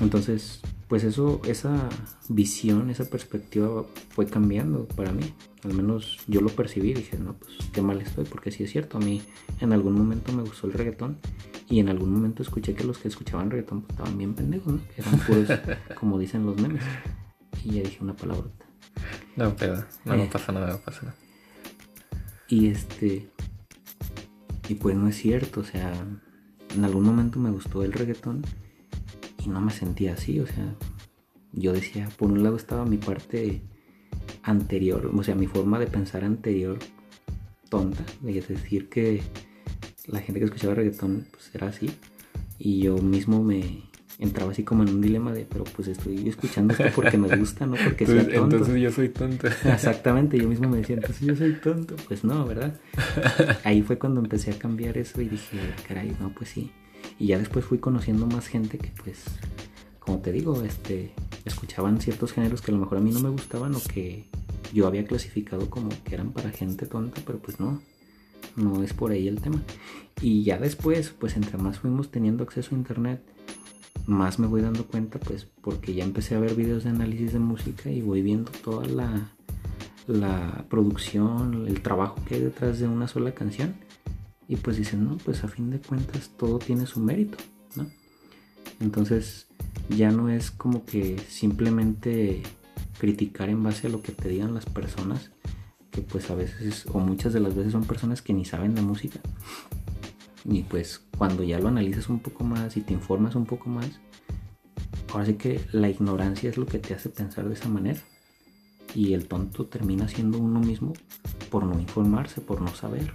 Entonces, 0.00 0.60
pues 0.86 1.02
eso, 1.02 1.40
esa 1.46 1.88
visión, 2.28 2.90
esa 2.90 3.06
perspectiva 3.06 3.86
fue 4.10 4.26
cambiando 4.26 4.86
para 4.86 5.12
mí. 5.12 5.32
Al 5.62 5.72
menos 5.72 6.18
yo 6.26 6.42
lo 6.42 6.50
percibí 6.50 6.90
y 6.90 6.94
dije, 6.94 7.18
no, 7.18 7.36
pues 7.38 7.52
qué 7.72 7.80
mal 7.80 8.02
estoy, 8.02 8.26
porque 8.26 8.50
sí 8.50 8.64
es 8.64 8.70
cierto, 8.70 8.98
a 8.98 9.00
mí 9.00 9.22
en 9.60 9.72
algún 9.72 9.94
momento 9.94 10.30
me 10.34 10.42
gustó 10.42 10.66
el 10.66 10.74
reggaetón 10.74 11.16
y 11.70 11.80
en 11.80 11.88
algún 11.88 12.12
momento 12.12 12.42
escuché 12.42 12.74
que 12.74 12.84
los 12.84 12.98
que 12.98 13.08
escuchaban 13.08 13.50
reggaetón 13.50 13.80
pues, 13.80 13.92
estaban 13.92 14.18
bien 14.18 14.34
pendejos, 14.34 14.74
¿no? 14.74 14.80
Eran 14.94 15.18
puros, 15.20 15.48
como 15.98 16.18
dicen 16.18 16.44
los 16.44 16.60
memes. 16.60 16.82
Y 17.64 17.76
ya 17.76 17.82
dije 17.82 17.96
una 18.02 18.14
palabrota. 18.14 18.66
No, 19.36 19.54
pero 19.56 19.84
no, 20.04 20.16
no 20.16 20.30
pasa 20.30 20.52
nada, 20.52 20.72
no 20.72 20.78
pasa 20.78 21.00
nada. 21.02 21.16
Y 22.48 22.68
este. 22.68 23.28
Y 24.68 24.74
pues 24.76 24.96
no 24.96 25.08
es 25.08 25.16
cierto, 25.16 25.60
o 25.60 25.64
sea, 25.64 25.92
en 26.74 26.84
algún 26.84 27.04
momento 27.04 27.38
me 27.38 27.50
gustó 27.50 27.82
el 27.82 27.92
reggaetón 27.92 28.42
y 29.44 29.48
no 29.48 29.60
me 29.60 29.70
sentía 29.70 30.14
así, 30.14 30.40
o 30.40 30.46
sea, 30.46 30.74
yo 31.52 31.72
decía, 31.72 32.08
por 32.16 32.30
un 32.30 32.42
lado 32.42 32.56
estaba 32.56 32.86
mi 32.86 32.96
parte 32.96 33.62
anterior, 34.42 35.10
o 35.14 35.22
sea, 35.22 35.34
mi 35.34 35.46
forma 35.46 35.78
de 35.78 35.86
pensar 35.86 36.24
anterior 36.24 36.78
tonta, 37.68 38.04
de 38.22 38.40
decir 38.40 38.88
que 38.88 39.22
la 40.06 40.20
gente 40.20 40.40
que 40.40 40.46
escuchaba 40.46 40.74
reggaetón 40.74 41.26
pues 41.30 41.54
era 41.54 41.68
así 41.68 41.90
y 42.58 42.80
yo 42.80 42.96
mismo 42.98 43.42
me, 43.42 43.82
entraba 44.18 44.52
así 44.52 44.62
como 44.62 44.82
en 44.84 44.90
un 44.90 45.00
dilema 45.00 45.32
de, 45.32 45.44
pero 45.44 45.64
pues 45.64 45.88
estoy 45.88 46.28
escuchando 46.28 46.72
esto 46.72 46.86
porque 46.94 47.18
me 47.18 47.34
gusta, 47.36 47.66
no 47.66 47.76
porque 47.82 48.06
sea 48.06 48.22
tonto. 48.22 48.56
Entonces 48.56 48.80
yo 48.80 48.90
soy 48.90 49.08
tonto. 49.08 49.48
Exactamente, 49.64 50.38
yo 50.38 50.48
mismo 50.48 50.68
me 50.68 50.78
decía, 50.78 50.96
entonces 50.96 51.26
yo 51.26 51.34
soy 51.34 51.54
tonto. 51.54 51.96
Pues 52.06 52.24
no, 52.24 52.44
¿verdad? 52.46 52.78
Ahí 53.64 53.82
fue 53.82 53.98
cuando 53.98 54.20
empecé 54.20 54.52
a 54.52 54.58
cambiar 54.58 54.96
eso 54.98 55.20
y 55.20 55.28
dije, 55.28 55.58
caray, 55.88 56.16
no, 56.20 56.30
pues 56.30 56.50
sí. 56.50 56.70
Y 57.18 57.28
ya 57.28 57.38
después 57.38 57.64
fui 57.64 57.78
conociendo 57.78 58.26
más 58.26 58.46
gente 58.46 58.78
que 58.78 58.92
pues, 59.02 59.24
como 59.98 60.18
te 60.20 60.32
digo, 60.32 60.62
este, 60.62 61.12
escuchaban 61.44 62.00
ciertos 62.00 62.32
géneros 62.32 62.62
que 62.62 62.70
a 62.70 62.74
lo 62.74 62.80
mejor 62.80 62.98
a 62.98 63.00
mí 63.00 63.10
no 63.10 63.20
me 63.20 63.28
gustaban 63.28 63.74
o 63.74 63.80
que 63.80 64.26
yo 64.72 64.86
había 64.86 65.04
clasificado 65.04 65.68
como 65.70 65.90
que 66.04 66.14
eran 66.14 66.32
para 66.32 66.50
gente 66.50 66.86
tonta, 66.86 67.20
pero 67.26 67.38
pues 67.38 67.60
no, 67.60 67.80
no 68.56 68.82
es 68.82 68.92
por 68.92 69.12
ahí 69.12 69.28
el 69.28 69.40
tema. 69.40 69.62
Y 70.20 70.44
ya 70.44 70.58
después, 70.58 71.10
pues 71.10 71.36
entre 71.36 71.58
más 71.58 71.78
fuimos 71.80 72.10
teniendo 72.10 72.44
acceso 72.44 72.74
a 72.74 72.78
internet, 72.78 73.20
más 74.06 74.38
me 74.38 74.46
voy 74.46 74.60
dando 74.60 74.86
cuenta, 74.86 75.18
pues 75.18 75.46
porque 75.62 75.94
ya 75.94 76.04
empecé 76.04 76.34
a 76.34 76.40
ver 76.40 76.54
videos 76.54 76.84
de 76.84 76.90
análisis 76.90 77.32
de 77.32 77.38
música 77.38 77.90
y 77.90 78.02
voy 78.02 78.22
viendo 78.22 78.50
toda 78.52 78.86
la, 78.86 79.30
la 80.06 80.66
producción, 80.68 81.66
el 81.66 81.80
trabajo 81.80 82.16
que 82.26 82.36
hay 82.36 82.40
detrás 82.42 82.78
de 82.78 82.88
una 82.88 83.08
sola 83.08 83.32
canción. 83.32 83.74
Y 84.46 84.56
pues 84.56 84.76
dicen, 84.76 85.04
no, 85.04 85.16
pues 85.16 85.42
a 85.42 85.48
fin 85.48 85.70
de 85.70 85.78
cuentas 85.78 86.30
todo 86.36 86.58
tiene 86.58 86.84
su 86.84 87.00
mérito, 87.00 87.38
¿no? 87.76 87.86
Entonces 88.80 89.46
ya 89.88 90.10
no 90.10 90.28
es 90.28 90.50
como 90.50 90.84
que 90.84 91.18
simplemente 91.28 92.42
criticar 92.98 93.48
en 93.48 93.62
base 93.62 93.86
a 93.86 93.90
lo 93.90 94.02
que 94.02 94.12
te 94.12 94.28
digan 94.28 94.54
las 94.54 94.66
personas, 94.66 95.30
que 95.90 96.02
pues 96.02 96.30
a 96.30 96.34
veces 96.34 96.84
o 96.92 96.98
muchas 96.98 97.32
de 97.32 97.40
las 97.40 97.54
veces 97.54 97.72
son 97.72 97.84
personas 97.84 98.20
que 98.20 98.34
ni 98.34 98.44
saben 98.44 98.74
de 98.74 98.82
música. 98.82 99.20
Y 100.44 100.62
pues 100.62 101.02
cuando 101.16 101.42
ya 101.42 101.58
lo 101.58 101.68
analizas 101.68 102.08
un 102.08 102.20
poco 102.20 102.44
más 102.44 102.76
y 102.76 102.82
te 102.82 102.92
informas 102.92 103.34
un 103.34 103.46
poco 103.46 103.70
más, 103.70 104.00
ahora 105.12 105.26
sí 105.26 105.34
que 105.34 105.60
la 105.72 105.88
ignorancia 105.88 106.50
es 106.50 106.58
lo 106.58 106.66
que 106.66 106.78
te 106.78 106.94
hace 106.94 107.08
pensar 107.08 107.48
de 107.48 107.54
esa 107.54 107.68
manera. 107.68 108.00
Y 108.94 109.14
el 109.14 109.26
tonto 109.26 109.66
termina 109.66 110.06
siendo 110.06 110.38
uno 110.38 110.60
mismo 110.60 110.92
por 111.50 111.64
no 111.64 111.78
informarse, 111.80 112.40
por 112.40 112.60
no 112.60 112.74
saber. 112.74 113.12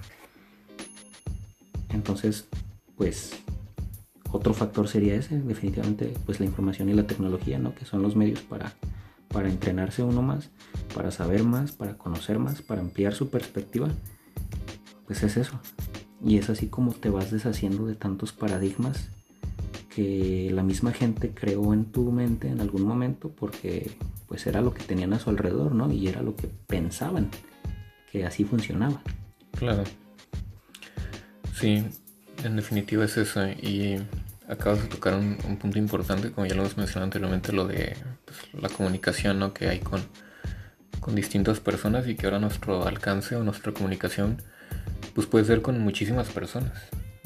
Entonces, 1.90 2.48
pues 2.98 3.40
otro 4.32 4.54
factor 4.54 4.88
sería 4.88 5.16
ese, 5.16 5.40
definitivamente, 5.40 6.14
pues 6.26 6.40
la 6.40 6.46
información 6.46 6.90
y 6.90 6.94
la 6.94 7.08
tecnología, 7.08 7.58
¿no? 7.60 7.74
Que 7.74 7.86
son 7.86 8.02
los 8.02 8.16
medios 8.16 8.42
para, 8.42 8.74
para 9.28 9.50
entrenarse 9.50 10.04
uno 10.04 10.22
más, 10.22 10.50
para 10.94 11.12
saber 11.12 11.44
más, 11.44 11.72
para 11.72 11.98
conocer 11.98 12.40
más, 12.40 12.62
para 12.62 12.82
ampliar 12.82 13.14
su 13.14 13.30
perspectiva. 13.30 13.90
Pues 15.08 15.24
es 15.24 15.38
eso. 15.38 15.60
Y 16.24 16.38
es 16.38 16.50
así 16.50 16.68
como 16.68 16.92
te 16.94 17.10
vas 17.10 17.32
deshaciendo 17.32 17.86
de 17.86 17.96
tantos 17.96 18.34
paradigmas 18.34 19.10
que 19.94 20.50
la 20.54 20.64
misma 20.64 20.92
gente 20.92 21.32
creó 21.32 21.74
en 21.74 21.86
tu 21.86 22.12
mente 22.12 22.48
en 22.48 22.62
algún 22.62 22.84
momento 22.84 23.30
porque 23.30 23.92
pues 24.28 24.46
era 24.46 24.62
lo 24.62 24.74
que 24.74 24.84
tenían 24.84 25.14
a 25.14 25.20
su 25.20 25.30
alrededor, 25.30 25.74
¿no? 25.74 25.92
Y 25.92 26.08
era 26.08 26.22
lo 26.22 26.36
que 26.36 26.48
pensaban 26.68 27.30
que 28.12 28.26
así 28.26 28.44
funcionaba. 28.44 29.02
Claro. 29.58 29.84
Sí, 31.54 31.84
en 32.44 32.56
definitiva 32.56 33.06
es 33.06 33.18
eso. 33.18 33.46
Y 33.48 33.98
acabas 34.48 34.82
de 34.82 34.88
tocar 34.88 35.16
un, 35.16 35.36
punto 35.58 35.78
importante, 35.78 36.32
como 36.32 36.48
ya 36.48 36.56
lo 36.56 36.62
hemos 36.62 36.78
mencionado 36.78 37.06
anteriormente, 37.06 37.52
lo 37.52 37.68
de 37.68 37.96
pues, 38.26 38.62
la 38.62 38.70
comunicación 38.70 39.40
¿no? 39.40 39.54
que 39.54 39.68
hay 39.68 39.80
con, 39.80 40.02
con 41.00 41.16
distintas 41.16 41.60
personas 41.60 42.08
y 42.08 42.16
que 42.16 42.26
ahora 42.26 42.40
nuestro 42.40 42.86
alcance 42.86 43.36
o 43.36 43.44
nuestra 43.44 43.74
comunicación 43.74 44.42
pues 45.14 45.28
puede 45.28 45.46
ser 45.46 45.62
con 45.62 45.80
muchísimas 45.80 46.30
personas. 46.30 46.72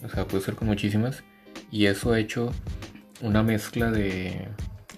O 0.04 0.10
sea, 0.10 0.26
puede 0.28 0.44
ser 0.44 0.56
con 0.56 0.68
muchísimas. 0.68 1.24
Y 1.72 1.86
eso 1.86 2.14
ha 2.14 2.20
hecho 2.20 2.52
una 3.22 3.44
mezcla 3.44 3.92
de, 3.92 4.48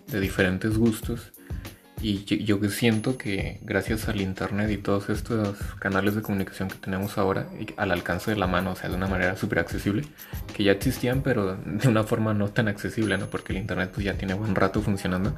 de 0.07 0.19
diferentes 0.19 0.77
gustos. 0.77 1.31
Y 2.01 2.23
yo, 2.23 2.59
siento 2.69 3.17
que 3.17 3.59
gracias 3.63 4.07
al 4.09 4.21
internet 4.21 4.69
y 4.69 4.77
todos 4.77 5.09
estos 5.09 5.57
canales 5.79 6.13
de 6.13 6.21
comunicación 6.21 6.69
que 6.69 6.75
tenemos 6.75 7.17
ahora, 7.17 7.47
al 7.77 7.91
alcance 7.91 8.29
de 8.29 8.38
la 8.38 8.45
mano, 8.45 8.73
o 8.73 8.75
sea, 8.75 8.89
de 8.89 8.95
una 8.95 9.07
manera 9.07 9.36
súper 9.38 9.59
accesible, 9.59 10.03
que 10.53 10.63
ya 10.63 10.73
existían, 10.73 11.21
pero 11.23 11.55
de 11.65 11.88
una 11.88 12.03
forma 12.03 12.33
no 12.33 12.49
tan 12.49 12.67
accesible, 12.67 13.17
¿no? 13.17 13.27
Porque 13.27 13.53
el 13.53 13.59
internet 13.59 13.91
pues 13.93 14.05
ya 14.05 14.13
tiene 14.13 14.36
buen 14.36 14.53
rato 14.53 14.81
funcionando. 14.81 15.36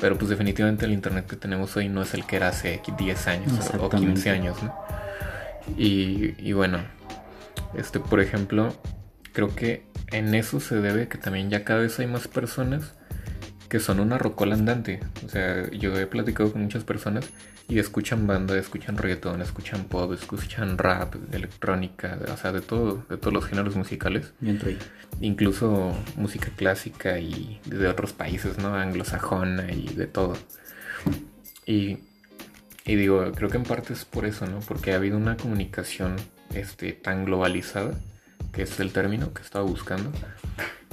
Pero 0.00 0.18
pues 0.18 0.30
definitivamente 0.30 0.86
el 0.86 0.92
internet 0.92 1.26
que 1.28 1.36
tenemos 1.36 1.76
hoy 1.76 1.88
no 1.88 2.02
es 2.02 2.14
el 2.14 2.26
que 2.26 2.36
era 2.36 2.48
hace 2.48 2.80
10 2.98 3.26
años 3.28 3.70
o 3.78 3.88
15 3.88 4.30
años, 4.30 4.60
¿no? 4.62 4.74
Y, 5.76 6.52
bueno, 6.52 6.78
este, 7.74 8.00
por 8.00 8.20
ejemplo, 8.20 8.74
creo 9.32 9.54
que 9.54 9.86
en 10.10 10.34
eso 10.34 10.60
se 10.60 10.76
debe 10.76 11.08
que 11.08 11.18
también 11.18 11.50
ya 11.50 11.64
cada 11.64 11.80
vez 11.80 11.98
hay 11.98 12.06
más 12.06 12.28
personas 12.28 12.94
que 13.68 13.80
son 13.80 14.00
una 14.00 14.18
rocola 14.18 14.54
andante. 14.54 15.00
O 15.24 15.28
sea, 15.28 15.70
yo 15.70 15.98
he 15.98 16.06
platicado 16.06 16.52
con 16.52 16.62
muchas 16.62 16.84
personas 16.84 17.30
y 17.68 17.78
escuchan 17.78 18.26
banda, 18.26 18.58
escuchan 18.58 18.98
reggaetón, 18.98 19.40
escuchan 19.40 19.84
pop, 19.84 20.12
escuchan 20.12 20.76
rap, 20.76 21.14
electrónica, 21.32 22.18
o 22.30 22.36
sea, 22.36 22.52
de 22.52 22.60
todo, 22.60 23.06
de 23.08 23.16
todos 23.16 23.32
los 23.32 23.46
géneros 23.46 23.74
musicales. 23.74 24.34
Incluso 25.22 25.96
música 26.16 26.50
clásica 26.54 27.18
y 27.18 27.60
de 27.64 27.88
otros 27.88 28.12
países, 28.12 28.58
¿no? 28.58 28.74
Anglosajona 28.74 29.72
y 29.72 29.86
de 29.94 30.06
todo. 30.06 30.34
Y 31.64 32.00
y 32.84 32.96
digo, 32.96 33.30
creo 33.32 33.48
que 33.48 33.56
en 33.56 33.62
parte 33.64 33.92
es 33.92 34.04
por 34.04 34.26
eso, 34.26 34.46
¿no? 34.46 34.60
Porque 34.60 34.92
ha 34.92 34.96
habido 34.96 35.16
una 35.16 35.36
comunicación 35.36 36.16
este, 36.54 36.92
tan 36.92 37.24
globalizada, 37.24 37.94
que 38.52 38.62
es 38.62 38.80
el 38.80 38.92
término 38.92 39.32
que 39.32 39.42
estaba 39.42 39.64
buscando, 39.64 40.10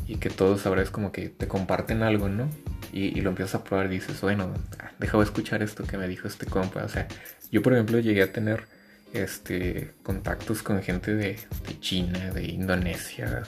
y 0.08 0.18
que 0.18 0.30
todos 0.30 0.66
ahora 0.66 0.82
es 0.82 0.92
como 0.92 1.12
que 1.12 1.30
te 1.30 1.48
comparten 1.48 2.04
algo, 2.04 2.30
¿no? 2.30 2.50
Y, 2.92 3.22
lo 3.22 3.30
empiezas 3.30 3.56
a 3.56 3.64
probar 3.64 3.88
y 3.88 3.90
dices, 3.90 4.22
bueno, 4.22 4.54
déjame 5.00 5.24
escuchar 5.24 5.62
esto 5.62 5.84
que 5.84 5.98
me 5.98 6.08
dijo 6.08 6.28
este 6.28 6.46
compa. 6.46 6.84
O 6.84 6.90
sea, 6.90 7.08
yo 7.52 7.62
por 7.62 7.74
ejemplo 7.74 8.00
llegué 8.00 8.24
a 8.24 8.32
tener 8.32 8.68
este, 9.14 9.92
contactos 10.04 10.64
con 10.64 10.82
gente 10.82 11.14
de, 11.14 11.38
de 11.68 11.80
China, 11.80 12.32
de 12.32 12.46
Indonesia, 12.46 13.44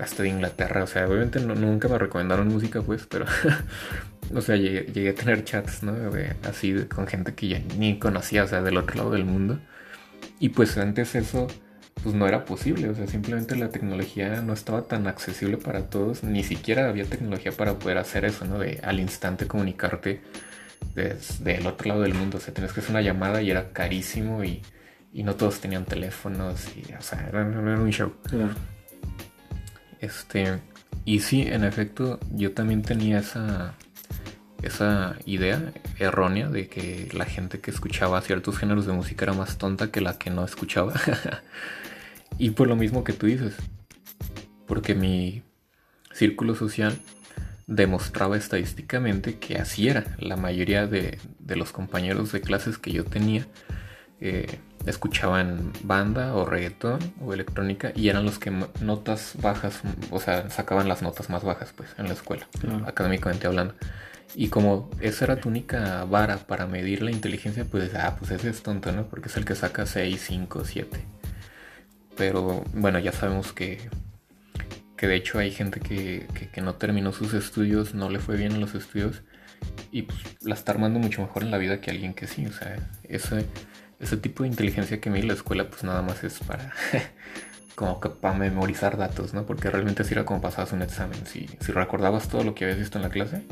hasta 0.00 0.22
de 0.22 0.30
Inglaterra. 0.30 0.84
O 0.84 0.86
sea, 0.86 1.06
obviamente 1.06 1.40
nunca 1.40 1.88
me 1.88 1.98
recomendaron 1.98 2.48
música, 2.48 2.82
pues, 2.82 3.06
pero 3.06 3.26
o 4.34 4.40
sea, 4.40 4.56
llegué, 4.56 5.10
a 5.10 5.14
tener 5.14 5.44
chats, 5.44 5.82
¿no? 5.82 5.94
así 6.48 6.74
con 6.94 7.06
gente 7.06 7.34
que 7.34 7.48
ya 7.48 7.60
ni 7.78 7.98
conocía, 7.98 8.44
o 8.44 8.48
sea, 8.48 8.62
del 8.62 8.76
otro 8.76 8.96
lado 8.96 9.10
del 9.10 9.24
mundo. 9.24 9.60
Y 10.38 10.50
pues 10.50 10.76
antes 10.78 11.14
eso, 11.14 11.46
pues 12.02 12.14
no 12.14 12.26
era 12.26 12.44
posible, 12.44 12.88
o 12.88 12.94
sea, 12.94 13.06
simplemente 13.06 13.56
la 13.56 13.70
tecnología 13.70 14.40
no 14.42 14.52
estaba 14.52 14.82
tan 14.82 15.06
accesible 15.06 15.56
para 15.58 15.90
todos, 15.90 16.24
ni 16.24 16.42
siquiera 16.44 16.88
había 16.88 17.04
tecnología 17.04 17.52
para 17.52 17.78
poder 17.78 17.98
hacer 17.98 18.24
eso, 18.24 18.44
¿no? 18.46 18.58
De 18.58 18.80
al 18.82 19.00
instante 19.00 19.46
comunicarte 19.46 20.22
desde 20.94 21.56
el 21.56 21.66
otro 21.66 21.88
lado 21.88 22.02
del 22.02 22.14
mundo, 22.14 22.38
o 22.38 22.40
sea, 22.40 22.54
tenías 22.54 22.72
que 22.72 22.80
hacer 22.80 22.92
una 22.92 23.02
llamada 23.02 23.42
y 23.42 23.50
era 23.50 23.72
carísimo 23.72 24.44
y, 24.44 24.62
no 25.12 25.34
todos 25.34 25.60
tenían 25.60 25.84
teléfonos 25.84 26.68
y, 26.76 26.92
o 26.94 27.02
sea, 27.02 27.26
era, 27.28 27.42
un 27.42 27.90
show. 27.90 28.12
Este, 30.00 30.60
y 31.04 31.20
sí, 31.20 31.42
en 31.42 31.64
efecto, 31.64 32.18
yo 32.32 32.52
también 32.52 32.82
tenía 32.82 33.18
esa 33.18 33.74
esa 34.62 35.16
idea 35.24 35.72
errónea 35.98 36.48
de 36.48 36.68
que 36.68 37.08
la 37.12 37.24
gente 37.24 37.60
que 37.60 37.70
escuchaba 37.70 38.20
ciertos 38.20 38.58
géneros 38.58 38.86
de 38.86 38.92
música 38.92 39.24
era 39.24 39.32
más 39.32 39.58
tonta 39.58 39.90
que 39.90 40.00
la 40.00 40.18
que 40.18 40.30
no 40.30 40.44
escuchaba. 40.44 40.94
y 42.38 42.50
por 42.50 42.68
lo 42.68 42.76
mismo 42.76 43.04
que 43.04 43.12
tú 43.12 43.26
dices, 43.26 43.54
porque 44.66 44.94
mi 44.94 45.42
círculo 46.12 46.54
social 46.54 46.98
demostraba 47.66 48.36
estadísticamente 48.36 49.38
que 49.38 49.56
así 49.56 49.88
era. 49.88 50.04
La 50.18 50.36
mayoría 50.36 50.86
de, 50.86 51.18
los 51.46 51.72
compañeros 51.72 52.32
de 52.32 52.40
clases 52.40 52.78
que 52.78 52.92
yo 52.92 53.04
tenía 53.04 53.46
eh, 54.20 54.58
escuchaban 54.86 55.72
banda 55.82 56.34
o 56.34 56.44
reggaetón 56.44 56.98
o 57.20 57.34
electrónica 57.34 57.92
y 57.94 58.08
eran 58.08 58.24
los 58.24 58.38
que 58.38 58.50
notas 58.80 59.34
bajas, 59.40 59.80
o 60.10 60.20
sea, 60.20 60.48
sacaban 60.50 60.88
las 60.88 61.02
notas 61.02 61.28
más 61.28 61.44
bajas 61.44 61.72
pues 61.76 61.90
en 61.98 62.06
la 62.06 62.14
escuela, 62.14 62.48
académicamente 62.86 63.46
hablando. 63.46 63.74
Y 64.34 64.48
como 64.48 64.90
esa 65.00 65.24
era 65.24 65.36
tu 65.36 65.48
única 65.48 66.04
vara 66.04 66.38
para 66.38 66.66
medir 66.66 67.02
la 67.02 67.10
inteligencia, 67.10 67.64
pues, 67.64 67.94
ah, 67.94 68.16
pues 68.18 68.30
ese 68.30 68.50
es 68.50 68.62
tonto, 68.62 68.92
¿no? 68.92 69.06
Porque 69.06 69.28
es 69.28 69.36
el 69.36 69.44
que 69.44 69.56
saca 69.56 69.86
6, 69.86 70.22
5, 70.24 70.64
7. 70.64 71.00
Pero 72.16 72.64
bueno, 72.74 72.98
ya 73.00 73.12
sabemos 73.12 73.52
que, 73.52 73.78
que 74.96 75.08
de 75.08 75.16
hecho 75.16 75.38
hay 75.38 75.50
gente 75.50 75.80
que, 75.80 76.28
que, 76.52 76.60
no 76.60 76.74
terminó 76.74 77.12
sus 77.12 77.34
estudios, 77.34 77.94
no 77.94 78.08
le 78.08 78.20
fue 78.20 78.36
bien 78.36 78.52
en 78.52 78.60
los 78.60 78.74
estudios 78.74 79.22
y 79.90 80.02
pues 80.02 80.18
la 80.42 80.54
está 80.54 80.72
armando 80.72 80.98
mucho 81.00 81.22
mejor 81.22 81.42
en 81.42 81.50
la 81.50 81.58
vida 81.58 81.80
que 81.80 81.90
alguien 81.90 82.14
que 82.14 82.26
sí. 82.26 82.46
O 82.46 82.52
sea, 82.52 82.76
ese, 83.04 83.46
ese 84.00 84.16
tipo 84.16 84.42
de 84.42 84.48
inteligencia 84.48 85.00
que 85.00 85.10
mide 85.10 85.24
la 85.24 85.34
escuela 85.34 85.68
pues 85.68 85.84
nada 85.84 86.02
más 86.02 86.24
es 86.24 86.38
para... 86.40 86.72
como 87.74 87.98
que 87.98 88.10
para 88.10 88.34
memorizar 88.36 88.98
datos, 88.98 89.32
¿no? 89.32 89.46
Porque 89.46 89.70
realmente 89.70 90.02
así 90.02 90.12
era 90.12 90.26
como 90.26 90.42
pasabas 90.42 90.72
un 90.72 90.82
examen. 90.82 91.24
Si, 91.24 91.48
si 91.60 91.72
recordabas 91.72 92.28
todo 92.28 92.44
lo 92.44 92.54
que 92.54 92.64
habías 92.64 92.78
visto 92.78 92.98
en 92.98 93.02
la 93.02 93.08
clase, 93.08 93.42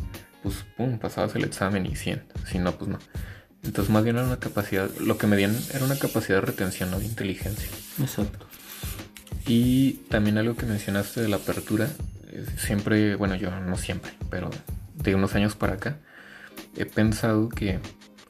pues 0.42 0.66
pum, 0.76 0.98
pasabas 0.98 1.34
el 1.34 1.44
examen 1.44 1.86
y 1.86 1.96
100. 1.96 2.24
Si 2.44 2.58
no, 2.58 2.72
pues 2.72 2.90
no. 2.90 2.98
Entonces 3.62 3.90
más 3.90 4.04
bien 4.04 4.16
era 4.16 4.26
una 4.26 4.38
capacidad, 4.38 4.90
lo 4.98 5.16
que 5.16 5.26
medían 5.26 5.56
era 5.72 5.84
una 5.84 5.98
capacidad 5.98 6.40
de 6.40 6.46
retención, 6.46 6.90
no 6.90 6.98
de 6.98 7.06
inteligencia. 7.06 7.70
Exacto. 7.98 8.46
Y 9.46 9.94
también 10.10 10.36
algo 10.36 10.56
que 10.56 10.66
mencionaste 10.66 11.22
de 11.22 11.28
la 11.28 11.36
apertura, 11.36 11.88
siempre, 12.58 13.16
bueno, 13.16 13.34
yo 13.34 13.50
no 13.60 13.78
siempre, 13.78 14.12
pero 14.30 14.50
de 14.94 15.14
unos 15.14 15.34
años 15.34 15.54
para 15.54 15.74
acá, 15.74 15.96
he 16.76 16.84
pensado 16.84 17.48
que 17.48 17.80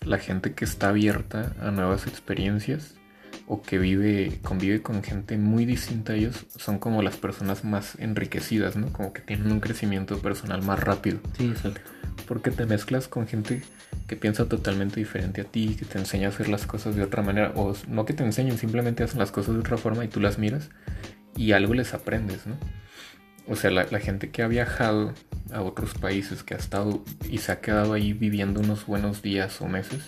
la 0.08 0.18
gente 0.18 0.54
que 0.54 0.64
está 0.64 0.88
abierta 0.88 1.52
a 1.60 1.70
nuevas 1.70 2.06
experiencias 2.06 2.94
o 3.46 3.62
que 3.62 3.78
vive, 3.78 4.40
convive 4.42 4.82
con 4.82 5.02
gente 5.02 5.38
muy 5.38 5.64
distinta 5.64 6.12
a 6.12 6.16
ellos, 6.16 6.46
son 6.56 6.78
como 6.78 7.02
las 7.02 7.16
personas 7.16 7.64
más 7.64 7.94
enriquecidas, 7.98 8.76
¿no? 8.76 8.92
Como 8.92 9.12
que 9.12 9.22
tienen 9.22 9.50
un 9.50 9.60
crecimiento 9.60 10.18
personal 10.18 10.62
más 10.62 10.80
rápido. 10.80 11.20
Sí, 11.36 11.46
exacto. 11.46 11.80
Porque 12.26 12.50
te 12.50 12.66
mezclas 12.66 13.08
con 13.08 13.26
gente 13.26 13.62
que 14.06 14.16
piensa 14.16 14.46
totalmente 14.46 15.00
diferente 15.00 15.42
a 15.42 15.44
ti, 15.44 15.76
que 15.78 15.86
te 15.86 15.98
enseña 15.98 16.28
a 16.28 16.30
hacer 16.30 16.48
las 16.48 16.66
cosas 16.66 16.94
de 16.96 17.02
otra 17.02 17.22
manera, 17.22 17.52
o 17.54 17.74
no 17.86 18.04
que 18.04 18.12
te 18.12 18.24
enseñen, 18.24 18.58
simplemente 18.58 19.02
hacen 19.02 19.18
las 19.18 19.30
cosas 19.30 19.54
de 19.54 19.60
otra 19.60 19.78
forma 19.78 20.04
y 20.04 20.08
tú 20.08 20.20
las 20.20 20.38
miras 20.38 20.70
y 21.36 21.52
algo 21.52 21.72
les 21.72 21.94
aprendes, 21.94 22.46
¿no? 22.46 22.58
O 23.48 23.56
sea, 23.56 23.70
la, 23.70 23.86
gente 23.98 24.30
que 24.30 24.42
ha 24.42 24.48
viajado 24.48 25.14
a 25.50 25.62
otros 25.62 25.94
países, 25.94 26.42
que 26.42 26.54
ha 26.54 26.58
estado 26.58 27.02
y 27.30 27.38
se 27.38 27.50
ha 27.50 27.60
quedado 27.60 27.94
ahí 27.94 28.12
viviendo 28.12 28.60
unos 28.60 28.84
buenos 28.84 29.22
días 29.22 29.60
o 29.62 29.68
meses, 29.68 30.02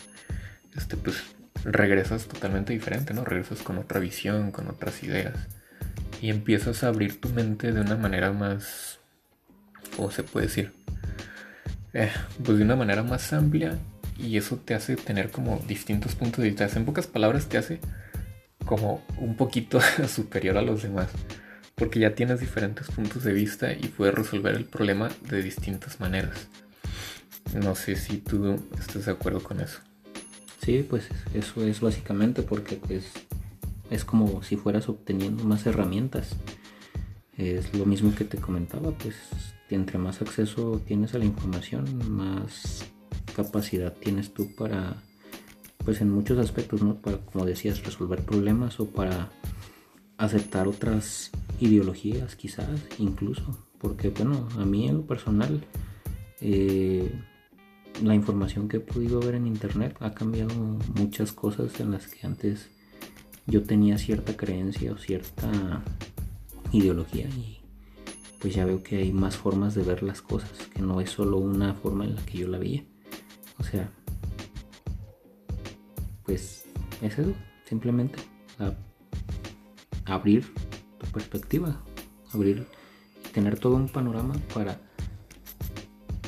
este, 0.77 0.97
pues 0.99 1.23
regresas 1.65 2.27
totalmente 2.27 2.75
diferente, 2.75 3.15
¿no? 3.15 3.25
Regresas 3.25 3.63
con 3.63 3.79
otra 3.79 3.99
visión, 3.99 4.53
con 4.53 4.69
otras 4.69 5.03
ideas. 5.03 5.35
Y 6.21 6.29
empiezas 6.29 6.85
a 6.85 6.89
abrir 6.89 7.19
tu 7.19 7.31
mente 7.31 7.73
de 7.73 7.81
una 7.81 7.97
manera 7.97 8.33
más... 8.33 8.99
¿Cómo 9.97 10.11
se 10.11 10.23
puede 10.23 10.47
decir? 10.47 10.73
Eh, 11.95 12.11
pues 12.45 12.59
de 12.59 12.65
una 12.65 12.77
manera 12.77 13.03
más 13.03 13.33
amplia 13.33 13.77
y 14.17 14.37
eso 14.37 14.57
te 14.57 14.75
hace 14.75 14.97
tener 14.97 15.31
como 15.31 15.59
distintos 15.67 16.15
puntos 16.15 16.43
de 16.43 16.51
vista. 16.51 16.69
En 16.77 16.85
pocas 16.85 17.07
palabras 17.07 17.49
te 17.49 17.57
hace 17.59 17.81
como 18.67 19.03
un 19.19 19.37
poquito 19.37 19.81
superior 20.09 20.59
a 20.59 20.63
los 20.63 20.83
demás. 20.83 21.09
Porque 21.81 21.99
ya 21.99 22.15
tienes 22.15 22.41
diferentes 22.41 22.89
puntos 22.89 23.25
de 23.25 23.33
vista 23.33 23.73
y 23.73 23.89
puedes 23.89 24.15
resolver 24.15 24.55
el 24.55 24.67
problema 24.67 25.09
de 25.29 25.43
distintas 25.43 25.99
maneras. 25.99 26.47
No 27.55 27.75
sé 27.75 27.97
si 27.97 28.19
tú 28.19 28.63
estás 28.79 29.07
de 29.07 29.13
acuerdo 29.13 29.43
con 29.43 29.61
eso. 29.61 29.81
Sí, 30.63 30.87
pues 30.89 31.09
eso 31.33 31.65
es 31.65 31.81
básicamente 31.81 32.43
porque 32.43 32.77
pues 32.77 33.07
es 33.91 34.05
como 34.05 34.43
si 34.43 34.57
fueras 34.57 34.91
obteniendo 34.91 35.43
más 35.45 35.65
herramientas. 35.67 36.37
Es 37.39 37.75
lo 37.75 37.87
mismo 37.87 38.15
que 38.15 38.25
te 38.25 38.37
comentaba, 38.37 38.91
pues 38.93 39.17
entre 39.71 39.97
más 39.97 40.21
acceso 40.21 40.83
tienes 40.87 41.15
a 41.15 41.19
la 41.19 41.25
información, 41.25 42.15
más 42.15 42.85
capacidad 43.35 43.95
tienes 43.95 44.35
tú 44.35 44.55
para, 44.55 44.97
pues 45.83 46.03
en 46.03 46.11
muchos 46.11 46.39
aspectos, 46.39 46.83
¿no? 46.83 46.97
Para, 46.97 47.17
como 47.17 47.47
decías, 47.47 47.83
resolver 47.83 48.21
problemas 48.23 48.81
o 48.81 48.91
para 48.91 49.31
aceptar 50.19 50.69
otras 50.69 51.31
ideologías 51.61 52.37
quizás, 52.37 52.69
incluso. 52.99 53.67
Porque 53.79 54.11
bueno, 54.11 54.49
a 54.59 54.65
mí 54.65 54.89
en 54.89 54.99
lo 54.99 55.07
personal, 55.07 55.65
eh, 56.41 57.11
la 58.03 58.15
información 58.15 58.69
que 58.69 58.79
he 58.79 58.81
podido 58.81 59.21
ver 59.21 59.35
en 59.35 59.47
internet 59.47 59.97
ha 60.01 60.13
cambiado 60.13 60.55
muchas 60.97 61.33
cosas 61.33 61.79
en 61.81 61.93
las 61.93 62.07
que 62.07 62.27
antes 62.27 62.69
yo 63.47 63.63
tenía 63.63 63.99
cierta 63.99 64.37
creencia 64.37 64.93
o 64.93 64.99
cierta 64.99 65.83
ideología 66.73 67.29
y 67.29 67.59
pues 68.39 68.55
ya 68.55 68.65
veo 68.65 68.83
que 68.83 68.97
hay 68.97 69.13
más 69.13 69.37
formas 69.37 69.75
de 69.75 69.83
ver 69.83 70.03
las 70.03 70.23
cosas, 70.23 70.51
que 70.73 70.81
no 70.81 71.01
es 71.01 71.11
solo 71.11 71.37
una 71.37 71.75
forma 71.75 72.05
en 72.05 72.15
la 72.15 72.23
que 72.23 72.39
yo 72.39 72.49
la 72.49 72.59
veía. 72.59 72.85
O 73.59 73.65
sea, 73.65 73.91
pues 76.25 76.65
es 77.03 77.19
eso, 77.19 77.35
simplemente 77.67 78.19
abrir 80.07 80.51
tu 81.01 81.07
perspectiva, 81.11 81.81
abrir 82.33 82.67
y 83.25 83.29
tener 83.33 83.59
todo 83.59 83.77
un 83.77 83.89
panorama 83.89 84.35
para 84.55 84.81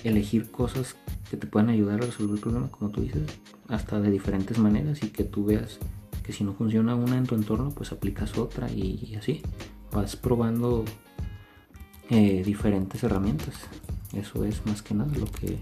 elegir 0.04 0.50
cosas 0.50 0.96
que 1.30 1.36
te 1.36 1.46
puedan 1.46 1.70
ayudar 1.70 2.02
a 2.02 2.06
resolver 2.06 2.36
el 2.36 2.40
problema, 2.40 2.70
como 2.70 2.90
tú 2.90 3.02
dices, 3.02 3.22
hasta 3.68 4.00
de 4.00 4.10
diferentes 4.10 4.58
maneras 4.58 5.02
y 5.02 5.08
que 5.08 5.24
tú 5.24 5.44
veas 5.44 5.78
que 6.22 6.32
si 6.32 6.44
no 6.44 6.54
funciona 6.54 6.94
una 6.94 7.16
en 7.16 7.26
tu 7.26 7.34
entorno, 7.34 7.70
pues 7.70 7.92
aplicas 7.92 8.36
otra 8.38 8.70
y, 8.70 9.14
así 9.18 9.42
vas 9.90 10.16
probando 10.16 10.84
eh, 12.10 12.42
diferentes 12.44 13.02
herramientas. 13.02 13.54
Eso 14.12 14.44
es 14.44 14.64
más 14.66 14.82
que 14.82 14.94
nada 14.94 15.12
lo 15.16 15.26
que 15.26 15.58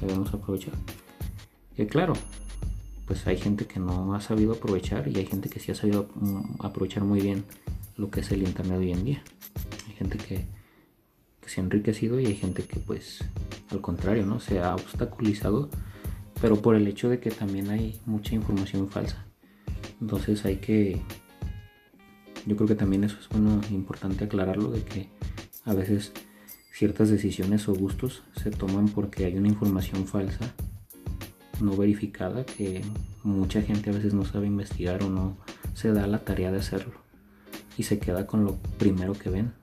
debemos 0.00 0.32
aprovechar. 0.32 0.74
Que 1.76 1.86
claro, 1.86 2.14
pues 3.06 3.26
hay 3.26 3.38
gente 3.38 3.66
que 3.66 3.80
no 3.80 4.14
ha 4.14 4.20
sabido 4.20 4.52
aprovechar 4.52 5.08
y 5.08 5.16
hay 5.16 5.26
gente 5.26 5.48
que 5.48 5.60
sí 5.60 5.72
ha 5.72 5.74
sabido 5.74 6.08
mm, 6.14 6.64
aprovechar 6.64 7.04
muy 7.04 7.20
bien 7.20 7.44
lo 8.00 8.10
que 8.10 8.20
es 8.20 8.32
el 8.32 8.42
internet 8.42 8.78
hoy 8.78 8.92
en 8.92 9.04
día. 9.04 9.22
Hay 9.86 9.94
gente 9.94 10.18
que, 10.18 10.46
se 11.46 11.60
ha 11.60 11.64
enriquecido 11.64 12.20
y 12.20 12.26
hay 12.26 12.36
gente 12.36 12.62
que 12.62 12.78
pues 12.78 13.24
al 13.70 13.80
contrario, 13.80 14.24
¿no? 14.24 14.38
Se 14.38 14.60
ha 14.60 14.76
obstaculizado, 14.76 15.68
pero 16.40 16.62
por 16.62 16.76
el 16.76 16.86
hecho 16.86 17.08
de 17.08 17.18
que 17.18 17.32
también 17.32 17.70
hay 17.70 18.00
mucha 18.06 18.36
información 18.36 18.88
falsa. 18.88 19.26
Entonces 20.00 20.44
hay 20.44 20.56
que, 20.56 21.02
yo 22.46 22.54
creo 22.54 22.68
que 22.68 22.76
también 22.76 23.02
eso 23.02 23.16
es 23.20 23.28
bueno, 23.28 23.60
importante 23.72 24.24
aclararlo, 24.24 24.70
de 24.70 24.84
que 24.84 25.08
a 25.64 25.74
veces 25.74 26.12
ciertas 26.72 27.10
decisiones 27.10 27.68
o 27.68 27.74
gustos 27.74 28.22
se 28.40 28.52
toman 28.52 28.88
porque 28.88 29.24
hay 29.24 29.36
una 29.36 29.48
información 29.48 30.06
falsa 30.06 30.54
no 31.60 31.76
verificada 31.76 32.46
que 32.46 32.82
mucha 33.24 33.60
gente 33.60 33.90
a 33.90 33.92
veces 33.92 34.14
no 34.14 34.24
sabe 34.24 34.46
investigar 34.46 35.02
o 35.02 35.10
no 35.10 35.36
se 35.74 35.92
da 35.92 36.06
la 36.06 36.20
tarea 36.20 36.52
de 36.52 36.58
hacerlo 36.58 37.09
y 37.80 37.82
se 37.82 37.98
queda 37.98 38.26
con 38.26 38.44
lo 38.44 38.56
primero 38.78 39.14
que 39.14 39.30
ven 39.30 39.54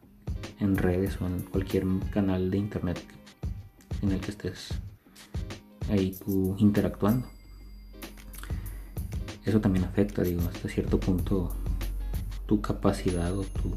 en 0.60 0.76
redes 0.76 1.22
o 1.22 1.28
en 1.28 1.42
cualquier 1.42 1.86
canal 2.12 2.50
de 2.50 2.58
internet 2.58 3.00
en 4.02 4.12
el 4.12 4.20
que 4.20 4.32
estés 4.32 4.70
ahí 5.92 6.18
tú 6.26 6.56
interactuando. 6.58 7.28
Eso 9.46 9.62
también 9.62 9.86
afecta, 9.86 10.24
digo, 10.24 10.42
hasta 10.52 10.68
cierto 10.68 11.00
punto 11.00 11.56
tu 12.48 12.60
capacidad 12.60 13.38
o 13.38 13.44
tu, 13.44 13.76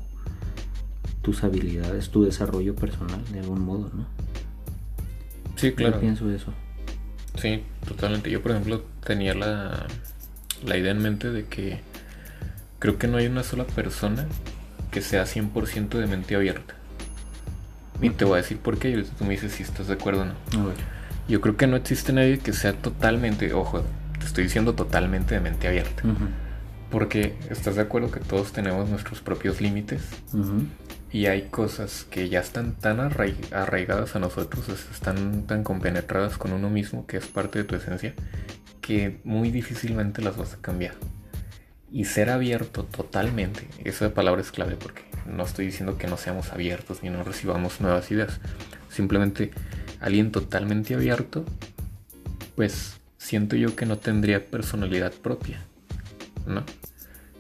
tus 1.20 1.45
habilidades, 1.45 2.09
tu 2.09 2.24
desarrollo 2.24 2.74
personal 2.74 3.22
de 3.30 3.41
algún 3.41 3.61
modo, 3.61 3.91
¿no? 3.93 4.07
Sí, 5.57 5.72
claro. 5.72 5.97
Yo 5.97 6.01
pienso 6.01 6.30
eso. 6.30 6.55
Sí, 7.34 7.62
totalmente. 7.86 8.30
Yo, 8.30 8.41
por 8.41 8.53
ejemplo, 8.53 8.84
tenía 9.05 9.34
la, 9.34 9.86
la 10.64 10.78
idea 10.78 10.93
en 10.93 11.03
mente 11.03 11.30
de 11.30 11.45
que 11.45 11.89
creo 12.81 12.99
que 12.99 13.07
no 13.07 13.18
hay 13.18 13.26
una 13.26 13.45
sola 13.45 13.64
persona 13.64 14.26
que 14.91 15.03
sea 15.03 15.24
100% 15.24 15.91
de 15.91 16.07
mente 16.09 16.35
abierta. 16.35 16.74
Y 18.03 18.11
te 18.11 18.24
voy 18.24 18.35
a 18.35 18.43
decir 18.43 18.59
por 18.59 18.78
qué 18.78 18.91
y 18.91 19.03
tú 19.05 19.24
me 19.24 19.31
dices 19.31 19.53
si 19.53 19.62
estás 19.62 19.87
de 19.87 19.95
acuerdo 19.95 20.22
o 20.22 20.24
no. 20.24 20.35
Yo 21.28 21.41
creo 21.41 21.57
que 21.57 21.68
no 21.68 21.76
existe 21.76 22.12
nadie 22.12 22.39
que 22.39 22.53
sea 22.53 22.72
totalmente, 22.72 23.53
ojo, 23.53 23.85
te 24.18 24.26
estoy 24.26 24.45
diciendo 24.45 24.74
totalmente 24.74 25.35
de 25.35 25.41
mente 25.41 25.68
abierta. 25.68 26.03
Porque 26.91 27.37
estás 27.51 27.76
de 27.76 27.83
acuerdo 27.83 28.11
que 28.11 28.18
todos 28.18 28.53
tenemos 28.53 28.89
nuestros 28.89 29.20
propios 29.20 29.61
límites. 29.61 30.03
Y 31.12 31.26
hay 31.26 31.49
cosas 31.51 32.07
que 32.09 32.28
ya 32.28 32.41
están 32.41 32.72
tan 32.72 32.99
arraigadas 33.01 34.16
a 34.16 34.18
nosotros, 34.18 34.68
están 34.91 35.43
tan 35.43 35.62
compenetradas 35.62 36.39
con 36.39 36.53
uno 36.53 36.70
mismo, 36.70 37.07
que 37.07 37.18
es 37.18 37.26
parte 37.26 37.59
de 37.59 37.64
tu 37.64 37.74
esencia, 37.76 38.14
que 38.81 39.20
muy 39.24 39.51
difícilmente 39.51 40.22
las 40.22 40.37
vas 40.37 40.55
a 40.55 40.57
cambiar. 40.57 40.95
Y 41.93 42.05
ser 42.05 42.30
abierto 42.30 42.84
totalmente, 42.84 43.66
esa 43.84 44.14
palabra 44.14 44.41
es 44.41 44.53
clave 44.53 44.76
porque 44.76 45.03
no 45.26 45.45
estoy 45.45 45.66
diciendo 45.66 45.99
que 45.99 46.07
no 46.07 46.16
seamos 46.16 46.53
abiertos 46.53 47.03
ni 47.03 47.11
no 47.11 47.24
recibamos 47.24 47.80
nuevas 47.80 48.11
ideas. 48.11 48.41
Simplemente 48.88 49.51
alguien 50.01 50.32
totalmente 50.32 50.95
abierto, 50.95 51.45
pues 52.57 53.01
siento 53.18 53.57
yo 53.57 53.76
que 53.76 53.86
no 53.86 53.99
tendría 53.99 54.47
personalidad 54.47 55.12
propia, 55.12 55.62
¿no? 56.47 56.64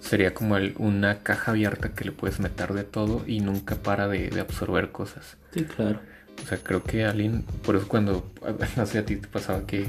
Sería 0.00 0.34
como 0.34 0.56
una 0.78 1.22
caja 1.22 1.52
abierta 1.52 1.94
que 1.94 2.04
le 2.04 2.12
puedes 2.12 2.40
meter 2.40 2.72
de 2.72 2.84
todo 2.84 3.22
y 3.26 3.40
nunca 3.40 3.76
para 3.76 4.08
de, 4.08 4.40
absorber 4.40 4.90
cosas. 4.92 5.36
Sí, 5.52 5.64
claro. 5.64 6.00
O 6.42 6.46
sea, 6.46 6.58
creo 6.58 6.82
que 6.82 7.04
alguien, 7.04 7.42
por 7.62 7.76
eso 7.76 7.86
cuando, 7.88 8.30
no 8.76 8.86
sé, 8.86 8.98
a 8.98 9.04
ti 9.04 9.16
te 9.16 9.28
pasaba 9.28 9.66
que 9.66 9.86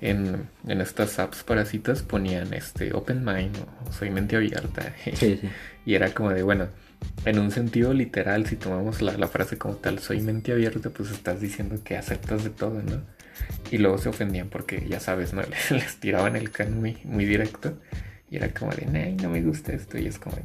en, 0.00 0.48
estas 0.66 1.18
apps 1.18 1.42
para 1.42 1.64
citas 1.64 2.02
ponían 2.02 2.52
este 2.54 2.92
open 2.94 3.24
mind 3.24 3.56
o 3.86 3.92
soy 3.92 4.10
mente 4.10 4.36
abierta. 4.36 4.94
Sí, 5.14 5.38
sí. 5.40 5.48
Y 5.84 5.94
era 5.94 6.12
como 6.12 6.30
de, 6.30 6.42
bueno, 6.42 6.68
en 7.24 7.38
un 7.38 7.50
sentido 7.50 7.92
literal, 7.94 8.46
si 8.46 8.56
tomamos 8.56 9.02
la, 9.02 9.28
frase 9.28 9.58
como 9.58 9.76
tal, 9.76 9.98
soy 9.98 10.20
mente 10.20 10.52
abierta, 10.52 10.90
pues 10.90 11.10
estás 11.10 11.40
diciendo 11.40 11.76
que 11.82 11.96
aceptas 11.96 12.44
de 12.44 12.50
todo, 12.50 12.82
¿no? 12.82 13.02
Y 13.70 13.78
luego 13.78 13.98
se 13.98 14.08
ofendían 14.08 14.48
porque, 14.48 14.86
ya 14.88 15.00
sabes, 15.00 15.32
¿no? 15.32 15.42
Les, 15.70 15.96
tiraban 16.00 16.36
el 16.36 16.50
can 16.50 16.78
muy, 16.78 16.98
muy 17.04 17.24
directo. 17.24 17.78
Y 18.30 18.36
era 18.36 18.52
como 18.52 18.72
de, 18.72 19.14
no 19.20 19.30
me 19.30 19.42
gusta 19.42 19.72
esto. 19.72 19.98
Y 19.98 20.06
es 20.06 20.18
como, 20.18 20.36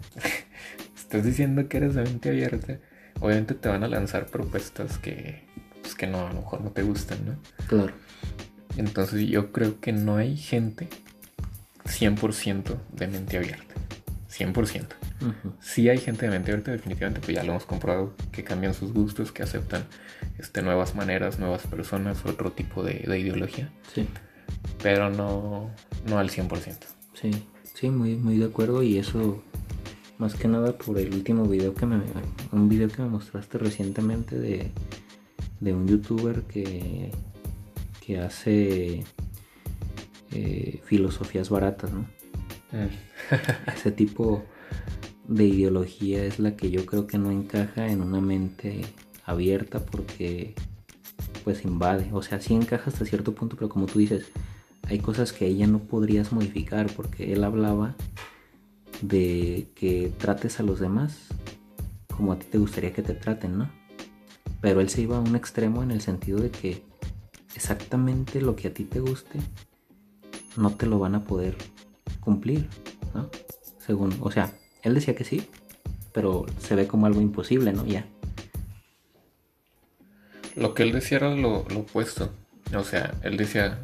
estás 0.95 1.25
diciendo 1.25 1.67
que 1.67 1.77
eres 1.77 1.95
de 1.95 2.03
mente 2.03 2.29
abierta. 2.29 2.79
Obviamente 3.23 3.53
te 3.53 3.69
van 3.69 3.85
a 3.85 3.87
lanzar 3.87 4.25
propuestas 4.27 4.97
que, 4.97 5.45
pues 5.81 5.95
que 5.95 6.07
no, 6.07 6.27
a 6.27 6.33
lo 6.33 6.41
mejor 6.41 6.59
no 6.59 6.71
te 6.71 6.83
gustan, 6.83 7.19
¿no? 7.25 7.37
Claro. 7.67 7.93
Entonces 8.75 9.29
yo 9.29 9.53
creo 9.53 9.79
que 9.79 9.93
no 9.93 10.17
hay 10.17 10.35
gente 10.35 10.89
100% 11.85 12.75
de 12.91 13.07
mente 13.07 13.37
abierta. 13.37 13.75
100%. 14.29 14.87
Sí 15.61 15.87
hay 15.87 15.99
gente 15.99 16.25
de 16.25 16.33
mente 16.33 16.51
abierta, 16.51 16.71
definitivamente, 16.71 17.21
pues 17.21 17.37
ya 17.37 17.43
lo 17.43 17.51
hemos 17.51 17.65
comprobado, 17.65 18.13
que 18.33 18.43
cambian 18.43 18.73
sus 18.73 18.91
gustos, 18.91 19.31
que 19.31 19.41
aceptan 19.41 19.85
este, 20.37 20.61
nuevas 20.61 20.93
maneras, 20.93 21.39
nuevas 21.39 21.65
personas, 21.65 22.25
otro 22.25 22.51
tipo 22.51 22.83
de, 22.83 23.05
ideología. 23.17 23.71
Sí. 23.93 24.05
Pero 24.81 25.09
no, 25.09 25.71
no 26.09 26.19
al 26.19 26.29
100%. 26.29 26.75
Sí, 27.13 27.31
sí, 27.73 27.89
muy, 27.89 28.17
muy 28.17 28.37
de 28.37 28.47
acuerdo 28.47 28.83
y 28.83 28.97
eso 28.97 29.41
más 30.17 30.35
que 30.35 30.47
nada 30.47 30.77
por 30.77 30.97
el 30.97 31.13
último 31.13 31.45
video 31.45 31.73
que 31.73 31.85
me 31.85 32.01
un 32.51 32.69
video 32.69 32.87
que 32.87 33.01
me 33.01 33.09
mostraste 33.09 33.57
recientemente 33.57 34.37
de, 34.37 34.71
de 35.59 35.73
un 35.73 35.87
youtuber 35.87 36.43
que, 36.43 37.11
que 38.05 38.19
hace 38.19 39.03
eh, 40.31 40.81
filosofías 40.85 41.49
baratas, 41.49 41.91
¿no? 41.91 42.01
Mm. 42.71 42.89
Ese 43.75 43.91
tipo 43.91 44.43
de 45.27 45.45
ideología 45.45 46.23
es 46.25 46.39
la 46.39 46.55
que 46.55 46.69
yo 46.69 46.85
creo 46.85 47.07
que 47.07 47.17
no 47.17 47.31
encaja 47.31 47.87
en 47.87 48.01
una 48.01 48.19
mente 48.19 48.81
abierta 49.25 49.79
porque 49.79 50.53
pues 51.43 51.65
invade, 51.65 52.09
o 52.13 52.21
sea, 52.21 52.39
sí 52.39 52.53
encaja 52.53 52.89
hasta 52.89 53.05
cierto 53.05 53.35
punto, 53.35 53.55
pero 53.57 53.69
como 53.69 53.85
tú 53.85 53.99
dices, 53.99 54.31
hay 54.83 54.99
cosas 54.99 55.33
que 55.33 55.45
ella 55.45 55.67
no 55.67 55.79
podrías 55.79 56.31
modificar 56.31 56.87
porque 56.95 57.33
él 57.33 57.43
hablaba 57.43 57.95
de 59.03 59.67
que 59.75 60.13
trates 60.17 60.61
a 60.61 60.63
los 60.63 60.79
demás 60.79 61.27
como 62.15 62.31
a 62.31 62.39
ti 62.39 62.45
te 62.49 62.57
gustaría 62.57 62.93
que 62.93 63.01
te 63.01 63.13
traten, 63.13 63.57
¿no? 63.57 63.69
Pero 64.61 64.79
él 64.79 64.89
se 64.89 65.01
iba 65.01 65.17
a 65.17 65.19
un 65.19 65.35
extremo 65.35 65.83
en 65.83 65.91
el 65.91 65.99
sentido 65.99 66.39
de 66.39 66.51
que 66.51 66.83
exactamente 67.53 68.39
lo 68.39 68.55
que 68.55 68.69
a 68.69 68.73
ti 68.73 68.85
te 68.85 69.01
guste 69.01 69.39
no 70.55 70.71
te 70.71 70.85
lo 70.85 70.99
van 70.99 71.15
a 71.15 71.23
poder 71.25 71.57
cumplir, 72.21 72.69
¿no? 73.13 73.29
Según, 73.85 74.15
o 74.21 74.31
sea, 74.31 74.53
él 74.83 74.93
decía 74.93 75.15
que 75.15 75.25
sí, 75.25 75.47
pero 76.13 76.45
se 76.59 76.75
ve 76.75 76.87
como 76.87 77.05
algo 77.05 77.19
imposible, 77.19 77.73
¿no? 77.73 77.85
Ya. 77.85 78.05
Lo 80.55 80.73
que 80.73 80.83
él 80.83 80.93
decía 80.93 81.17
era 81.17 81.35
lo, 81.35 81.57
opuesto. 81.57 82.31
O 82.73 82.83
sea, 82.83 83.13
él 83.23 83.35
decía, 83.35 83.79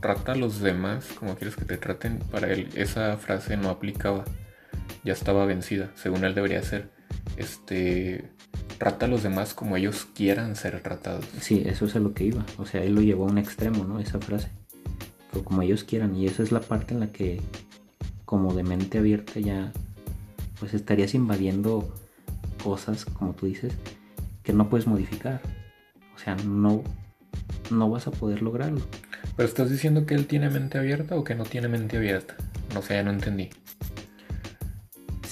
trata 0.00 0.32
a 0.32 0.36
los 0.36 0.60
demás 0.60 1.06
como 1.18 1.34
quieres 1.34 1.56
que 1.56 1.66
te 1.66 1.76
traten. 1.76 2.20
Para 2.30 2.50
él 2.50 2.70
esa 2.76 3.16
frase 3.18 3.58
no 3.58 3.68
aplicaba 3.68 4.24
ya 5.04 5.12
estaba 5.12 5.44
vencida, 5.46 5.90
según 5.94 6.24
él 6.24 6.34
debería 6.34 6.62
ser. 6.62 6.90
Este, 7.36 8.30
trata 8.78 9.06
a 9.06 9.08
los 9.08 9.22
demás 9.22 9.54
como 9.54 9.76
ellos 9.76 10.06
quieran 10.14 10.56
ser 10.56 10.80
tratados. 10.80 11.26
Sí, 11.40 11.62
eso 11.66 11.86
es 11.86 11.96
a 11.96 12.00
lo 12.00 12.14
que 12.14 12.24
iba. 12.24 12.44
O 12.58 12.66
sea, 12.66 12.82
él 12.82 12.94
lo 12.94 13.02
llevó 13.02 13.28
a 13.28 13.30
un 13.30 13.38
extremo, 13.38 13.84
¿no? 13.84 14.00
Esa 14.00 14.18
frase. 14.18 14.50
Pero 15.30 15.44
como 15.44 15.62
ellos 15.62 15.84
quieran. 15.84 16.16
Y 16.16 16.26
esa 16.26 16.42
es 16.42 16.52
la 16.52 16.60
parte 16.60 16.94
en 16.94 17.00
la 17.00 17.12
que, 17.12 17.40
como 18.24 18.54
de 18.54 18.62
mente 18.62 18.98
abierta, 18.98 19.38
ya, 19.40 19.72
pues 20.58 20.74
estarías 20.74 21.14
invadiendo 21.14 21.94
cosas, 22.62 23.04
como 23.04 23.34
tú 23.34 23.46
dices, 23.46 23.74
que 24.42 24.52
no 24.52 24.68
puedes 24.68 24.86
modificar. 24.86 25.40
O 26.14 26.18
sea, 26.18 26.36
no, 26.36 26.82
no 27.70 27.90
vas 27.90 28.06
a 28.06 28.10
poder 28.10 28.42
lograrlo. 28.42 28.80
Pero 29.36 29.48
estás 29.48 29.70
diciendo 29.70 30.06
que 30.06 30.14
él 30.14 30.26
tiene 30.26 30.48
mente 30.48 30.78
abierta 30.78 31.16
o 31.16 31.24
que 31.24 31.34
no 31.34 31.44
tiene 31.44 31.68
mente 31.68 31.96
abierta. 31.96 32.36
No 32.72 32.82
sé, 32.82 32.94
ya 32.94 33.02
no 33.02 33.10
entendí. 33.10 33.50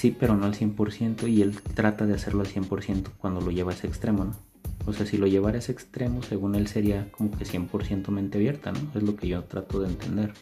Sí, 0.02 0.10
pero 0.10 0.34
no 0.34 0.46
al 0.46 0.54
100% 0.54 1.28
y 1.28 1.42
él 1.42 1.60
trata 1.76 2.06
de 2.06 2.14
hacerlo 2.14 2.40
al 2.40 2.48
100% 2.48 3.12
cuando 3.18 3.40
lo 3.40 3.52
lleva 3.52 3.70
a 3.70 3.74
ese 3.76 3.86
extremo, 3.86 4.24
¿no? 4.24 4.36
O 4.84 4.92
sea, 4.92 5.06
si 5.06 5.16
lo 5.16 5.28
llevara 5.28 5.54
a 5.54 5.58
ese 5.60 5.70
extremo, 5.70 6.24
según 6.24 6.56
él 6.56 6.66
sería 6.66 7.06
como 7.12 7.30
que 7.30 7.44
100% 7.44 8.08
mente 8.08 8.38
abierta, 8.38 8.72
¿no? 8.72 8.80
Es 8.96 9.04
lo 9.04 9.14
que 9.14 9.28
yo 9.28 9.44
trato 9.44 9.78
de 9.78 9.90
entender. 9.90 10.32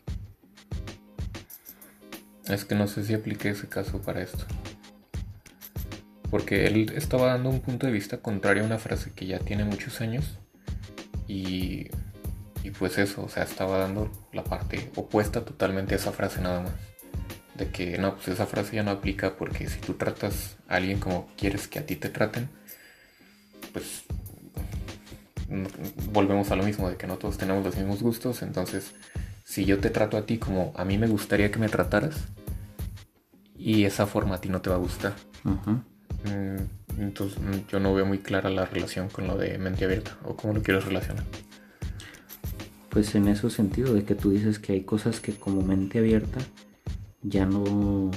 Es 2.46 2.64
que 2.64 2.74
no 2.74 2.86
sé 2.86 3.04
si 3.04 3.12
aplique 3.12 3.50
ese 3.50 3.68
caso 3.68 4.00
para 4.00 4.22
esto. 4.22 4.46
Porque 6.30 6.64
él 6.64 6.90
estaba 6.96 7.26
dando 7.26 7.50
un 7.50 7.60
punto 7.60 7.86
de 7.86 7.92
vista 7.92 8.22
contrario 8.22 8.62
a 8.62 8.66
una 8.66 8.78
frase 8.78 9.12
que 9.12 9.26
ya 9.26 9.40
tiene 9.40 9.64
muchos 9.64 10.00
años. 10.00 10.38
Y, 11.28 11.88
y 12.64 12.70
pues 12.78 12.96
eso, 12.96 13.22
o 13.24 13.28
sea, 13.28 13.42
estaba 13.42 13.76
dando 13.76 14.10
la 14.32 14.42
parte 14.42 14.90
opuesta 14.96 15.44
totalmente 15.44 15.92
a 15.92 15.98
esa 15.98 16.12
frase 16.12 16.40
nada 16.40 16.62
más 16.62 16.89
de 17.60 17.68
que 17.68 17.98
no, 17.98 18.14
pues 18.14 18.28
esa 18.28 18.46
frase 18.46 18.76
ya 18.76 18.82
no 18.82 18.90
aplica 18.90 19.36
porque 19.36 19.68
si 19.68 19.78
tú 19.80 19.92
tratas 19.94 20.56
a 20.66 20.76
alguien 20.76 20.98
como 20.98 21.28
quieres 21.36 21.68
que 21.68 21.78
a 21.78 21.84
ti 21.84 21.94
te 21.94 22.08
traten, 22.08 22.48
pues 23.72 24.04
volvemos 26.10 26.50
a 26.50 26.56
lo 26.56 26.62
mismo, 26.62 26.88
de 26.88 26.96
que 26.96 27.06
no 27.06 27.18
todos 27.18 27.36
tenemos 27.36 27.62
los 27.62 27.76
mismos 27.76 28.02
gustos, 28.02 28.40
entonces 28.40 28.94
si 29.44 29.66
yo 29.66 29.78
te 29.78 29.90
trato 29.90 30.16
a 30.16 30.24
ti 30.24 30.38
como 30.38 30.72
a 30.74 30.86
mí 30.86 30.96
me 30.96 31.06
gustaría 31.06 31.50
que 31.50 31.58
me 31.58 31.68
trataras, 31.68 32.16
y 33.56 33.84
esa 33.84 34.06
forma 34.06 34.36
a 34.36 34.40
ti 34.40 34.48
no 34.48 34.62
te 34.62 34.70
va 34.70 34.76
a 34.76 34.78
gustar. 34.78 35.14
Mm, 35.44 37.00
entonces 37.02 37.38
yo 37.70 37.78
no 37.78 37.92
veo 37.92 38.06
muy 38.06 38.20
clara 38.20 38.48
la 38.48 38.64
relación 38.64 39.10
con 39.10 39.26
lo 39.26 39.36
de 39.36 39.58
mente 39.58 39.84
abierta, 39.84 40.16
o 40.24 40.34
cómo 40.34 40.54
lo 40.54 40.62
quieres 40.62 40.86
relacionar. 40.86 41.24
Pues 42.88 43.14
en 43.14 43.28
ese 43.28 43.50
sentido, 43.50 43.92
de 43.92 44.04
que 44.04 44.14
tú 44.14 44.30
dices 44.30 44.58
que 44.58 44.72
hay 44.72 44.80
cosas 44.82 45.20
que 45.20 45.34
como 45.34 45.60
mente 45.60 45.98
abierta 45.98 46.38
ya 47.22 47.46
no... 47.46 48.10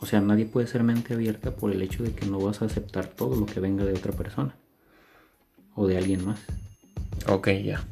O 0.00 0.06
sea, 0.06 0.20
nadie 0.20 0.46
puede 0.46 0.66
ser 0.66 0.84
mente 0.84 1.14
abierta 1.14 1.56
por 1.56 1.72
el 1.72 1.82
hecho 1.82 2.04
de 2.04 2.12
que 2.12 2.26
no 2.26 2.38
vas 2.38 2.62
a 2.62 2.66
aceptar 2.66 3.06
todo 3.08 3.38
lo 3.38 3.46
que 3.46 3.60
venga 3.60 3.84
de 3.84 3.94
otra 3.94 4.12
persona 4.12 4.54
o 5.74 5.86
de 5.86 5.96
alguien 5.96 6.24
más. 6.24 6.40
Ok, 7.26 7.48
ya. 7.64 7.84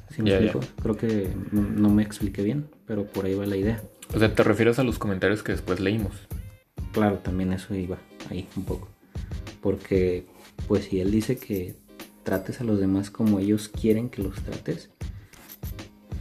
Creo 0.83 0.97
que 0.97 1.29
no, 1.53 1.91
me 1.91 2.03
expliqué 2.03 2.43
bien, 2.43 2.69
pero 2.87 3.07
por 3.07 3.27
ahí 3.27 3.35
va 3.35 3.47
la 3.47 3.57
idea. 3.57 3.83
O 4.15 4.19
sea, 4.19 4.33
¿te 4.35 4.43
refieres 4.43 4.79
a 4.79 4.85
los 4.85 4.99
comentarios 4.99 5.43
que 5.43 5.53
después 5.53 5.81
leímos? 5.81 6.13
Claro, 6.93 7.19
también 7.19 7.53
eso 7.53 7.75
iba 7.75 7.99
ahí 8.31 8.49
un 8.57 8.65
poco. 8.65 8.89
Porque, 9.61 10.27
pues 10.69 10.85
si 10.85 11.01
él 11.01 11.11
dice 11.11 11.37
que 11.37 11.75
trates 12.23 12.61
a 12.61 12.65
los 12.65 12.81
demás 12.81 13.11
como 13.11 13.41
ellos 13.41 13.69
quieren 13.69 14.09
que 14.09 14.23
los 14.23 14.41
trates, 14.43 14.91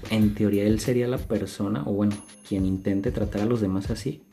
en 0.10 0.36
teoría 0.36 0.64
él 0.64 0.80
sería 0.80 1.08
la 1.08 1.18
persona, 1.18 1.84
o 1.86 1.94
bueno, 1.94 2.16
quien 2.48 2.66
intente 2.66 3.12
tratar 3.12 3.42
a 3.42 3.46
los 3.46 3.62
demás 3.62 3.90
así, 3.90 4.24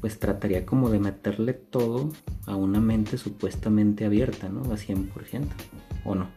pues 0.00 0.18
trataría 0.18 0.64
como 0.64 0.90
de 0.90 0.98
meterle 0.98 1.54
todo 1.54 2.10
a 2.46 2.54
una 2.56 2.80
mente 2.80 3.18
supuestamente 3.18 4.04
abierta, 4.04 4.48
¿no? 4.48 4.60
A 4.72 4.76
100%, 4.76 5.46
¿o 6.04 6.14
no? 6.14 6.28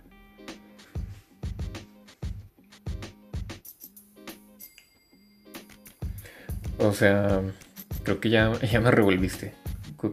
O 6.79 6.93
sea, 6.93 7.41
creo 8.03 8.19
que 8.19 8.29
ya, 8.29 8.59
ya 8.61 8.81
me 8.81 8.89
revolviste. 8.89 9.53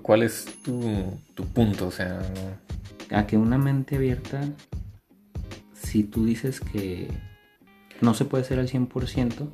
¿Cuál 0.02 0.22
es 0.22 0.44
tu, 0.62 1.18
tu 1.34 1.46
punto? 1.46 1.86
O 1.86 1.90
sea, 1.90 2.20
a 3.10 3.26
que 3.26 3.38
una 3.38 3.56
mente 3.56 3.96
abierta, 3.96 4.42
si 5.72 6.02
tú 6.02 6.26
dices 6.26 6.60
que 6.60 7.08
no 8.02 8.12
se 8.12 8.26
puede 8.26 8.44
ser 8.44 8.58
al 8.58 8.68
100%, 8.68 9.48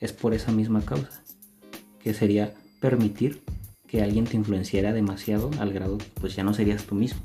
es 0.00 0.12
por 0.12 0.34
esa 0.34 0.52
misma 0.52 0.82
causa, 0.82 1.22
que 2.00 2.14
sería 2.14 2.54
permitir 2.80 3.42
que 3.86 4.02
alguien 4.02 4.26
te 4.26 4.36
influenciara 4.36 4.92
demasiado 4.92 5.50
al 5.58 5.72
grado 5.72 5.98
que 5.98 6.06
pues 6.20 6.36
ya 6.36 6.44
no 6.44 6.54
serías 6.54 6.84
tú 6.84 6.94
mismo. 6.94 7.20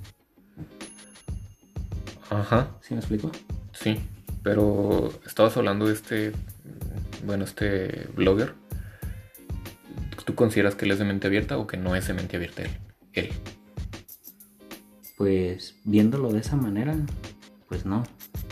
Ajá. 2.30 2.71
¿Sí 2.82 2.93
me 2.93 2.99
explico? 2.99 3.32
Sí, 3.74 3.99
pero 4.41 5.11
estabas 5.26 5.55
hablando 5.57 5.88
de 5.88 5.93
este, 5.93 6.32
bueno, 7.26 7.43
este 7.43 8.07
blogger. 8.15 8.55
¿Tú 10.26 10.36
consideras 10.36 10.76
que 10.76 10.86
él 10.86 10.91
es 10.91 10.99
de 10.99 11.05
mente 11.05 11.28
abierta 11.28 11.57
o 11.57 11.67
que 11.67 11.76
no 11.76 11.95
es 11.95 12.07
de 12.07 12.13
mente 12.13 12.38
abierta 12.38 12.63
él? 12.63 12.71
él? 13.11 13.30
Pues 15.17 15.76
viéndolo 15.84 16.32
de 16.32 16.39
esa 16.39 16.55
manera, 16.55 16.95
pues 17.67 17.86
no, 17.86 18.03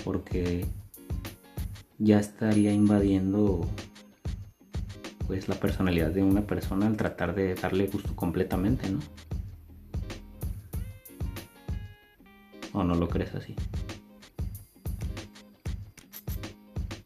porque 0.04 0.66
ya 1.98 2.20
estaría 2.20 2.74
invadiendo 2.74 3.68
pues 5.32 5.48
la 5.48 5.56
personalidad 5.56 6.10
de 6.10 6.22
una 6.22 6.42
persona 6.42 6.88
al 6.88 6.98
tratar 6.98 7.34
de 7.34 7.56
darle 7.56 7.88
gusto 7.88 8.14
completamente, 8.18 8.90
¿no? 8.90 9.00
¿O 12.74 12.84
no 12.84 12.96
lo 12.96 13.08
crees 13.08 13.34
así? 13.34 13.56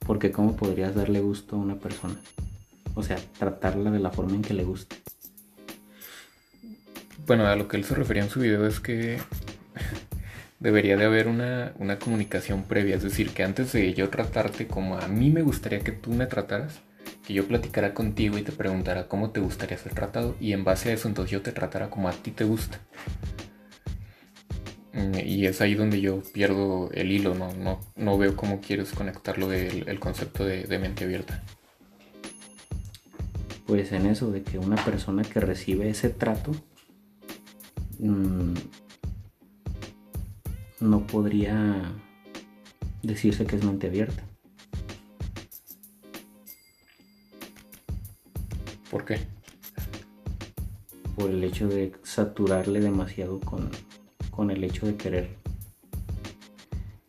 Porque 0.07 0.31
¿cómo 0.31 0.55
podrías 0.55 0.95
darle 0.95 1.19
gusto 1.19 1.55
a 1.55 1.59
una 1.59 1.75
persona? 1.75 2.15
O 2.95 3.03
sea, 3.03 3.17
tratarla 3.37 3.91
de 3.91 3.99
la 3.99 4.09
forma 4.09 4.33
en 4.33 4.41
que 4.41 4.55
le 4.55 4.63
guste. 4.63 4.95
Bueno, 7.27 7.45
a 7.45 7.55
lo 7.55 7.67
que 7.67 7.77
él 7.77 7.83
se 7.83 7.93
refería 7.93 8.23
en 8.23 8.31
su 8.31 8.39
video 8.39 8.65
es 8.65 8.79
que 8.79 9.19
debería 10.59 10.97
de 10.97 11.05
haber 11.05 11.27
una, 11.27 11.73
una, 11.77 11.99
comunicación 11.99 12.63
previa. 12.63 12.95
Es 12.95 13.03
decir, 13.03 13.29
que 13.35 13.43
antes 13.43 13.71
de 13.73 13.93
yo 13.93 14.09
tratarte 14.09 14.65
como 14.65 14.97
a 14.97 15.07
mí 15.07 15.29
me 15.29 15.43
gustaría 15.43 15.81
que 15.81 15.91
tú 15.91 16.09
me 16.09 16.25
trataras, 16.25 16.81
que 17.25 17.33
yo 17.33 17.47
platicara 17.47 17.93
contigo 17.93 18.37
y 18.37 18.43
te 18.43 18.51
preguntara 18.51 19.07
cómo 19.07 19.31
te 19.31 19.39
gustaría 19.39 19.77
ser 19.77 19.93
tratado 19.93 20.35
y 20.39 20.53
en 20.53 20.63
base 20.63 20.89
a 20.89 20.93
eso 20.93 21.07
entonces 21.07 21.31
yo 21.31 21.41
te 21.41 21.51
tratara 21.51 21.89
como 21.89 22.07
a 22.07 22.11
ti 22.11 22.31
te 22.31 22.43
gusta. 22.43 22.79
Mm, 24.93 25.19
y 25.25 25.45
es 25.45 25.59
ahí 25.59 25.75
donde 25.75 25.99
yo 25.99 26.21
pierdo 26.33 26.89
el 26.93 27.11
hilo, 27.11 27.35
no, 27.35 27.53
no, 27.53 27.81
no 27.95 28.17
veo 28.17 28.35
cómo 28.35 28.61
quieres 28.61 28.91
conectarlo 28.93 29.49
del 29.49 29.89
el 29.89 29.99
concepto 29.99 30.45
de, 30.45 30.79
mente 30.79 31.03
abierta. 31.03 31.43
Pues 33.67 33.91
en 33.91 34.05
eso, 34.05 34.31
de 34.31 34.43
que 34.43 34.57
una 34.57 34.77
persona 34.77 35.23
que 35.23 35.39
recibe 35.39 35.89
ese 35.89 36.09
trato 36.09 36.51
mm, 37.99 38.53
no 40.79 41.07
podría 41.07 41.91
decirse 43.01 43.45
que 43.45 43.57
es 43.57 43.63
mente 43.65 43.87
abierta. 43.87 44.23
¿Por 48.95 49.03
qué? 49.03 49.19
Por 51.17 51.29
el 51.29 51.43
hecho 51.43 51.67
de 51.67 51.91
saturarle 52.03 52.79
demasiado 52.79 53.41
con, 53.41 53.69
con 54.31 54.51
el 54.51 54.63
hecho 54.63 54.85
de 54.85 54.95
querer 54.95 55.35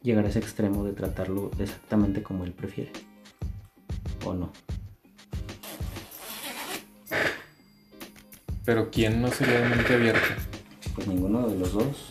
llegar 0.03 0.25
a 0.25 0.29
ese 0.31 0.41
extremo 0.41 0.83
de 0.83 0.95
tratarlo 0.95 1.53
exactamente 1.61 2.25
como 2.25 2.43
él 2.43 2.51
prefiere. 2.51 2.91
¿O 4.25 4.35
no? 4.35 4.51
Pero 8.65 8.91
¿quién 8.91 9.23
no 9.23 9.29
sería 9.29 9.61
de 9.61 9.69
mente 9.69 9.95
abierta? 9.95 10.37
Pues 10.93 11.07
ninguno 11.07 11.47
de 11.47 11.57
los 11.57 11.73
dos. 11.73 12.11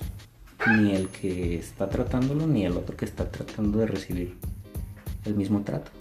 Ni 0.67 0.95
el 0.95 1.09
que 1.09 1.57
está 1.57 1.89
tratándolo, 1.89 2.47
ni 2.47 2.65
el 2.65 2.77
otro 2.77 2.95
que 2.95 3.03
está 3.03 3.29
tratando 3.29 3.79
de 3.79 3.87
recibir 3.87 4.37
el 5.25 5.35
mismo 5.35 5.63
trato. 5.63 5.91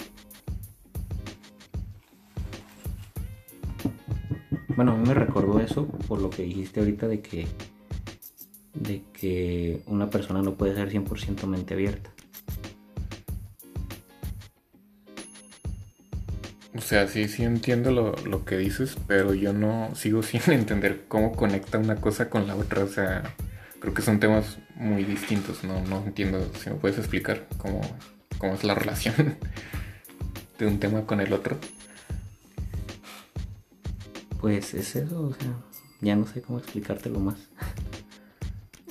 Bueno, 4.77 4.93
a 4.93 4.97
mí 4.97 5.07
me 5.07 5.15
recordó 5.15 5.61
eso 5.61 5.87
por 6.09 6.21
lo 6.21 6.31
que 6.31 6.43
dijiste 6.43 6.81
ahorita 6.81 7.07
de 7.07 7.21
que 7.21 7.47
de 8.75 9.03
que 9.13 9.83
una 9.87 10.11
persona 10.11 10.43
no 10.43 10.55
puede 10.55 10.75
ser 10.75 10.91
100% 10.91 11.47
mente 11.47 11.75
abierta. 11.75 12.11
O 16.77 16.81
sea, 16.81 17.07
sí, 17.07 17.29
sí 17.29 17.45
entiendo 17.45 17.93
lo, 17.93 18.17
lo, 18.27 18.45
que 18.45 18.59
dices, 18.59 18.97
pero 19.07 19.33
yo 19.33 19.53
no 19.53 19.95
sigo 19.95 20.23
sin 20.25 20.41
entender 20.53 21.05
cómo 21.07 21.33
conecta 21.33 21.79
una 21.79 21.97
cosa 21.97 22.29
con 22.29 22.47
la 22.49 22.57
otra. 22.57 22.83
O 22.83 22.89
sea, 22.89 23.23
creo 23.79 23.95
que 23.95 24.03
son 24.03 24.19
temas 24.19 24.59
muy 24.75 25.05
distintos. 25.05 25.63
No, 25.63 25.81
no 25.83 26.03
entiendo 26.05 26.51
si 26.61 26.71
me 26.71 26.77
puedes 26.77 26.99
explicar 26.99 27.47
cómo, 27.59 27.81
cómo 28.39 28.55
es 28.55 28.65
la 28.65 28.75
relación 28.75 29.37
de 30.59 30.67
un 30.67 30.81
tema 30.81 31.07
con 31.07 31.21
el 31.21 31.33
otro. 31.33 31.59
Pues 34.45 34.75
es 34.75 34.95
eso, 34.95 35.23
o 35.23 35.33
sea, 35.33 35.55
ya 36.03 36.17
no 36.17 36.27
sé 36.27 36.43
cómo 36.43 36.59
explicártelo 36.59 37.19
más. 37.19 37.49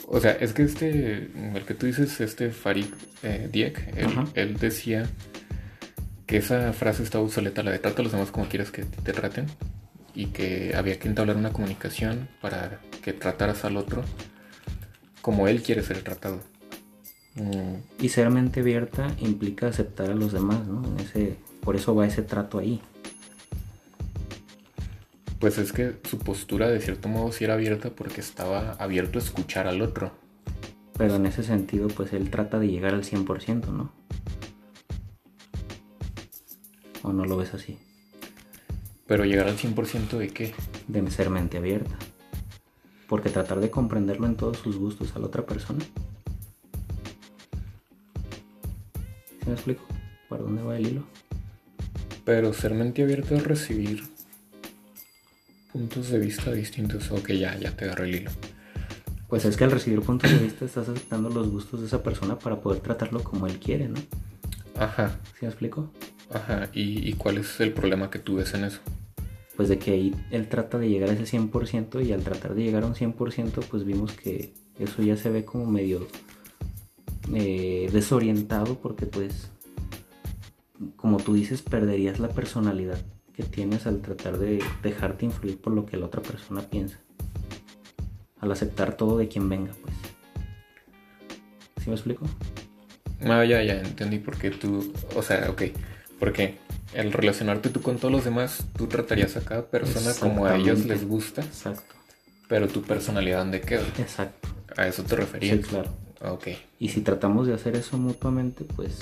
O 0.07 0.19
sea, 0.19 0.31
es 0.31 0.51
que 0.51 0.63
este, 0.63 1.29
el 1.55 1.63
que 1.67 1.75
tú 1.75 1.85
dices, 1.85 2.19
este 2.21 2.49
Farid 2.49 2.87
eh, 3.21 3.49
Diek, 3.51 3.93
él, 4.33 4.57
decía 4.57 5.07
que 6.25 6.37
esa 6.37 6.73
frase 6.73 7.03
estaba 7.03 7.23
obsoleta, 7.23 7.61
la 7.61 7.69
de 7.69 7.77
trata 7.77 8.01
a 8.01 8.03
los 8.03 8.13
demás 8.13 8.31
como 8.31 8.47
quieras 8.47 8.71
que 8.71 8.83
te 8.83 9.13
traten, 9.13 9.45
y 10.15 10.29
que 10.31 10.73
había 10.75 10.97
que 10.97 11.07
entablar 11.07 11.37
una 11.37 11.53
comunicación 11.53 12.29
para 12.41 12.79
que 13.03 13.13
trataras 13.13 13.63
al 13.63 13.77
otro 13.77 14.01
como 15.21 15.47
él 15.47 15.61
quiere 15.61 15.83
ser 15.83 16.01
tratado. 16.01 16.39
Mm. 17.35 18.03
Y 18.03 18.09
ser 18.09 18.31
mente 18.31 18.61
abierta 18.61 19.15
implica 19.19 19.67
aceptar 19.67 20.09
a 20.09 20.15
los 20.15 20.33
demás, 20.33 20.65
¿no? 20.67 20.83
En 20.83 20.99
ese, 20.99 21.37
por 21.61 21.75
eso 21.75 21.93
va 21.93 22.07
ese 22.07 22.23
trato 22.23 22.57
ahí. 22.57 22.81
Pues 25.43 25.57
es 25.57 25.73
que 25.73 25.97
su 26.09 26.19
postura 26.19 26.69
de 26.69 26.79
cierto 26.79 27.09
modo 27.09 27.33
sí 27.33 27.43
era 27.43 27.55
abierta 27.55 27.89
porque 27.89 28.21
estaba 28.21 28.75
abierto 28.79 29.19
a 29.19 29.21
escuchar 29.21 29.67
al 29.67 29.81
otro. 29.81 30.13
Pero 30.97 31.15
en 31.17 31.25
ese 31.25 31.43
sentido, 31.43 31.89
pues 31.89 32.13
él 32.13 32.29
trata 32.29 32.59
de 32.59 32.69
llegar 32.69 32.93
al 32.93 33.03
100%, 33.03 33.67
¿no? 33.73 33.91
¿O 37.01 37.11
no 37.11 37.25
lo 37.25 37.35
ves 37.35 37.53
así? 37.53 37.77
Pero 39.05 39.25
llegar 39.25 39.49
al 39.49 39.57
100% 39.57 40.17
de 40.17 40.29
qué? 40.29 40.53
De 40.87 41.11
ser 41.11 41.29
mente 41.29 41.57
abierta. 41.57 41.97
Porque 43.09 43.29
tratar 43.29 43.59
de 43.59 43.69
comprenderlo 43.69 44.27
en 44.27 44.37
todos 44.37 44.59
sus 44.59 44.77
gustos 44.77 45.13
a 45.13 45.19
la 45.19 45.25
otra 45.25 45.45
persona. 45.45 45.83
¿Se 49.41 49.45
me 49.47 49.55
explico? 49.55 49.83
¿Para 50.29 50.43
dónde 50.43 50.63
va 50.63 50.77
el 50.77 50.87
hilo? 50.87 51.03
Pero 52.23 52.53
ser 52.53 52.73
mente 52.73 53.03
abierta 53.03 53.35
es 53.35 53.43
recibir 53.43 54.12
puntos 55.73 56.09
de 56.09 56.19
vista 56.19 56.51
distintos. 56.51 57.11
Ok, 57.11 57.31
ya, 57.31 57.57
ya 57.57 57.71
te 57.75 57.85
agarré 57.85 58.05
el 58.05 58.15
hilo. 58.15 58.31
Pues 59.27 59.43
es 59.45 59.57
que 59.57 59.63
al 59.63 59.71
recibir 59.71 59.99
puntos 60.01 60.31
de 60.31 60.37
vista 60.37 60.63
estás 60.63 60.87
aceptando 60.87 61.29
los 61.29 61.49
gustos 61.49 61.81
de 61.81 61.87
esa 61.87 62.03
persona 62.03 62.37
para 62.37 62.61
poder 62.61 62.81
tratarlo 62.81 63.23
como 63.23 63.47
él 63.47 63.59
quiere, 63.59 63.89
¿no? 63.89 63.99
Ajá. 64.77 65.19
¿Sí 65.33 65.39
me 65.41 65.47
explico? 65.47 65.91
Ajá. 66.31 66.69
¿Y, 66.73 67.11
cuál 67.13 67.39
es 67.39 67.59
el 67.59 67.73
problema 67.73 68.11
que 68.11 68.19
tú 68.19 68.35
ves 68.35 68.53
en 68.53 68.65
eso? 68.65 68.79
Pues 69.57 69.69
de 69.69 69.79
que 69.79 69.91
ahí 69.91 70.15
él 70.29 70.47
trata 70.47 70.77
de 70.77 70.87
llegar 70.87 71.09
a 71.09 71.13
ese 71.13 71.25
100% 71.37 72.05
y 72.05 72.11
al 72.11 72.23
tratar 72.23 72.53
de 72.53 72.63
llegar 72.63 72.83
a 72.83 72.87
un 72.87 72.93
100% 72.93 73.65
pues 73.69 73.83
vimos 73.83 74.13
que 74.13 74.53
eso 74.79 75.01
ya 75.01 75.17
se 75.17 75.29
ve 75.29 75.45
como 75.45 75.65
medio 75.65 76.07
eh, 77.33 77.89
desorientado 77.91 78.79
porque 78.79 79.05
pues 79.05 79.49
como 80.95 81.17
tú 81.17 81.35
dices 81.35 81.61
perderías 81.61 82.19
la 82.19 82.29
personalidad 82.29 82.99
que 83.35 83.43
tienes 83.43 83.87
al 83.87 84.01
tratar 84.01 84.37
de 84.37 84.63
dejarte 84.81 85.25
influir 85.25 85.59
por 85.59 85.73
lo 85.73 85.85
que 85.85 85.97
la 85.97 86.05
otra 86.05 86.21
persona 86.21 86.61
piensa. 86.61 86.99
Al 88.39 88.51
aceptar 88.51 88.95
todo 88.95 89.17
de 89.17 89.27
quien 89.27 89.49
venga, 89.49 89.71
pues. 89.81 89.95
¿Sí 91.83 91.89
me 91.89 91.95
explico? 91.95 92.25
Ah, 93.21 93.43
ya, 93.45 93.63
ya, 93.63 93.79
entendí 93.79 94.19
por 94.19 94.37
qué 94.37 94.51
tú, 94.51 94.93
o 95.15 95.21
sea, 95.21 95.49
ok, 95.49 95.63
porque 96.19 96.57
el 96.93 97.11
relacionarte 97.11 97.69
tú 97.69 97.81
con 97.81 97.97
todos 97.97 98.11
los 98.11 98.25
demás, 98.25 98.65
tú 98.77 98.87
tratarías 98.87 99.35
a 99.37 99.41
cada 99.41 99.65
persona 99.65 100.13
como 100.19 100.45
a 100.45 100.55
ellos 100.55 100.85
les 100.85 101.07
gusta. 101.07 101.41
Exacto. 101.41 101.95
Pero 102.47 102.67
tu 102.67 102.81
personalidad, 102.81 103.39
¿dónde 103.39 103.61
queda? 103.61 103.83
Exacto. 103.97 104.49
¿A 104.75 104.87
eso 104.87 105.03
te 105.03 105.15
referías? 105.15 105.57
Sí, 105.57 105.63
claro. 105.63 105.89
Ok. 106.21 106.49
Y 106.79 106.89
si 106.89 107.01
tratamos 107.01 107.47
de 107.47 107.53
hacer 107.53 107.75
eso 107.75 107.97
mutuamente, 107.97 108.65
pues 108.75 108.99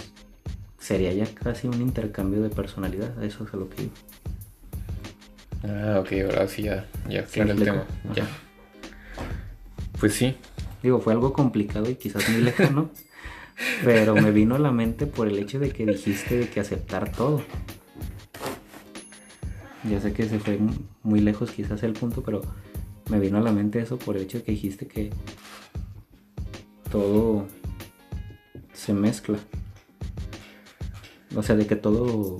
sería 0.81 1.13
ya 1.13 1.25
casi 1.33 1.67
un 1.67 1.79
intercambio 1.79 2.41
de 2.41 2.49
personalidad. 2.49 3.23
Eso 3.23 3.45
es 3.45 3.53
a 3.53 3.57
lo 3.57 3.69
que 3.69 3.83
digo. 3.83 3.93
Ah, 5.63 5.99
ok, 5.99 6.11
ahora 6.25 6.47
sí 6.47 6.63
ya, 6.63 6.87
ya 7.07 7.23
claro 7.23 7.51
el 7.51 7.63
tema. 7.63 7.85
Ya. 8.15 8.27
Pues 9.99 10.15
sí. 10.15 10.35
Digo, 10.81 10.99
fue 10.99 11.13
algo 11.13 11.31
complicado 11.31 11.87
y 11.89 11.95
quizás 11.95 12.27
muy 12.29 12.41
lejano, 12.41 12.89
pero 13.85 14.15
me 14.15 14.31
vino 14.31 14.55
a 14.55 14.59
la 14.59 14.71
mente 14.71 15.05
por 15.05 15.27
el 15.27 15.37
hecho 15.37 15.59
de 15.59 15.69
que 15.69 15.85
dijiste 15.85 16.39
de 16.39 16.49
que 16.49 16.59
aceptar 16.59 17.11
todo. 17.11 17.43
Ya 19.87 19.99
sé 20.01 20.13
que 20.13 20.27
se 20.27 20.39
fue 20.39 20.59
muy 21.03 21.19
lejos 21.19 21.51
quizás 21.51 21.83
el 21.83 21.93
punto, 21.93 22.23
pero 22.23 22.41
me 23.09 23.19
vino 23.19 23.37
a 23.37 23.41
la 23.41 23.51
mente 23.51 23.79
eso 23.79 23.99
por 23.99 24.17
el 24.17 24.23
hecho 24.23 24.39
de 24.39 24.43
que 24.43 24.51
dijiste 24.51 24.87
que 24.87 25.11
todo 26.91 27.45
se 28.73 28.93
mezcla. 28.93 29.37
O 31.35 31.43
sea, 31.43 31.55
de 31.55 31.65
que 31.65 31.75
todo 31.75 32.39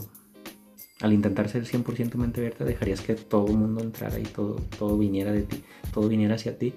al 1.02 1.14
intentar 1.14 1.50
ser 1.50 1.66
100% 1.66 2.16
mente 2.16 2.42
abierta, 2.42 2.64
dejarías 2.64 3.02
que 3.02 3.16
todo 3.16 3.48
el 3.48 3.58
mundo 3.58 3.82
entrara 3.82 4.20
y 4.20 4.24
todo, 4.24 4.56
todo 4.78 4.98
viniera 4.98 5.32
de 5.32 5.44
ti, 5.44 5.64
todo 5.94 6.08
viniera 6.08 6.36
hacia 6.36 6.58
ti, 6.58 6.74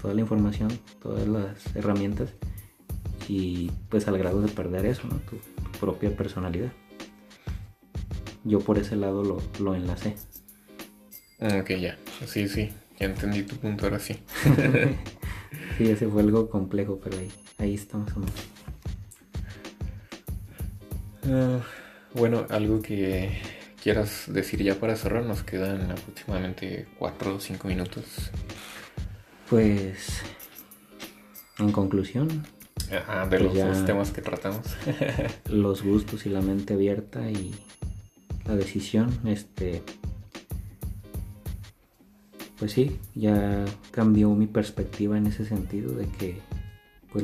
toda 0.00 0.14
la 0.14 0.20
información, 0.20 0.70
todas 1.02 1.26
las 1.26 1.74
herramientas, 1.74 2.30
y 3.28 3.70
pues 3.88 4.06
al 4.06 4.18
grado 4.18 4.40
de 4.40 4.48
perder 4.48 4.86
eso, 4.86 5.02
¿no? 5.08 5.16
tu, 5.18 5.36
propia 5.80 6.16
personalidad. 6.16 6.72
Yo 8.44 8.60
por 8.60 8.78
ese 8.78 8.96
lado 8.96 9.24
lo, 9.24 9.42
lo 9.58 9.74
enlacé. 9.74 10.14
Ah, 11.40 11.58
ok, 11.60 11.70
ya. 11.72 11.98
Sí, 12.26 12.48
sí. 12.48 12.70
Ya 12.98 13.06
entendí 13.06 13.42
tu 13.42 13.56
punto 13.56 13.84
ahora 13.84 13.98
sí. 13.98 14.16
sí, 15.76 15.90
ese 15.90 16.06
fue 16.06 16.22
algo 16.22 16.48
complejo, 16.48 16.98
pero 17.02 17.18
ahí, 17.18 17.30
ahí 17.58 17.74
estamos. 17.74 18.10
Uh, 21.26 21.60
bueno, 22.16 22.46
algo 22.50 22.80
que 22.80 23.40
quieras 23.82 24.24
decir 24.28 24.62
ya 24.62 24.76
para 24.76 24.96
cerrar, 24.96 25.24
nos 25.24 25.42
quedan 25.42 25.90
aproximadamente 25.90 26.86
4 26.98 27.34
o 27.34 27.40
5 27.40 27.68
minutos. 27.68 28.04
Pues, 29.50 30.22
en 31.58 31.72
conclusión, 31.72 32.46
de 32.88 33.28
pues 33.28 33.42
los 33.42 33.54
dos 33.54 33.84
temas 33.84 34.10
que 34.12 34.22
tratamos. 34.22 34.66
los 35.50 35.82
gustos 35.82 36.26
y 36.26 36.30
la 36.30 36.40
mente 36.40 36.74
abierta 36.74 37.28
y 37.28 37.54
la 38.44 38.54
decisión, 38.54 39.10
este, 39.24 39.82
pues 42.58 42.72
sí, 42.72 42.98
ya 43.14 43.64
cambió 43.90 44.30
mi 44.30 44.46
perspectiva 44.46 45.18
en 45.18 45.26
ese 45.26 45.44
sentido 45.44 45.92
de 45.92 46.06
que 46.06 46.40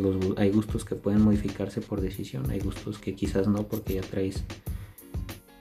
pues 0.00 0.38
hay 0.38 0.50
gustos 0.50 0.84
que 0.84 0.94
pueden 0.94 1.22
modificarse 1.22 1.80
por 1.80 2.00
decisión, 2.00 2.50
hay 2.50 2.60
gustos 2.60 2.98
que 2.98 3.14
quizás 3.14 3.48
no 3.48 3.66
porque 3.68 3.94
ya 3.94 4.00
traes 4.02 4.44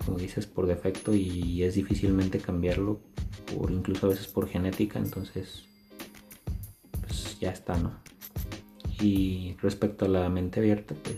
como 0.05 0.17
dices, 0.17 0.47
por 0.47 0.67
defecto 0.67 1.13
y 1.13 1.63
es 1.63 1.75
difícilmente 1.75 2.39
cambiarlo, 2.39 2.99
por 3.55 3.71
incluso 3.71 4.07
a 4.07 4.09
veces 4.09 4.27
por 4.27 4.47
genética, 4.47 4.99
entonces 4.99 5.65
pues 7.01 7.39
ya 7.39 7.51
está, 7.51 7.77
¿no? 7.77 7.93
Y 8.99 9.55
respecto 9.61 10.05
a 10.05 10.07
la 10.07 10.29
mente 10.29 10.59
abierta, 10.59 10.95
pues 11.03 11.17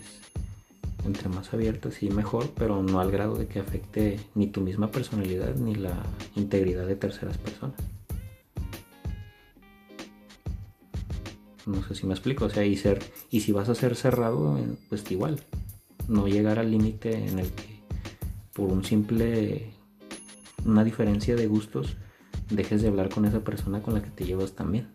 entre 1.04 1.28
más 1.28 1.52
abierta 1.52 1.90
sí 1.90 2.08
mejor, 2.08 2.50
pero 2.56 2.82
no 2.82 3.00
al 3.00 3.10
grado 3.10 3.36
de 3.36 3.46
que 3.46 3.58
afecte 3.58 4.18
ni 4.34 4.46
tu 4.46 4.60
misma 4.60 4.90
personalidad 4.90 5.54
ni 5.56 5.74
la 5.74 6.02
integridad 6.34 6.86
de 6.86 6.96
terceras 6.96 7.38
personas. 7.38 7.78
No 11.66 11.82
sé 11.82 11.94
si 11.94 12.06
me 12.06 12.14
explico. 12.14 12.46
O 12.46 12.50
sea, 12.50 12.64
y 12.64 12.76
ser, 12.76 13.02
y 13.30 13.40
si 13.40 13.52
vas 13.52 13.68
a 13.68 13.74
ser 13.74 13.96
cerrado, 13.96 14.58
eh, 14.58 14.66
pues 14.88 15.10
igual. 15.10 15.40
No 16.08 16.26
llegar 16.26 16.58
al 16.58 16.70
límite 16.70 17.14
en 17.14 17.38
el 17.38 17.50
que 17.50 17.80
por 18.52 18.70
un 18.70 18.84
simple 18.84 19.72
una 20.64 20.84
diferencia 20.84 21.36
de 21.36 21.46
gustos 21.46 21.96
dejes 22.50 22.82
de 22.82 22.88
hablar 22.88 23.08
con 23.08 23.24
esa 23.24 23.40
persona 23.40 23.82
con 23.82 23.94
la 23.94 24.02
que 24.02 24.10
te 24.10 24.24
llevas 24.24 24.52
también. 24.52 24.88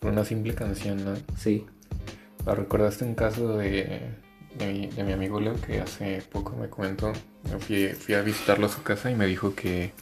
Por 0.00 0.12
una 0.12 0.24
simple 0.24 0.54
canción, 0.54 1.04
¿no? 1.04 1.14
Sí. 1.36 1.66
Ah, 2.46 2.54
¿Recordaste 2.54 3.04
un 3.04 3.14
caso 3.14 3.56
de, 3.56 4.00
de, 4.58 5.04
mi, 5.04 5.12
amigo 5.12 5.40
Leo 5.40 5.54
que 5.60 5.80
hace 5.80 6.22
poco 6.30 6.56
me 6.56 6.68
comentó? 6.68 7.12
Fui, 7.60 7.88
fui 7.88 8.14
a 8.14 8.22
visitarlo 8.22 8.66
a 8.66 8.68
su 8.68 8.82
casa 8.82 9.10
y 9.10 9.14
me 9.14 9.26
dijo 9.26 9.54
que 9.54 9.92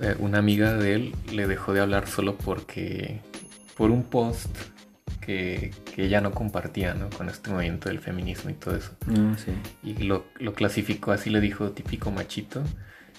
eh, 0.00 0.16
una 0.18 0.38
amiga 0.38 0.74
de 0.74 0.94
él 0.94 1.14
le 1.32 1.46
dejó 1.46 1.72
de 1.74 1.80
hablar 1.80 2.08
solo 2.08 2.36
porque 2.36 3.20
por 3.76 3.90
un 3.90 4.04
post 4.04 4.56
que, 5.20 5.72
que 5.94 6.04
ella 6.04 6.20
no 6.20 6.32
compartía 6.32 6.94
¿no? 6.94 7.10
con 7.10 7.28
este 7.28 7.50
movimiento 7.50 7.88
del 7.88 8.00
feminismo 8.00 8.50
y 8.50 8.54
todo 8.54 8.76
eso. 8.76 8.92
Ah, 9.08 9.34
sí. 9.36 9.52
Y 9.82 10.04
lo, 10.04 10.26
lo, 10.38 10.52
clasificó 10.54 11.12
así, 11.12 11.30
le 11.30 11.40
dijo 11.40 11.70
típico 11.70 12.10
machito 12.10 12.62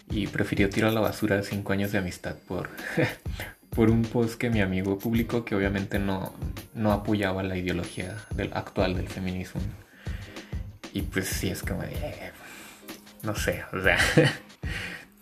y 0.10 0.28
prefirió 0.28 0.70
tirar 0.70 0.92
a 0.92 0.94
la 0.94 1.02
basura 1.02 1.42
cinco 1.44 1.74
años 1.74 1.92
de 1.92 1.98
amistad 1.98 2.36
por, 2.48 2.70
por 3.72 3.90
un 3.90 4.04
post 4.04 4.36
que 4.36 4.50
mi 4.50 4.62
amigo 4.62 5.00
publicó 5.00 5.44
que 5.44 5.56
obviamente 5.56 6.00
no, 6.00 6.34
no 6.74 6.92
apoyaba 6.92 7.44
la 7.44 7.58
ideología 7.58 8.16
del, 8.36 8.52
actual 8.54 8.96
del 8.96 9.08
feminismo. 9.08 9.62
Y 10.94 11.02
pues 11.02 11.28
sí, 11.28 11.50
es 11.50 11.62
como 11.62 11.82
de... 11.82 12.32
No 13.24 13.36
sé, 13.36 13.64
o 13.74 13.82
sea... 13.82 13.98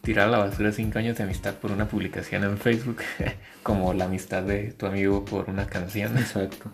tirar 0.04 0.28
a 0.28 0.32
la 0.32 0.38
basura 0.38 0.74
cinco 0.74 1.00
años 1.00 1.18
de 1.18 1.24
amistad 1.24 1.56
por 1.56 1.72
una 1.72 1.88
publicación 1.88 2.44
en 2.44 2.58
Facebook, 2.58 2.98
como 3.64 3.94
la 3.94 4.06
amistad 4.06 4.44
de 4.44 4.74
tu 4.74 4.86
amigo 4.86 5.24
por 5.24 5.50
una 5.50 5.66
canción. 5.66 6.18
Exacto. 6.18 6.70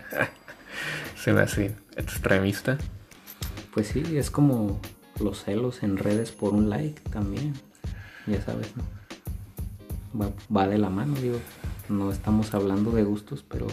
Se 1.15 1.31
me 1.31 1.41
hace 1.41 1.75
extremista. 1.95 2.77
Pues 3.71 3.87
sí, 3.87 4.03
es 4.17 4.31
como 4.31 4.81
los 5.19 5.43
celos 5.43 5.83
en 5.83 5.97
redes 5.97 6.31
por 6.31 6.53
un 6.53 6.69
like 6.69 7.01
también. 7.11 7.53
Ya 8.25 8.41
sabes, 8.41 8.73
¿no? 8.75 8.83
Va, 10.19 10.31
va 10.55 10.67
de 10.67 10.79
la 10.79 10.89
mano, 10.89 11.13
digo. 11.15 11.39
No 11.87 12.11
estamos 12.11 12.53
hablando 12.55 12.91
de 12.91 13.03
gustos, 13.03 13.45
pero 13.47 13.67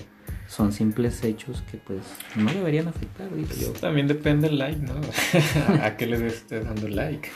son 0.48 0.72
simples 0.72 1.24
hechos 1.24 1.62
que 1.70 1.78
pues 1.78 2.02
no 2.34 2.52
deberían 2.52 2.88
afectar, 2.88 3.34
digo 3.34 3.48
yo. 3.58 3.72
También 3.72 4.06
depende 4.06 4.48
el 4.48 4.58
like, 4.58 4.80
¿no? 4.80 4.94
a 5.82 5.96
qué 5.96 6.06
les 6.06 6.20
estés 6.20 6.64
dando 6.64 6.88
like. 6.88 7.30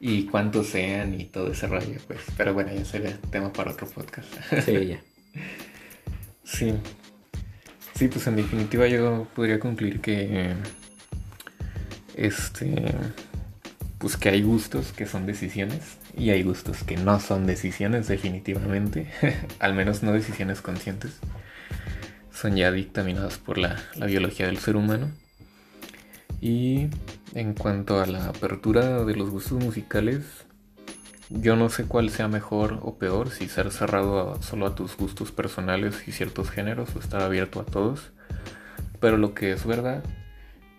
Y 0.00 0.24
cuántos 0.26 0.68
sean 0.68 1.20
y 1.20 1.24
todo 1.24 1.52
ese 1.52 1.66
rollo, 1.66 1.98
pues. 2.06 2.20
Pero 2.36 2.54
bueno, 2.54 2.72
ya 2.74 2.84
sería 2.84 3.16
tema 3.30 3.52
para 3.52 3.72
otro 3.72 3.88
podcast. 3.88 4.28
sí, 4.64 4.86
ya. 4.86 5.00
Sí. 6.44 6.72
Sí, 7.94 8.08
pues 8.08 8.26
en 8.26 8.36
definitiva 8.36 8.86
yo 8.86 9.26
podría 9.34 9.60
concluir 9.60 10.00
que 10.00 10.54
este 12.16 12.74
pues 13.98 14.16
que 14.16 14.28
hay 14.28 14.42
gustos 14.42 14.92
que 14.92 15.06
son 15.06 15.26
decisiones 15.26 15.98
y 16.16 16.30
hay 16.30 16.42
gustos 16.42 16.84
que 16.84 16.96
no 16.96 17.20
son 17.20 17.46
decisiones 17.46 18.08
definitivamente, 18.08 19.10
al 19.58 19.74
menos 19.74 20.02
no 20.02 20.12
decisiones 20.12 20.62
conscientes. 20.62 21.18
Son 22.32 22.56
ya 22.56 22.70
dictaminadas 22.70 23.38
por 23.38 23.58
la, 23.58 23.82
la 23.96 24.06
biología 24.06 24.46
del 24.46 24.58
ser 24.58 24.76
humano. 24.76 25.10
Y 26.40 26.86
en 27.38 27.54
cuanto 27.54 28.00
a 28.00 28.06
la 28.06 28.26
apertura 28.26 29.04
de 29.04 29.14
los 29.14 29.30
gustos 29.30 29.62
musicales, 29.62 30.24
yo 31.30 31.54
no 31.54 31.68
sé 31.68 31.84
cuál 31.84 32.10
sea 32.10 32.26
mejor 32.26 32.80
o 32.82 32.98
peor, 32.98 33.30
si 33.30 33.48
ser 33.48 33.70
cerrado 33.70 34.42
solo 34.42 34.66
a 34.66 34.74
tus 34.74 34.96
gustos 34.96 35.30
personales 35.30 36.08
y 36.08 36.12
ciertos 36.12 36.50
géneros 36.50 36.96
o 36.96 36.98
estar 36.98 37.22
abierto 37.22 37.60
a 37.60 37.64
todos. 37.64 38.10
Pero 38.98 39.18
lo 39.18 39.34
que 39.34 39.52
es 39.52 39.64
verdad 39.64 40.02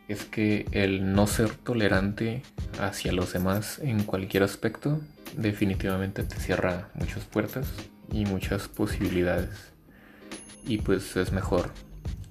es 0.09 0.25
que 0.25 0.65
el 0.71 1.13
no 1.13 1.27
ser 1.27 1.51
tolerante 1.51 2.41
hacia 2.77 3.13
los 3.13 3.31
demás 3.31 3.79
en 3.79 4.03
cualquier 4.03 4.43
aspecto 4.43 4.99
definitivamente 5.37 6.23
te 6.23 6.35
cierra 6.35 6.89
muchas 6.93 7.23
puertas 7.23 7.71
y 8.11 8.25
muchas 8.25 8.67
posibilidades. 8.67 9.71
Y 10.65 10.79
pues 10.79 11.15
es 11.15 11.31
mejor 11.31 11.71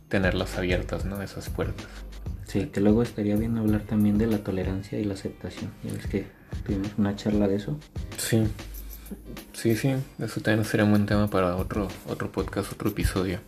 tenerlas 0.08 0.58
abiertas, 0.58 1.06
¿no? 1.06 1.22
Esas 1.22 1.48
puertas. 1.48 2.07
Sí, 2.48 2.64
que 2.72 2.80
luego 2.80 3.02
estaría 3.02 3.36
bien 3.36 3.58
hablar 3.58 3.82
también 3.82 4.16
de 4.16 4.26
la 4.26 4.38
tolerancia 4.38 4.98
y 4.98 5.04
la 5.04 5.12
aceptación. 5.12 5.70
Ya 5.84 5.92
ves 5.92 6.06
que 6.06 6.26
tuvimos 6.64 6.88
una 6.96 7.14
charla 7.14 7.46
de 7.46 7.56
eso. 7.56 7.78
Sí, 8.16 8.44
sí, 9.52 9.76
sí. 9.76 9.94
Eso 10.18 10.40
también 10.40 10.64
sería 10.64 10.84
un 10.84 10.92
buen 10.92 11.04
tema 11.04 11.28
para 11.28 11.56
otro, 11.56 11.88
otro 12.08 12.32
podcast, 12.32 12.72
otro 12.72 12.88
episodio. 12.88 13.40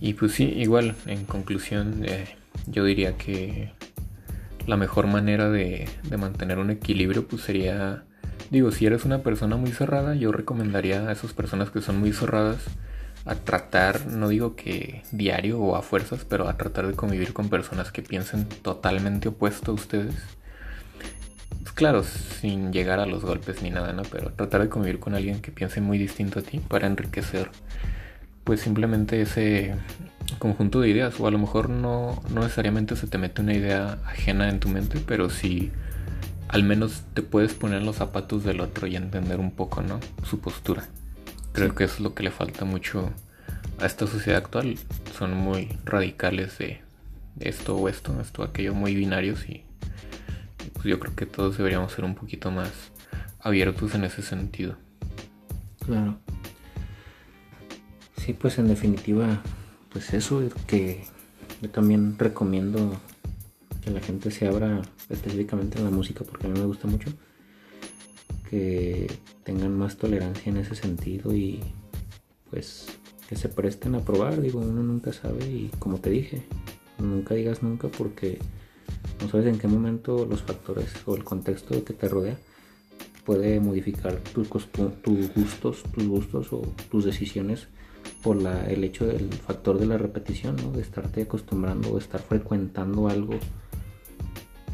Y 0.00 0.14
pues 0.14 0.32
sí, 0.32 0.44
igual, 0.44 0.96
en 1.04 1.26
conclusión, 1.26 2.02
eh, 2.06 2.34
yo 2.66 2.82
diría 2.82 3.18
que 3.18 3.74
la 4.66 4.78
mejor 4.78 5.06
manera 5.06 5.50
de, 5.50 5.86
de, 6.04 6.16
mantener 6.16 6.58
un 6.58 6.70
equilibrio 6.70 7.28
pues 7.28 7.42
sería, 7.42 8.04
digo, 8.50 8.72
si 8.72 8.86
eres 8.86 9.04
una 9.04 9.22
persona 9.22 9.56
muy 9.56 9.72
cerrada, 9.72 10.14
yo 10.14 10.32
recomendaría 10.32 11.06
a 11.06 11.12
esas 11.12 11.34
personas 11.34 11.70
que 11.70 11.82
son 11.82 12.00
muy 12.00 12.14
cerradas 12.14 12.60
a 13.24 13.34
tratar, 13.34 14.06
no 14.06 14.28
digo 14.28 14.56
que 14.56 15.02
diario 15.12 15.60
o 15.60 15.76
a 15.76 15.82
fuerzas, 15.82 16.24
pero 16.28 16.48
a 16.48 16.56
tratar 16.56 16.86
de 16.86 16.94
convivir 16.94 17.32
con 17.32 17.48
personas 17.48 17.92
que 17.92 18.02
piensen 18.02 18.46
totalmente 18.46 19.28
opuesto 19.28 19.72
a 19.72 19.74
ustedes. 19.74 20.14
Pues 21.60 21.72
claro, 21.72 22.02
sin 22.02 22.72
llegar 22.72 23.00
a 23.00 23.06
los 23.06 23.24
golpes 23.24 23.62
ni 23.62 23.70
nada, 23.70 23.92
¿no? 23.92 24.02
Pero 24.02 24.32
tratar 24.32 24.62
de 24.62 24.68
convivir 24.68 24.98
con 24.98 25.14
alguien 25.14 25.40
que 25.40 25.52
piense 25.52 25.80
muy 25.80 25.98
distinto 25.98 26.38
a 26.38 26.42
ti 26.42 26.58
para 26.58 26.86
enriquecer, 26.86 27.50
pues 28.44 28.60
simplemente 28.60 29.20
ese 29.20 29.74
conjunto 30.38 30.80
de 30.80 30.88
ideas. 30.88 31.20
O 31.20 31.26
a 31.26 31.30
lo 31.30 31.38
mejor 31.38 31.68
no, 31.68 32.22
no 32.30 32.40
necesariamente 32.40 32.96
se 32.96 33.06
te 33.06 33.18
mete 33.18 33.42
una 33.42 33.54
idea 33.54 33.98
ajena 34.06 34.48
en 34.48 34.60
tu 34.60 34.68
mente, 34.68 35.00
pero 35.06 35.28
sí 35.28 35.70
al 36.48 36.64
menos 36.64 37.02
te 37.14 37.22
puedes 37.22 37.54
poner 37.54 37.82
los 37.82 37.96
zapatos 37.96 38.42
del 38.42 38.60
otro 38.60 38.86
y 38.88 38.96
entender 38.96 39.38
un 39.38 39.52
poco, 39.52 39.82
¿no? 39.82 40.00
Su 40.24 40.40
postura. 40.40 40.88
Creo 41.52 41.74
que 41.74 41.84
es 41.84 42.00
lo 42.00 42.14
que 42.14 42.22
le 42.22 42.30
falta 42.30 42.64
mucho 42.64 43.10
a 43.78 43.86
esta 43.86 44.06
sociedad 44.06 44.38
actual. 44.38 44.78
Son 45.16 45.34
muy 45.34 45.68
radicales 45.84 46.58
de 46.58 46.80
esto 47.40 47.76
o 47.76 47.88
esto, 47.88 48.18
esto, 48.20 48.42
aquello, 48.42 48.74
muy 48.74 48.94
binarios 48.94 49.48
y 49.48 49.64
pues 50.74 50.84
yo 50.84 50.98
creo 50.98 51.14
que 51.14 51.26
todos 51.26 51.58
deberíamos 51.58 51.92
ser 51.92 52.04
un 52.04 52.14
poquito 52.14 52.50
más 52.50 52.70
abiertos 53.40 53.94
en 53.94 54.04
ese 54.04 54.22
sentido. 54.22 54.76
Claro. 55.84 56.18
Sí, 58.16 58.34
pues 58.34 58.58
en 58.58 58.68
definitiva, 58.68 59.42
pues 59.90 60.12
eso 60.12 60.42
que 60.66 61.04
yo 61.62 61.70
también 61.70 62.18
recomiendo 62.18 63.00
que 63.82 63.90
la 63.90 64.00
gente 64.00 64.30
se 64.30 64.46
abra 64.46 64.82
específicamente 65.08 65.78
en 65.78 65.84
la 65.84 65.90
música 65.90 66.24
porque 66.24 66.46
a 66.46 66.50
mí 66.50 66.58
me 66.58 66.66
gusta 66.66 66.86
mucho 66.86 67.10
que 68.50 69.06
tengan 69.44 69.78
más 69.78 69.96
tolerancia 69.96 70.50
en 70.50 70.56
ese 70.56 70.74
sentido 70.74 71.32
y 71.32 71.60
pues 72.50 72.86
que 73.28 73.36
se 73.36 73.48
presten 73.48 73.94
a 73.94 74.00
probar, 74.00 74.40
digo, 74.40 74.58
uno 74.58 74.82
nunca 74.82 75.12
sabe 75.12 75.46
y 75.46 75.70
como 75.78 75.98
te 75.98 76.10
dije, 76.10 76.42
nunca 76.98 77.36
digas 77.36 77.62
nunca 77.62 77.86
porque 77.88 78.38
no 79.22 79.28
sabes 79.28 79.46
en 79.46 79.58
qué 79.58 79.68
momento 79.68 80.26
los 80.26 80.42
factores 80.42 80.88
o 81.06 81.14
el 81.14 81.22
contexto 81.22 81.84
que 81.84 81.92
te 81.92 82.08
rodea 82.08 82.36
puede 83.24 83.60
modificar 83.60 84.16
tus, 84.16 84.48
tus 84.48 85.32
gustos, 85.32 85.84
tus 85.94 86.08
gustos 86.08 86.52
o 86.52 86.62
tus 86.90 87.04
decisiones 87.04 87.68
por 88.24 88.42
la, 88.42 88.68
el 88.68 88.82
hecho 88.82 89.06
del 89.06 89.32
factor 89.32 89.78
de 89.78 89.86
la 89.86 89.96
repetición, 89.96 90.56
¿no? 90.56 90.72
de 90.72 90.82
estarte 90.82 91.22
acostumbrando 91.22 91.92
o 91.92 91.98
estar 91.98 92.20
frecuentando 92.20 93.08
algo 93.08 93.38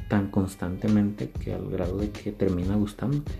tan 0.08 0.30
constantemente 0.30 1.30
que 1.30 1.52
al 1.52 1.68
grado 1.68 1.98
de 1.98 2.10
que 2.10 2.32
termina 2.32 2.76
gustándote. 2.76 3.32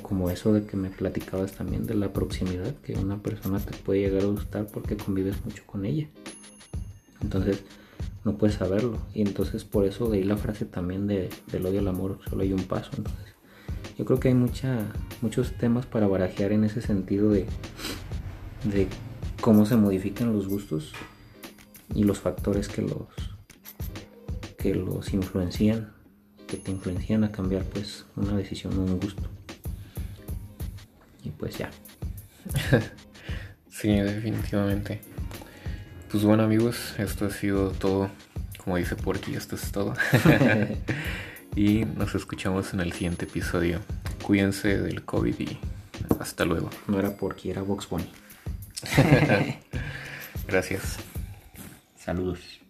Como 0.00 0.30
eso 0.30 0.52
de 0.52 0.64
que 0.64 0.76
me 0.76 0.90
platicabas 0.90 1.52
también 1.52 1.86
de 1.86 1.94
la 1.94 2.12
proximidad, 2.12 2.74
que 2.76 2.94
una 2.94 3.22
persona 3.22 3.58
te 3.58 3.76
puede 3.76 4.00
llegar 4.00 4.22
a 4.22 4.26
gustar 4.26 4.66
porque 4.66 4.96
convives 4.96 5.44
mucho 5.44 5.64
con 5.66 5.84
ella. 5.84 6.08
Entonces 7.20 7.62
no 8.24 8.36
puedes 8.36 8.56
saberlo. 8.56 8.98
Y 9.14 9.22
entonces 9.22 9.64
por 9.64 9.84
eso 9.84 10.08
de 10.08 10.18
ahí 10.18 10.24
la 10.24 10.36
frase 10.36 10.64
también 10.64 11.06
de, 11.06 11.28
del 11.50 11.66
odio 11.66 11.80
al 11.80 11.88
amor, 11.88 12.18
solo 12.28 12.42
hay 12.42 12.52
un 12.52 12.64
paso. 12.64 12.90
Entonces 12.96 13.34
yo 13.98 14.04
creo 14.04 14.20
que 14.20 14.28
hay 14.28 14.34
mucha, 14.34 14.86
muchos 15.20 15.52
temas 15.52 15.86
para 15.86 16.06
barajear 16.06 16.52
en 16.52 16.64
ese 16.64 16.80
sentido 16.80 17.30
de, 17.30 17.46
de 18.64 18.88
cómo 19.40 19.66
se 19.66 19.76
modifican 19.76 20.32
los 20.32 20.48
gustos 20.48 20.92
y 21.94 22.04
los 22.04 22.18
factores 22.18 22.68
que 22.68 22.82
los, 22.82 23.08
que 24.56 24.74
los 24.74 25.12
influencian, 25.12 25.92
que 26.46 26.56
te 26.56 26.70
influencian 26.70 27.24
a 27.24 27.32
cambiar 27.32 27.64
pues 27.64 28.06
una 28.16 28.36
decisión 28.36 28.78
o 28.78 28.82
un 28.82 28.98
gusto 28.98 29.28
y 31.22 31.30
pues 31.30 31.58
ya. 31.58 31.70
sí, 33.70 33.90
definitivamente. 33.90 35.00
Pues 36.10 36.24
bueno 36.24 36.42
amigos, 36.42 36.94
esto 36.98 37.26
ha 37.26 37.30
sido 37.30 37.70
todo. 37.70 38.10
Como 38.62 38.76
dice 38.76 38.96
Porky, 38.96 39.34
esto 39.34 39.56
es 39.56 39.72
todo. 39.72 39.94
y 41.56 41.84
nos 41.84 42.14
escuchamos 42.14 42.74
en 42.74 42.80
el 42.80 42.92
siguiente 42.92 43.24
episodio. 43.24 43.80
Cuídense 44.22 44.78
del 44.78 45.04
COVID 45.04 45.40
y 45.40 45.58
hasta 46.20 46.44
luego. 46.44 46.70
No 46.86 46.98
era 46.98 47.16
Porky, 47.16 47.50
era 47.50 47.62
Vox 47.62 47.88
Bunny. 47.88 48.10
Gracias. 50.46 50.98
Saludos. 51.96 52.61